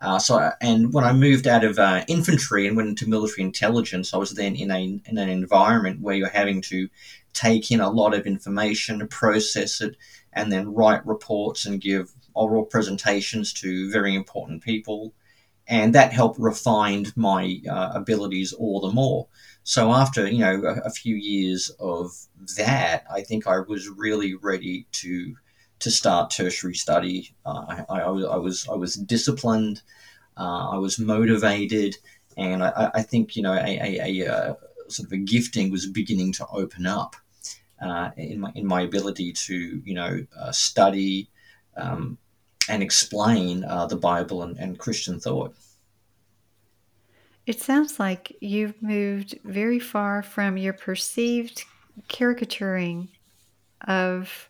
Uh, 0.03 0.19
so, 0.19 0.51
and 0.61 0.93
when 0.93 1.05
I 1.05 1.13
moved 1.13 1.47
out 1.47 1.63
of 1.63 1.79
uh, 1.79 2.05
infantry 2.09 2.67
and 2.67 2.77
went 2.77 2.89
into 2.89 3.09
military 3.09 3.45
intelligence, 3.45 4.13
I 4.13 4.17
was 4.17 4.33
then 4.33 4.57
in 4.57 4.73
a 4.73 5.01
in 5.07 5.17
an 5.17 5.29
environment 5.29 6.01
where 6.01 6.17
you're 6.17 6.29
having 6.29 6.61
to 6.63 6.89
take 7.33 7.71
in 7.71 7.81
a 7.81 7.91
lot 7.91 8.13
of 8.13 8.27
information, 8.27 9.07
process 9.07 9.81
it, 9.81 9.97
and 10.33 10.51
then 10.51 10.75
write 10.75 11.07
reports 11.07 11.67
and 11.67 11.81
give 11.81 12.13
oral 12.35 12.65
presentations 12.65 13.53
to 13.53 13.93
very 13.93 14.17
important 14.17 14.65
people, 14.65 15.15
and 15.69 15.95
that 15.95 16.13
helped 16.13 16.41
refine 16.41 17.07
my 17.15 17.61
uh, 17.71 17.93
abilities 17.95 18.53
all 18.53 18.81
the 18.81 18.93
more. 18.93 19.29
So 19.63 19.93
after 19.93 20.27
you 20.27 20.39
know 20.39 20.65
a, 20.65 20.89
a, 20.89 20.91
few 20.91 21.15
years 21.15 21.71
of 21.79 22.11
that, 22.57 23.05
I 23.09 23.23
think 23.23 23.47
I 23.47 23.61
was 23.61 23.89
really 23.89 24.35
ready 24.35 24.89
to 24.91 25.37
to 25.83 25.91
start 25.91 26.31
tertiary 26.31 26.75
study. 26.75 27.35
Uh, 27.45 27.65
I, 27.69 27.85
I, 27.89 28.01
I, 28.01 28.37
was 28.37 28.69
I 28.69 28.75
was 28.75 28.95
disciplined, 28.95 29.83
uh, 30.37 30.71
I 30.71 30.77
was 30.77 30.99
motivated, 30.99 31.97
and 32.37 32.63
I, 32.63 32.91
I 32.95 33.03
think 33.03 33.37
you 33.37 33.43
know 33.43 33.53
a, 33.55 33.59
a, 33.59 34.23
a, 34.23 34.33
uh, 34.33 34.55
sort 34.89 35.09
of 35.09 35.13
a 35.13 35.17
gifting 35.19 35.71
was 35.71 35.87
beginning 35.87 36.33
to 36.35 36.47
open 36.53 36.87
up 36.87 37.17
uh, 37.81 38.11
in 38.17 38.41
my 38.41 38.53
in 38.55 38.67
my 38.67 38.83
ability 38.83 39.33
to 39.33 39.83
you 39.85 39.95
know 39.95 40.25
uh, 40.39 40.53
study 40.53 41.29
um, 41.77 42.17
and 42.69 42.83
explain 42.83 43.65
uh, 43.65 43.87
the 43.87 43.97
Bible 43.97 44.43
and, 44.45 44.57
and 44.59 44.79
Christian 44.79 45.19
thought. 45.19 45.55
It 47.45 47.61
sounds 47.61 47.99
like 47.99 48.37
you've 48.41 48.81
moved 48.81 49.37
very 49.43 49.81
far 49.81 50.23
from 50.23 50.57
your 50.57 50.75
perceived 50.75 51.65
caricaturing 52.07 53.09
of 53.89 54.49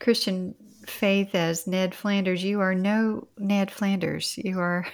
Christian 0.00 0.54
faith 0.86 1.34
as 1.34 1.66
Ned 1.66 1.94
Flanders. 1.94 2.42
You 2.42 2.60
are 2.60 2.74
no 2.74 3.28
Ned 3.38 3.70
Flanders. 3.70 4.36
You 4.38 4.58
are 4.60 4.86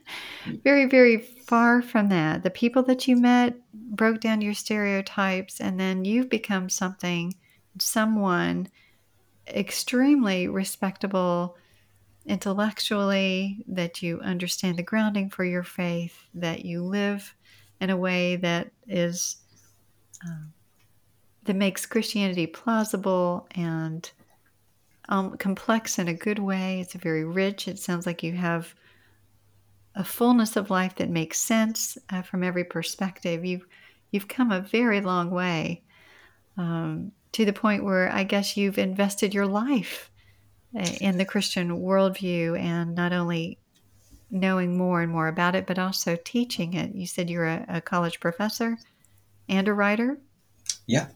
very, 0.64 0.86
very 0.86 1.18
far 1.18 1.82
from 1.82 2.08
that. 2.08 2.42
The 2.42 2.50
people 2.50 2.82
that 2.84 3.06
you 3.06 3.16
met 3.16 3.54
broke 3.72 4.20
down 4.20 4.40
your 4.40 4.54
stereotypes, 4.54 5.60
and 5.60 5.78
then 5.78 6.04
you've 6.04 6.28
become 6.28 6.68
something, 6.68 7.34
someone 7.78 8.68
extremely 9.48 10.48
respectable 10.48 11.56
intellectually, 12.26 13.64
that 13.68 14.02
you 14.02 14.20
understand 14.20 14.76
the 14.76 14.82
grounding 14.82 15.30
for 15.30 15.44
your 15.44 15.62
faith, 15.62 16.14
that 16.34 16.64
you 16.64 16.82
live 16.82 17.34
in 17.80 17.90
a 17.90 17.96
way 17.96 18.36
that 18.36 18.70
is 18.86 19.36
um, 20.26 20.52
that 21.44 21.54
makes 21.54 21.86
Christianity 21.86 22.46
plausible 22.46 23.46
and 23.52 24.10
um, 25.08 25.36
complex 25.36 25.98
in 25.98 26.08
a 26.08 26.14
good 26.14 26.38
way. 26.38 26.80
It's 26.80 26.94
very 26.94 27.24
rich. 27.24 27.68
It 27.68 27.78
sounds 27.78 28.06
like 28.06 28.22
you 28.22 28.32
have 28.32 28.74
a 29.94 30.04
fullness 30.04 30.56
of 30.56 30.70
life 30.70 30.96
that 30.96 31.10
makes 31.10 31.40
sense 31.40 31.98
uh, 32.10 32.22
from 32.22 32.44
every 32.44 32.64
perspective. 32.64 33.44
You've 33.44 33.66
you've 34.10 34.28
come 34.28 34.52
a 34.52 34.60
very 34.60 35.00
long 35.00 35.30
way 35.30 35.82
um, 36.56 37.12
to 37.32 37.44
the 37.44 37.52
point 37.52 37.84
where 37.84 38.10
I 38.12 38.24
guess 38.24 38.56
you've 38.56 38.78
invested 38.78 39.34
your 39.34 39.46
life 39.46 40.10
in 41.00 41.16
the 41.16 41.24
Christian 41.24 41.80
worldview 41.80 42.58
and 42.58 42.94
not 42.94 43.12
only 43.12 43.58
knowing 44.30 44.76
more 44.76 45.00
and 45.00 45.10
more 45.10 45.28
about 45.28 45.54
it, 45.54 45.66
but 45.66 45.78
also 45.78 46.16
teaching 46.24 46.74
it. 46.74 46.94
You 46.94 47.06
said 47.06 47.30
you're 47.30 47.46
a, 47.46 47.64
a 47.68 47.80
college 47.80 48.20
professor 48.20 48.76
and 49.48 49.66
a 49.68 49.72
writer. 49.72 50.18
Yeah. 50.86 51.08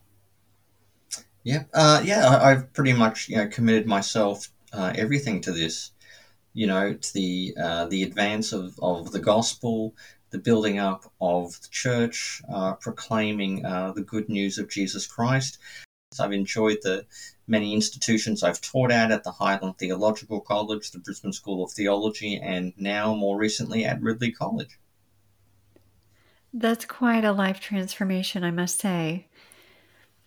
Yeah. 1.45 1.65
Uh, 1.73 2.03
yeah. 2.05 2.39
I, 2.41 2.51
have 2.51 2.73
pretty 2.73 2.93
much 2.93 3.29
you 3.29 3.37
know 3.37 3.49
committed 3.49 3.87
myself 3.87 4.49
uh, 4.73 4.93
everything 4.97 5.41
to 5.43 5.53
this. 5.53 5.91
You 6.55 6.67
know, 6.67 6.93
to 6.93 7.15
the 7.15 7.57
uh, 7.61 7.87
the 7.87 8.03
advance 8.03 8.53
of, 8.53 8.79
of 8.83 9.11
the 9.11 9.21
gospel, 9.21 9.95
the 10.31 10.39
building 10.39 10.79
up 10.79 11.11
of 11.21 11.59
the 11.63 11.69
church, 11.71 12.43
uh, 12.53 12.75
proclaiming 12.75 13.65
uh, 13.65 13.93
the 13.93 14.03
good 14.03 14.29
news 14.29 14.59
of 14.59 14.69
Jesus 14.69 15.07
Christ. 15.07 15.59
I've 16.21 16.33
enjoyed 16.33 16.79
the 16.83 17.07
many 17.47 17.75
institutions 17.75 18.43
I've 18.43 18.61
taught 18.61 18.91
at 18.91 19.11
at 19.11 19.25
the 19.25 19.31
Highland 19.31 19.79
Theological 19.79 20.41
College, 20.41 20.91
the 20.91 20.99
Brisbane 20.99 21.33
School 21.33 21.65
of 21.65 21.73
Theology, 21.73 22.39
and 22.39 22.73
now 22.77 23.15
more 23.15 23.39
recently 23.39 23.85
at 23.85 24.03
Ridley 24.03 24.31
College. 24.31 24.79
That's 26.53 26.85
quite 26.85 27.25
a 27.25 27.33
life 27.33 27.61
transformation, 27.61 28.45
I 28.45 28.51
must 28.51 28.79
say. 28.79 29.29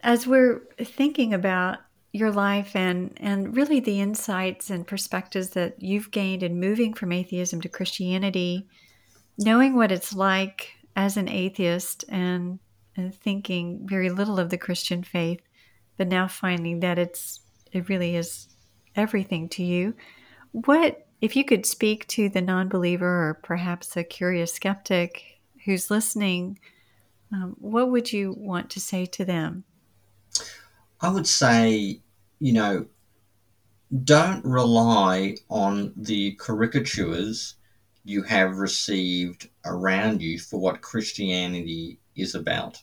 As 0.06 0.28
we're 0.28 0.62
thinking 0.84 1.34
about 1.34 1.80
your 2.12 2.32
life 2.32 2.76
and, 2.76 3.12
and 3.18 3.58
really 3.58 3.80
the 3.80 3.99
insights 3.99 4.70
and 4.70 4.86
perspectives 4.86 5.49
that 5.49 5.82
you've 5.82 6.12
gained 6.12 6.43
in 6.43 6.60
moving 6.60 6.93
from 6.93 7.12
atheism 7.12 7.60
to 7.62 7.70
Christianity, 7.70 8.68
knowing 9.39 9.76
what 9.76 9.91
it's 9.91 10.14
like 10.14 10.74
as 10.95 11.18
an 11.18 11.28
atheist 11.28 12.06
and, 12.08 12.60
and 12.95 13.16
thinking 13.16 13.88
very 13.88 14.12
little 14.12 14.39
of 14.39 14.51
the 14.51 14.60
Christian 14.60 15.01
faith, 15.01 15.41
but 15.97 16.08
now 16.08 16.28
finding 16.28 16.82
that 16.82 16.99
it's 16.99 17.39
it 17.72 17.89
really 17.89 18.16
is 18.16 18.47
everything 18.95 19.49
to 19.49 19.64
you. 19.64 19.95
What 20.51 21.08
if 21.20 21.36
you 21.36 21.43
could 21.43 21.66
speak 21.66 22.08
to 22.10 22.30
the 22.30 22.41
non-believer 22.41 23.30
or 23.30 23.39
perhaps 23.41 23.97
a 23.97 24.03
curious 24.03 24.53
skeptic 24.53 25.41
who's 25.66 25.89
listening? 25.89 26.60
Um, 27.34 27.56
what 27.58 27.89
would 27.89 28.14
you 28.14 28.36
want 28.38 28.70
to 28.70 28.80
say 28.80 29.08
to 29.08 29.26
them? 29.26 29.64
I 31.01 31.09
would 31.09 31.27
say, 31.27 32.01
you 32.39 32.53
know, 32.53 32.85
don't 34.03 34.43
rely 34.43 35.37
on 35.49 35.93
the 35.95 36.31
caricatures 36.33 37.55
you 38.03 38.23
have 38.23 38.57
received 38.57 39.49
around 39.65 40.21
you 40.21 40.39
for 40.39 40.59
what 40.59 40.81
Christianity 40.81 41.99
is 42.15 42.35
about. 42.35 42.81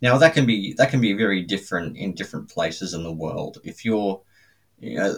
Now 0.00 0.16
that 0.18 0.34
can 0.34 0.46
be 0.46 0.74
that 0.74 0.90
can 0.90 1.00
be 1.00 1.12
very 1.12 1.42
different 1.42 1.96
in 1.96 2.14
different 2.14 2.48
places 2.48 2.94
in 2.94 3.02
the 3.02 3.12
world. 3.12 3.58
If 3.64 3.84
you're, 3.84 4.22
you 4.78 4.96
know, 4.96 5.16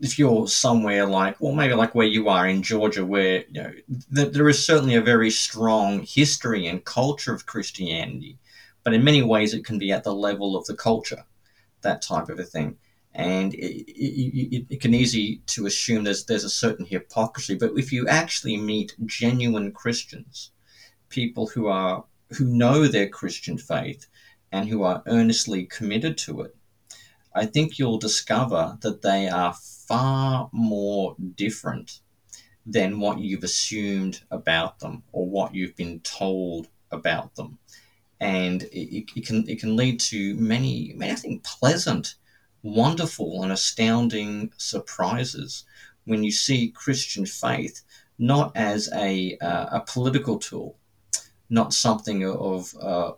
if 0.00 0.18
you're 0.18 0.48
somewhere 0.48 1.06
like, 1.06 1.40
well, 1.40 1.52
maybe 1.52 1.74
like 1.74 1.94
where 1.94 2.06
you 2.06 2.28
are 2.28 2.46
in 2.48 2.62
Georgia, 2.62 3.04
where 3.04 3.44
you 3.50 3.62
know 3.62 3.72
th- 4.14 4.32
there 4.32 4.48
is 4.48 4.64
certainly 4.64 4.96
a 4.96 5.02
very 5.02 5.30
strong 5.30 6.00
history 6.02 6.66
and 6.66 6.84
culture 6.84 7.32
of 7.32 7.46
Christianity, 7.46 8.38
but 8.84 8.94
in 8.94 9.04
many 9.04 9.22
ways 9.22 9.54
it 9.54 9.64
can 9.64 9.78
be 9.78 9.92
at 9.92 10.04
the 10.04 10.14
level 10.14 10.56
of 10.56 10.66
the 10.66 10.74
culture, 10.74 11.24
that 11.82 12.02
type 12.02 12.28
of 12.28 12.38
a 12.38 12.44
thing, 12.44 12.76
and 13.14 13.54
it, 13.54 13.90
it, 13.90 14.66
it 14.70 14.80
can 14.80 14.94
easy 14.94 15.42
to 15.46 15.66
assume 15.66 16.04
there's 16.04 16.24
there's 16.26 16.44
a 16.44 16.50
certain 16.50 16.86
hypocrisy. 16.86 17.56
But 17.56 17.72
if 17.76 17.92
you 17.92 18.06
actually 18.08 18.56
meet 18.56 18.94
genuine 19.04 19.72
Christians, 19.72 20.52
people 21.08 21.48
who 21.48 21.66
are 21.66 22.04
who 22.36 22.44
know 22.44 22.86
their 22.86 23.08
Christian 23.08 23.58
faith 23.58 24.06
and 24.52 24.68
who 24.68 24.82
are 24.82 25.02
earnestly 25.06 25.64
committed 25.64 26.16
to 26.18 26.42
it, 26.42 26.56
I 27.34 27.46
think 27.46 27.78
you'll 27.78 27.98
discover 27.98 28.78
that 28.80 29.02
they 29.02 29.28
are 29.28 29.54
far 29.86 30.48
more 30.52 31.16
different 31.34 32.00
than 32.66 33.00
what 33.00 33.18
you've 33.18 33.44
assumed 33.44 34.22
about 34.30 34.78
them 34.80 35.02
or 35.12 35.28
what 35.28 35.54
you've 35.54 35.76
been 35.76 36.00
told 36.00 36.68
about 36.90 37.34
them. 37.34 37.58
And 38.20 38.64
it, 38.64 39.10
it 39.16 39.26
can 39.26 39.48
it 39.48 39.60
can 39.60 39.76
lead 39.76 39.98
to 40.00 40.34
many, 40.34 40.92
many 40.94 41.12
I 41.12 41.14
think 41.14 41.42
pleasant, 41.42 42.16
wonderful 42.62 43.42
and 43.42 43.52
astounding 43.52 44.52
surprises 44.58 45.64
when 46.04 46.22
you 46.22 46.30
see 46.30 46.70
Christian 46.70 47.26
faith 47.26 47.82
not 48.18 48.54
as 48.54 48.90
a, 48.94 49.38
uh, 49.38 49.78
a 49.78 49.80
political 49.86 50.38
tool, 50.38 50.76
not 51.48 51.72
something 51.72 52.24
of 52.24 52.74
uh, 52.80 53.12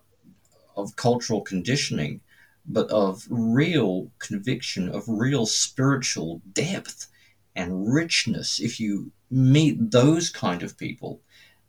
of 0.77 0.97
cultural 0.97 1.43
conditioning, 1.43 2.21
but 2.67 2.89
of 2.91 3.27
real 3.29 4.11
conviction, 4.19 4.89
of 4.89 5.05
real 5.07 5.45
spiritual 5.45 6.41
depth 6.53 7.09
and 7.55 7.93
richness. 7.93 8.61
If 8.61 8.81
you 8.81 9.13
meet 9.31 9.91
those 9.91 10.31
kind 10.31 10.63
of 10.63 10.79
people, 10.79 11.21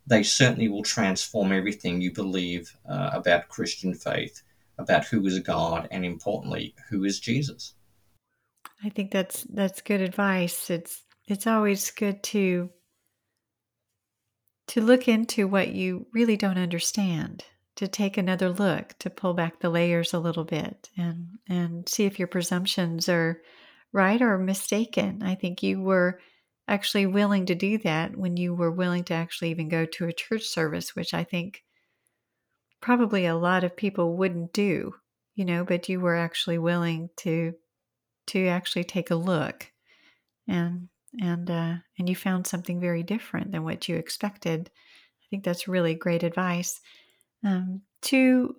they 0.06 0.24
certainly 0.24 0.68
will 0.68 0.84
transform 0.84 1.52
everything 1.52 2.02
you 2.02 2.12
believe 2.12 2.76
uh, 2.90 3.12
about 3.14 3.48
Christian 3.48 3.94
faith, 3.94 4.42
about 4.78 5.06
who 5.06 5.26
is 5.26 5.40
God, 5.40 5.88
and 5.92 6.06
importantly, 6.06 6.76
who 6.90 7.04
is 7.04 7.20
Jesus. 7.20 7.76
I 8.84 8.90
think 8.90 9.12
that's 9.12 9.44
that's 9.44 9.82
good 9.82 10.02
advice. 10.02 10.70
It's 10.70 11.04
it's 11.28 11.48
always 11.48 11.90
good 11.92 12.22
to 12.24 12.70
to 14.68 14.82
look 14.82 15.08
into 15.08 15.48
what 15.48 15.70
you 15.70 16.08
really 16.14 16.38
don't 16.38 16.58
understand, 16.58 17.44
to 17.76 17.88
take 17.88 18.18
another 18.18 18.50
look, 18.50 18.98
to 19.00 19.10
pull 19.10 19.34
back 19.34 19.60
the 19.60 19.70
layers 19.70 20.14
a 20.14 20.20
little 20.20 20.44
bit 20.44 20.90
and 20.98 21.28
and 21.48 21.88
see 21.88 22.06
if 22.06 22.20
your 22.20 22.28
presumptions 22.28 23.08
are 23.08 23.42
right 23.94 24.22
or 24.22 24.38
mistaken. 24.38 25.24
I 25.24 25.36
think 25.36 25.64
you 25.64 25.82
were 25.82 26.20
actually 26.68 27.06
willing 27.06 27.46
to 27.48 27.56
do 27.56 27.78
that 27.80 28.16
when 28.16 28.38
you 28.38 28.54
were 28.54 28.72
willing 28.72 29.04
to 29.06 29.14
actually 29.14 29.52
even 29.52 29.70
go 29.70 29.86
to 29.86 30.08
a 30.08 30.14
church 30.14 30.44
service, 30.44 30.96
which 30.96 31.14
I 31.14 31.24
think 31.24 31.64
probably 32.82 33.26
a 33.26 33.36
lot 33.36 33.64
of 33.64 33.76
people 33.76 34.18
wouldn't 34.18 34.54
do, 34.54 34.96
you 35.36 35.46
know, 35.46 35.64
but 35.64 35.90
you 35.90 36.00
were 36.00 36.16
actually 36.16 36.58
willing 36.58 37.10
to 37.18 37.54
to 38.28 38.48
actually 38.48 38.86
take 38.86 39.12
a 39.12 39.16
look 39.16 39.70
and 40.48 40.88
and 41.22 41.50
uh, 41.50 41.76
and 42.00 42.10
you 42.10 42.16
found 42.16 42.48
something 42.48 42.80
very 42.80 43.04
different 43.04 43.52
than 43.52 43.64
what 43.64 43.88
you 43.88 43.96
expected. 43.96 44.70
I 44.74 45.26
think 45.30 45.44
that's 45.44 45.68
really 45.68 45.96
great 45.96 46.24
advice. 46.24 46.80
Um, 47.44 47.82
to 48.04 48.56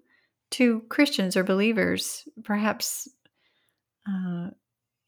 to 0.52 0.80
Christians 0.88 1.36
or 1.36 1.44
believers, 1.44 2.28
perhaps 2.44 3.08
uh, 4.08 4.50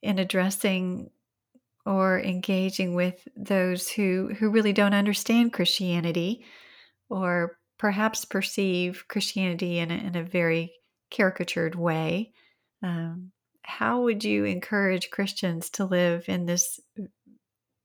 in 0.02 0.18
addressing 0.18 1.10
or 1.86 2.20
engaging 2.20 2.94
with 2.94 3.26
those 3.36 3.88
who 3.88 4.34
who 4.38 4.50
really 4.50 4.72
don't 4.72 4.94
understand 4.94 5.52
Christianity, 5.52 6.44
or 7.08 7.58
perhaps 7.78 8.24
perceive 8.24 9.04
Christianity 9.08 9.78
in 9.78 9.90
a, 9.90 9.94
in 9.94 10.16
a 10.16 10.24
very 10.24 10.72
caricatured 11.10 11.76
way. 11.76 12.32
Um, 12.82 13.30
how 13.62 14.02
would 14.02 14.24
you 14.24 14.44
encourage 14.44 15.10
Christians 15.10 15.70
to 15.70 15.84
live 15.84 16.24
in 16.28 16.46
this 16.46 16.80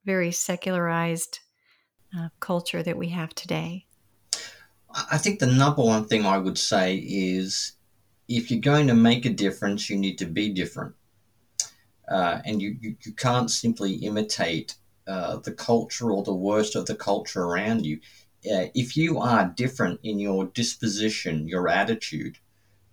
very 0.06 0.32
secularized 0.32 1.39
uh, 2.18 2.30
culture 2.39 2.84
that 2.84 2.97
we 2.97 3.10
have 3.10 3.34
today? 3.36 3.86
I 5.12 5.18
think 5.18 5.39
the 5.39 5.47
number 5.47 5.84
one 5.84 6.06
thing 6.06 6.26
I 6.26 6.38
would 6.38 6.58
say 6.58 6.97
is 6.97 7.74
if 8.28 8.52
you're 8.52 8.60
going 8.60 8.88
to 8.88 8.93
make 8.93 9.26
a 9.26 9.30
difference, 9.30 9.89
you 9.89 9.97
need 9.97 10.18
to 10.18 10.26
be 10.26 10.49
different. 10.49 10.95
Uh, 12.12 12.41
and 12.45 12.62
you, 12.62 12.76
you, 12.82 12.95
you, 13.05 13.14
can't 13.14 13.49
simply 13.49 13.93
imitate 13.93 14.76
uh, 15.07 15.38
the 15.38 15.51
culture 15.51 16.12
or 16.12 16.24
the 16.24 16.34
worst 16.34 16.76
of 16.76 16.86
the 16.86 16.95
culture 16.95 17.43
around 17.43 17.86
you. 17.86 17.97
Uh, 18.45 18.68
if 18.76 18.97
you 18.97 19.18
are 19.20 19.53
different 19.55 19.99
in 20.03 20.20
your 20.20 20.45
disposition, 20.45 21.47
your 21.47 21.70
attitude, 21.70 22.38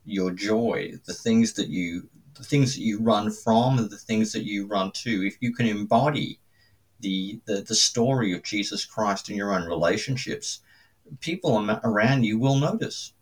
your 0.05 0.31
joy, 0.31 0.93
the 1.07 1.15
things 1.15 1.55
that 1.55 1.69
you 1.69 2.09
the 2.39 2.45
things 2.45 2.75
that 2.75 2.83
you 2.83 3.01
run 3.01 3.33
from 3.33 3.79
and 3.79 3.91
the 3.91 3.97
things 3.97 4.33
that 4.33 4.45
you 4.45 4.67
run 4.67 4.93
to, 4.93 5.27
if 5.27 5.37
you 5.41 5.53
can 5.53 5.67
embody 5.67 6.39
the, 7.01 7.41
the, 7.47 7.63
the 7.63 7.75
story 7.75 8.33
of 8.33 8.45
Jesus 8.45 8.85
Christ 8.85 9.29
in 9.29 9.37
your 9.37 9.53
own 9.53 9.67
relationships, 9.67 10.61
people 11.21 11.59
around 11.83 12.25
you 12.25 12.39
will 12.39 12.57
notice. 12.57 13.13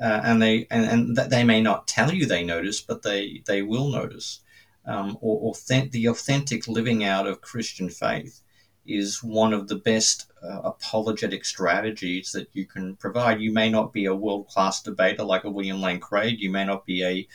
Uh, 0.00 0.20
and 0.24 0.40
they 0.40 0.66
and, 0.70 0.84
and 0.86 1.16
they 1.16 1.42
may 1.44 1.60
not 1.60 1.88
tell 1.88 2.12
you 2.12 2.24
they 2.24 2.44
notice, 2.44 2.80
but 2.80 3.02
they, 3.02 3.42
they 3.46 3.62
will 3.62 3.90
notice. 3.90 4.40
Um, 4.88 5.18
or 5.20 5.50
authentic, 5.50 5.92
the 5.92 6.06
authentic 6.06 6.66
living 6.66 7.04
out 7.04 7.26
of 7.26 7.42
Christian 7.42 7.90
faith 7.90 8.40
is 8.88 9.22
one 9.22 9.52
of 9.52 9.68
the 9.68 9.76
best 9.76 10.32
uh, 10.42 10.60
apologetic 10.64 11.44
strategies 11.44 12.32
that 12.32 12.48
you 12.54 12.64
can 12.64 12.96
provide. 12.96 13.40
You 13.40 13.52
may 13.52 13.68
not 13.68 13.92
be 13.92 14.06
a 14.06 14.14
world 14.14 14.48
class 14.48 14.82
debater 14.82 15.24
like 15.24 15.44
a 15.44 15.50
William 15.50 15.82
Lane 15.82 16.00
Craig. 16.00 16.40
You 16.40 16.50
may 16.50 16.64
not 16.64 16.86
be 16.86 17.04
a, 17.04 17.28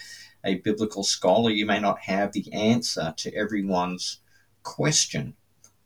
a 0.44 0.56
biblical 0.56 1.04
scholar. 1.04 1.52
You 1.52 1.68
may 1.68 1.80
not 1.80 2.00
have 2.00 2.32
the 2.32 2.52
answer 2.52 3.14
to 3.18 3.36
everyone's 3.36 4.20
question. 4.64 5.36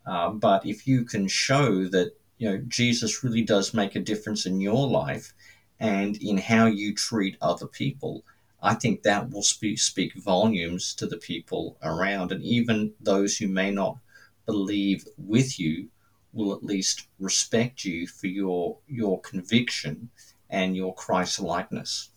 Uh, 0.06 0.30
but 0.30 0.66
if 0.66 0.88
you 0.88 1.04
can 1.04 1.28
show 1.28 1.86
that 1.90 2.14
you 2.38 2.50
know 2.50 2.58
Jesus 2.68 3.24
really 3.24 3.42
does 3.42 3.74
make 3.74 3.96
a 3.96 4.00
difference 4.00 4.46
in 4.46 4.62
your 4.62 4.88
life 4.88 5.34
and 5.80 6.16
in 6.18 6.38
how 6.38 6.66
you 6.66 6.96
treat 6.96 7.36
other 7.42 7.68
people, 7.68 8.24
I 8.62 8.74
think 8.74 9.04
that 9.04 9.30
will 9.30 9.44
speak, 9.44 9.80
speak 9.80 10.14
volumes 10.16 10.94
to 10.96 11.06
the 11.06 11.18
people 11.18 11.78
around, 11.84 12.32
and 12.32 12.44
even 12.44 12.94
those 13.00 13.38
who 13.38 13.48
may 13.48 13.72
not 13.72 13.98
believe 14.46 15.06
with 15.18 15.60
you 15.60 15.90
will 16.34 16.54
at 16.54 16.64
least 16.64 17.08
respect 17.20 17.84
you 17.84 18.08
for 18.08 18.28
your 18.28 18.78
your 18.88 19.20
conviction 19.22 20.10
and 20.50 20.76
your 20.76 20.94
Christ 20.94 21.40
likeness. 21.40 22.10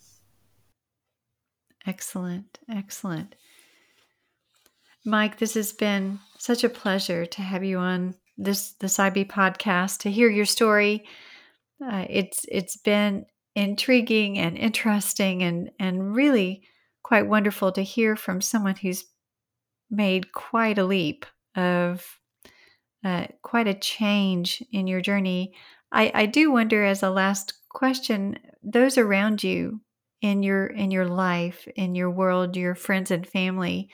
Excellent, 1.86 2.58
excellent. 2.68 3.34
Mike, 5.04 5.38
this 5.38 5.54
has 5.54 5.72
been 5.72 6.20
such 6.38 6.62
a 6.62 6.68
pleasure 6.68 7.24
to 7.24 7.42
have 7.42 7.64
you 7.64 7.78
on 7.78 8.14
this 8.36 8.72
this 8.80 8.98
IB 8.98 9.26
podcast 9.26 9.98
to 9.98 10.10
hear 10.10 10.28
your 10.28 10.44
story. 10.44 11.04
Uh, 11.82 12.04
it's 12.08 12.44
it's 12.50 12.76
been 12.76 13.24
intriguing 13.54 14.38
and 14.38 14.56
interesting 14.56 15.42
and 15.42 15.70
and 15.78 16.14
really 16.14 16.62
quite 17.02 17.26
wonderful 17.26 17.72
to 17.72 17.82
hear 17.82 18.16
from 18.16 18.40
someone 18.40 18.76
who's 18.76 19.04
made 19.90 20.32
quite 20.32 20.78
a 20.78 20.84
leap 20.84 21.26
of 21.56 22.20
uh, 23.04 23.26
quite 23.42 23.66
a 23.66 23.74
change 23.74 24.62
in 24.72 24.86
your 24.86 25.00
journey. 25.00 25.52
I, 25.90 26.12
I 26.14 26.26
do 26.26 26.52
wonder, 26.52 26.84
as 26.84 27.02
a 27.02 27.10
last 27.10 27.54
question, 27.68 28.38
those 28.62 28.98
around 28.98 29.42
you 29.42 29.80
in 30.20 30.42
your 30.42 30.66
in 30.66 30.90
your 30.90 31.06
life, 31.06 31.66
in 31.76 31.94
your 31.94 32.10
world, 32.10 32.56
your 32.56 32.74
friends 32.74 33.10
and 33.10 33.26
family, 33.26 33.88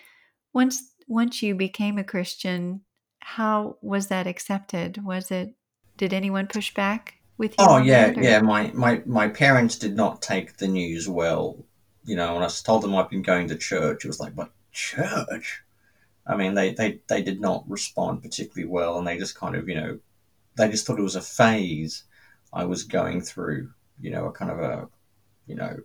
once 0.52 0.92
once 1.06 1.42
you 1.42 1.54
became 1.54 1.98
a 1.98 2.04
Christian, 2.04 2.82
how 3.20 3.76
was 3.80 4.08
that 4.08 4.26
accepted? 4.26 5.02
Was 5.04 5.30
it 5.30 5.54
did 5.96 6.12
anyone 6.12 6.46
push 6.46 6.74
back 6.74 7.14
with 7.38 7.58
you? 7.60 7.66
Oh 7.66 7.78
yeah, 7.78 8.14
yeah. 8.16 8.40
My, 8.40 8.70
my 8.74 9.02
my 9.06 9.28
parents 9.28 9.78
did 9.78 9.96
not 9.96 10.22
take 10.22 10.56
the 10.58 10.68
news 10.68 11.08
well. 11.08 11.64
You 12.04 12.16
know, 12.16 12.34
when 12.34 12.42
I 12.42 12.48
told 12.48 12.82
them 12.82 12.94
I've 12.94 13.10
been 13.10 13.22
going 13.22 13.48
to 13.48 13.56
church, 13.56 14.04
it 14.04 14.08
was 14.08 14.20
like, 14.20 14.34
"What 14.34 14.52
church?" 14.72 15.62
I 16.26 16.36
mean, 16.36 16.54
they, 16.54 16.74
they, 16.74 17.00
they 17.08 17.22
did 17.22 17.40
not 17.40 17.64
respond 17.68 18.22
particularly 18.22 18.68
well, 18.70 18.98
and 18.98 19.06
they 19.06 19.18
just 19.18 19.36
kind 19.36 19.54
of, 19.54 19.68
you 19.68 19.76
know, 19.76 19.98
they 20.56 20.68
just 20.68 20.86
thought 20.86 20.98
it 20.98 21.02
was 21.02 21.16
a 21.16 21.20
phase 21.20 22.04
I 22.52 22.64
was 22.64 22.82
going 22.82 23.20
through, 23.20 23.70
you 24.00 24.10
know, 24.10 24.26
a 24.26 24.32
kind 24.32 24.50
of 24.50 24.58
a, 24.58 24.88
you 25.46 25.54
know, 25.54 25.78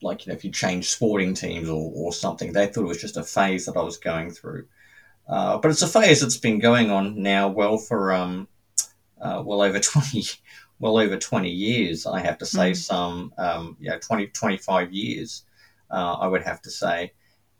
like, 0.00 0.26
you 0.26 0.32
know, 0.32 0.36
if 0.36 0.44
you 0.44 0.50
change 0.50 0.88
sporting 0.90 1.34
teams 1.34 1.68
or, 1.68 1.92
or 1.94 2.12
something, 2.12 2.52
they 2.52 2.66
thought 2.66 2.84
it 2.84 2.88
was 2.88 3.00
just 3.00 3.16
a 3.16 3.22
phase 3.22 3.66
that 3.66 3.76
I 3.76 3.82
was 3.82 3.98
going 3.98 4.30
through. 4.30 4.66
Uh, 5.28 5.58
but 5.58 5.70
it's 5.70 5.82
a 5.82 5.86
phase 5.88 6.20
that's 6.20 6.38
been 6.38 6.58
going 6.58 6.90
on 6.90 7.22
now 7.22 7.48
well 7.48 7.78
for, 7.78 8.12
um, 8.12 8.48
uh, 9.22 9.42
well 9.44 9.62
over 9.62 9.78
20, 9.80 10.24
well 10.78 10.98
over 10.98 11.16
20 11.16 11.48
years, 11.48 12.06
I 12.06 12.20
have 12.20 12.38
to 12.38 12.46
say, 12.46 12.72
mm. 12.72 12.76
some, 12.76 13.32
um, 13.38 13.76
you 13.80 13.88
know, 13.88 13.98
20, 13.98 14.26
25 14.28 14.92
years, 14.92 15.44
uh, 15.90 16.14
I 16.14 16.26
would 16.26 16.42
have 16.42 16.60
to 16.62 16.70
say. 16.70 17.12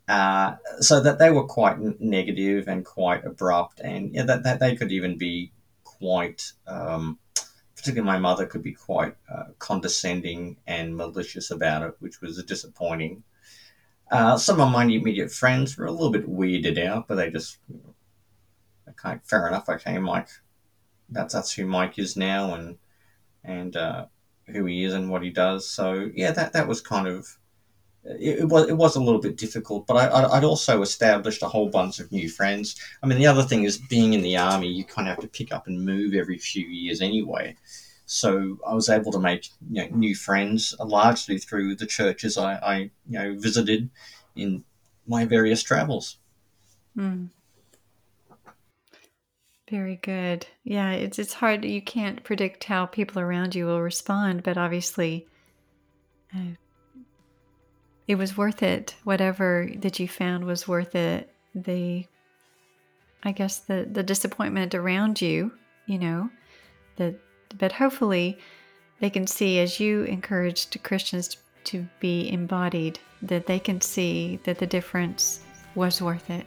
Uh, 0.07 0.55
so 0.81 0.99
that 0.99 1.17
they 1.17 1.31
were 1.31 1.45
quite 1.45 1.79
negative 2.01 2.67
and 2.67 2.83
quite 2.83 3.23
abrupt, 3.25 3.79
and 3.79 4.13
yeah, 4.13 4.23
that, 4.23 4.43
that 4.43 4.59
they 4.59 4.75
could 4.75 4.91
even 4.91 5.17
be 5.17 5.53
quite, 5.85 6.51
um, 6.67 7.17
particularly 7.77 8.05
my 8.05 8.19
mother 8.19 8.45
could 8.45 8.61
be 8.61 8.73
quite 8.73 9.15
uh, 9.33 9.45
condescending 9.59 10.57
and 10.67 10.97
malicious 10.97 11.51
about 11.51 11.83
it, 11.83 11.95
which 11.99 12.19
was 12.19 12.43
disappointing. 12.43 13.23
Uh, 14.11 14.37
some 14.37 14.59
of 14.59 14.69
my 14.71 14.83
immediate 14.83 15.31
friends 15.31 15.77
were 15.77 15.85
a 15.85 15.91
little 15.91 16.11
bit 16.11 16.29
weirded 16.29 16.77
out, 16.85 17.07
but 17.07 17.15
they 17.15 17.31
just, 17.31 17.59
okay, 18.89 19.19
fair 19.23 19.47
enough. 19.47 19.69
Okay, 19.69 19.97
Mike, 19.97 20.27
that's 21.13 21.33
that's 21.33 21.53
who 21.53 21.65
Mike 21.65 21.99
is 21.99 22.17
now, 22.17 22.55
and 22.55 22.77
and 23.43 23.75
uh, 23.75 24.05
who 24.47 24.65
he 24.65 24.83
is 24.83 24.93
and 24.93 25.09
what 25.09 25.23
he 25.23 25.29
does. 25.29 25.69
So 25.69 26.09
yeah, 26.13 26.31
that 26.31 26.53
that 26.53 26.67
was 26.67 26.81
kind 26.81 27.07
of 27.07 27.37
it, 28.05 28.39
it, 28.39 28.49
was 28.49 28.67
it 28.69 28.77
was 28.77 28.95
a 28.95 29.01
little 29.01 29.21
bit 29.21 29.37
difficult, 29.37 29.87
but 29.87 29.95
I, 29.95 30.35
would 30.35 30.43
also 30.43 30.81
established 30.81 31.41
a 31.41 31.47
whole 31.47 31.69
bunch 31.69 31.99
of 31.99 32.11
new 32.11 32.29
friends. 32.29 32.75
I 33.01 33.07
mean, 33.07 33.17
the 33.17 33.27
other 33.27 33.43
thing 33.43 33.63
is 33.63 33.77
being 33.77 34.13
in 34.13 34.21
the 34.21 34.37
army, 34.37 34.67
you 34.67 34.83
kind 34.83 35.07
of 35.07 35.15
have 35.15 35.23
to 35.23 35.27
pick 35.27 35.53
up 35.53 35.67
and 35.67 35.85
move 35.85 36.13
every 36.13 36.37
few 36.37 36.65
years 36.65 37.01
anyway. 37.01 37.55
So 38.05 38.59
I 38.67 38.73
was 38.73 38.89
able 38.89 39.11
to 39.13 39.19
make 39.19 39.49
you 39.71 39.83
know, 39.83 39.95
new 39.95 40.15
friends 40.15 40.75
uh, 40.79 40.85
largely 40.85 41.37
through 41.37 41.75
the 41.75 41.85
churches 41.85 42.37
I, 42.37 42.55
I 42.55 42.75
you 42.77 43.19
know 43.19 43.35
visited 43.37 43.89
in 44.35 44.63
my 45.07 45.25
various 45.25 45.63
travels. 45.63 46.17
Mm. 46.97 47.29
Very 49.69 49.95
good. 49.97 50.45
Yeah, 50.63 50.91
it's 50.91 51.17
it's 51.19 51.33
hard. 51.33 51.63
You 51.63 51.81
can't 51.81 52.23
predict 52.23 52.65
how 52.65 52.85
people 52.85 53.21
around 53.21 53.55
you 53.55 53.65
will 53.65 53.81
respond, 53.81 54.43
but 54.43 54.57
obviously, 54.57 55.25
uh, 56.35 56.55
it 58.07 58.15
was 58.15 58.37
worth 58.37 58.61
it. 58.61 58.95
Whatever 59.05 59.69
that 59.77 59.99
you 59.99 60.07
found 60.07 60.45
was 60.45 60.67
worth 60.67 60.95
it. 60.95 61.33
The, 61.55 62.05
I 63.23 63.31
guess 63.31 63.59
the 63.59 63.87
the 63.89 64.03
disappointment 64.03 64.75
around 64.75 65.21
you, 65.21 65.53
you 65.85 65.97
know, 65.97 66.29
that, 66.97 67.15
but 67.57 67.71
hopefully, 67.71 68.37
they 68.99 69.09
can 69.09 69.27
see 69.27 69.59
as 69.59 69.79
you 69.79 70.03
encouraged 70.03 70.83
Christians 70.83 71.37
to 71.65 71.87
be 72.01 72.29
embodied 72.29 72.99
that 73.21 73.45
they 73.45 73.59
can 73.59 73.79
see 73.79 74.39
that 74.43 74.57
the 74.57 74.67
difference 74.67 75.39
was 75.75 76.01
worth 76.01 76.29
it. 76.29 76.45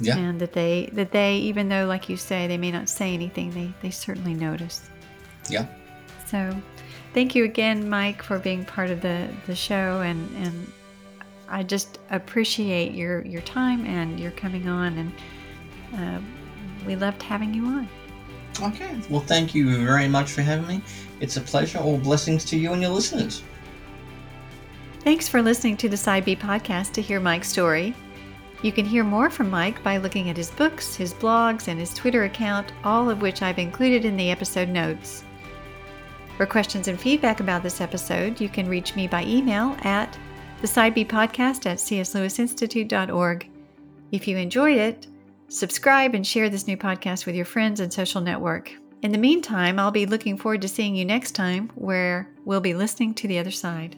Yeah. 0.00 0.16
And 0.16 0.40
that 0.40 0.52
they 0.52 0.90
that 0.92 1.12
they 1.12 1.36
even 1.36 1.68
though 1.68 1.86
like 1.86 2.08
you 2.08 2.16
say 2.16 2.46
they 2.46 2.58
may 2.58 2.70
not 2.70 2.88
say 2.88 3.14
anything, 3.14 3.50
they 3.50 3.72
they 3.82 3.90
certainly 3.90 4.34
notice. 4.34 4.88
Yeah. 5.48 5.66
So, 6.26 6.54
thank 7.14 7.34
you 7.34 7.44
again, 7.44 7.88
Mike, 7.88 8.22
for 8.22 8.38
being 8.38 8.64
part 8.64 8.90
of 8.90 9.00
the 9.00 9.28
the 9.46 9.54
show 9.54 10.00
and 10.02 10.30
and 10.36 10.72
I 11.48 11.62
just 11.62 11.98
appreciate 12.10 12.92
your 12.92 13.24
your 13.24 13.42
time 13.42 13.86
and 13.86 14.20
your 14.20 14.30
coming 14.32 14.68
on 14.68 14.98
and 14.98 15.12
uh, 15.96 16.20
we 16.86 16.96
loved 16.96 17.22
having 17.22 17.54
you 17.54 17.64
on. 17.64 17.88
Okay. 18.60 18.98
Well, 19.08 19.20
thank 19.20 19.54
you 19.54 19.84
very 19.84 20.08
much 20.08 20.30
for 20.30 20.42
having 20.42 20.66
me. 20.66 20.82
It's 21.20 21.36
a 21.36 21.40
pleasure. 21.40 21.78
All 21.78 21.98
blessings 21.98 22.44
to 22.46 22.58
you 22.58 22.72
and 22.72 22.82
your 22.82 22.90
listeners. 22.90 23.42
Thanks 25.00 25.28
for 25.28 25.40
listening 25.42 25.76
to 25.78 25.88
the 25.88 25.96
Side 25.96 26.24
B 26.24 26.36
podcast 26.36 26.92
to 26.92 27.02
hear 27.02 27.20
Mike's 27.20 27.48
story. 27.48 27.94
You 28.62 28.72
can 28.72 28.84
hear 28.84 29.04
more 29.04 29.30
from 29.30 29.50
Mike 29.50 29.82
by 29.84 29.98
looking 29.98 30.28
at 30.28 30.36
his 30.36 30.50
books, 30.50 30.96
his 30.96 31.14
blogs, 31.14 31.68
and 31.68 31.78
his 31.78 31.94
Twitter 31.94 32.24
account, 32.24 32.72
all 32.82 33.08
of 33.08 33.22
which 33.22 33.40
I've 33.40 33.58
included 33.58 34.04
in 34.04 34.16
the 34.16 34.30
episode 34.30 34.68
notes. 34.68 35.24
For 36.36 36.46
questions 36.46 36.88
and 36.88 37.00
feedback 37.00 37.38
about 37.38 37.62
this 37.62 37.80
episode, 37.80 38.40
you 38.40 38.48
can 38.48 38.68
reach 38.68 38.96
me 38.96 39.06
by 39.06 39.24
email 39.24 39.76
at 39.82 40.18
the 40.60 40.66
Side 40.66 40.94
B 40.94 41.04
podcast 41.04 41.66
at 41.66 41.78
cslewisinstitute.org. 41.78 43.48
If 44.10 44.26
you 44.26 44.36
enjoyed 44.36 44.76
it, 44.76 45.06
subscribe 45.48 46.14
and 46.14 46.26
share 46.26 46.50
this 46.50 46.66
new 46.66 46.76
podcast 46.76 47.26
with 47.26 47.36
your 47.36 47.44
friends 47.44 47.78
and 47.78 47.92
social 47.92 48.20
network. 48.20 48.72
In 49.02 49.12
the 49.12 49.18
meantime, 49.18 49.78
I'll 49.78 49.92
be 49.92 50.06
looking 50.06 50.36
forward 50.36 50.62
to 50.62 50.68
seeing 50.68 50.96
you 50.96 51.04
next 51.04 51.32
time 51.32 51.70
where 51.76 52.28
we'll 52.44 52.60
be 52.60 52.74
listening 52.74 53.14
to 53.14 53.28
the 53.28 53.38
other 53.38 53.52
side. 53.52 53.96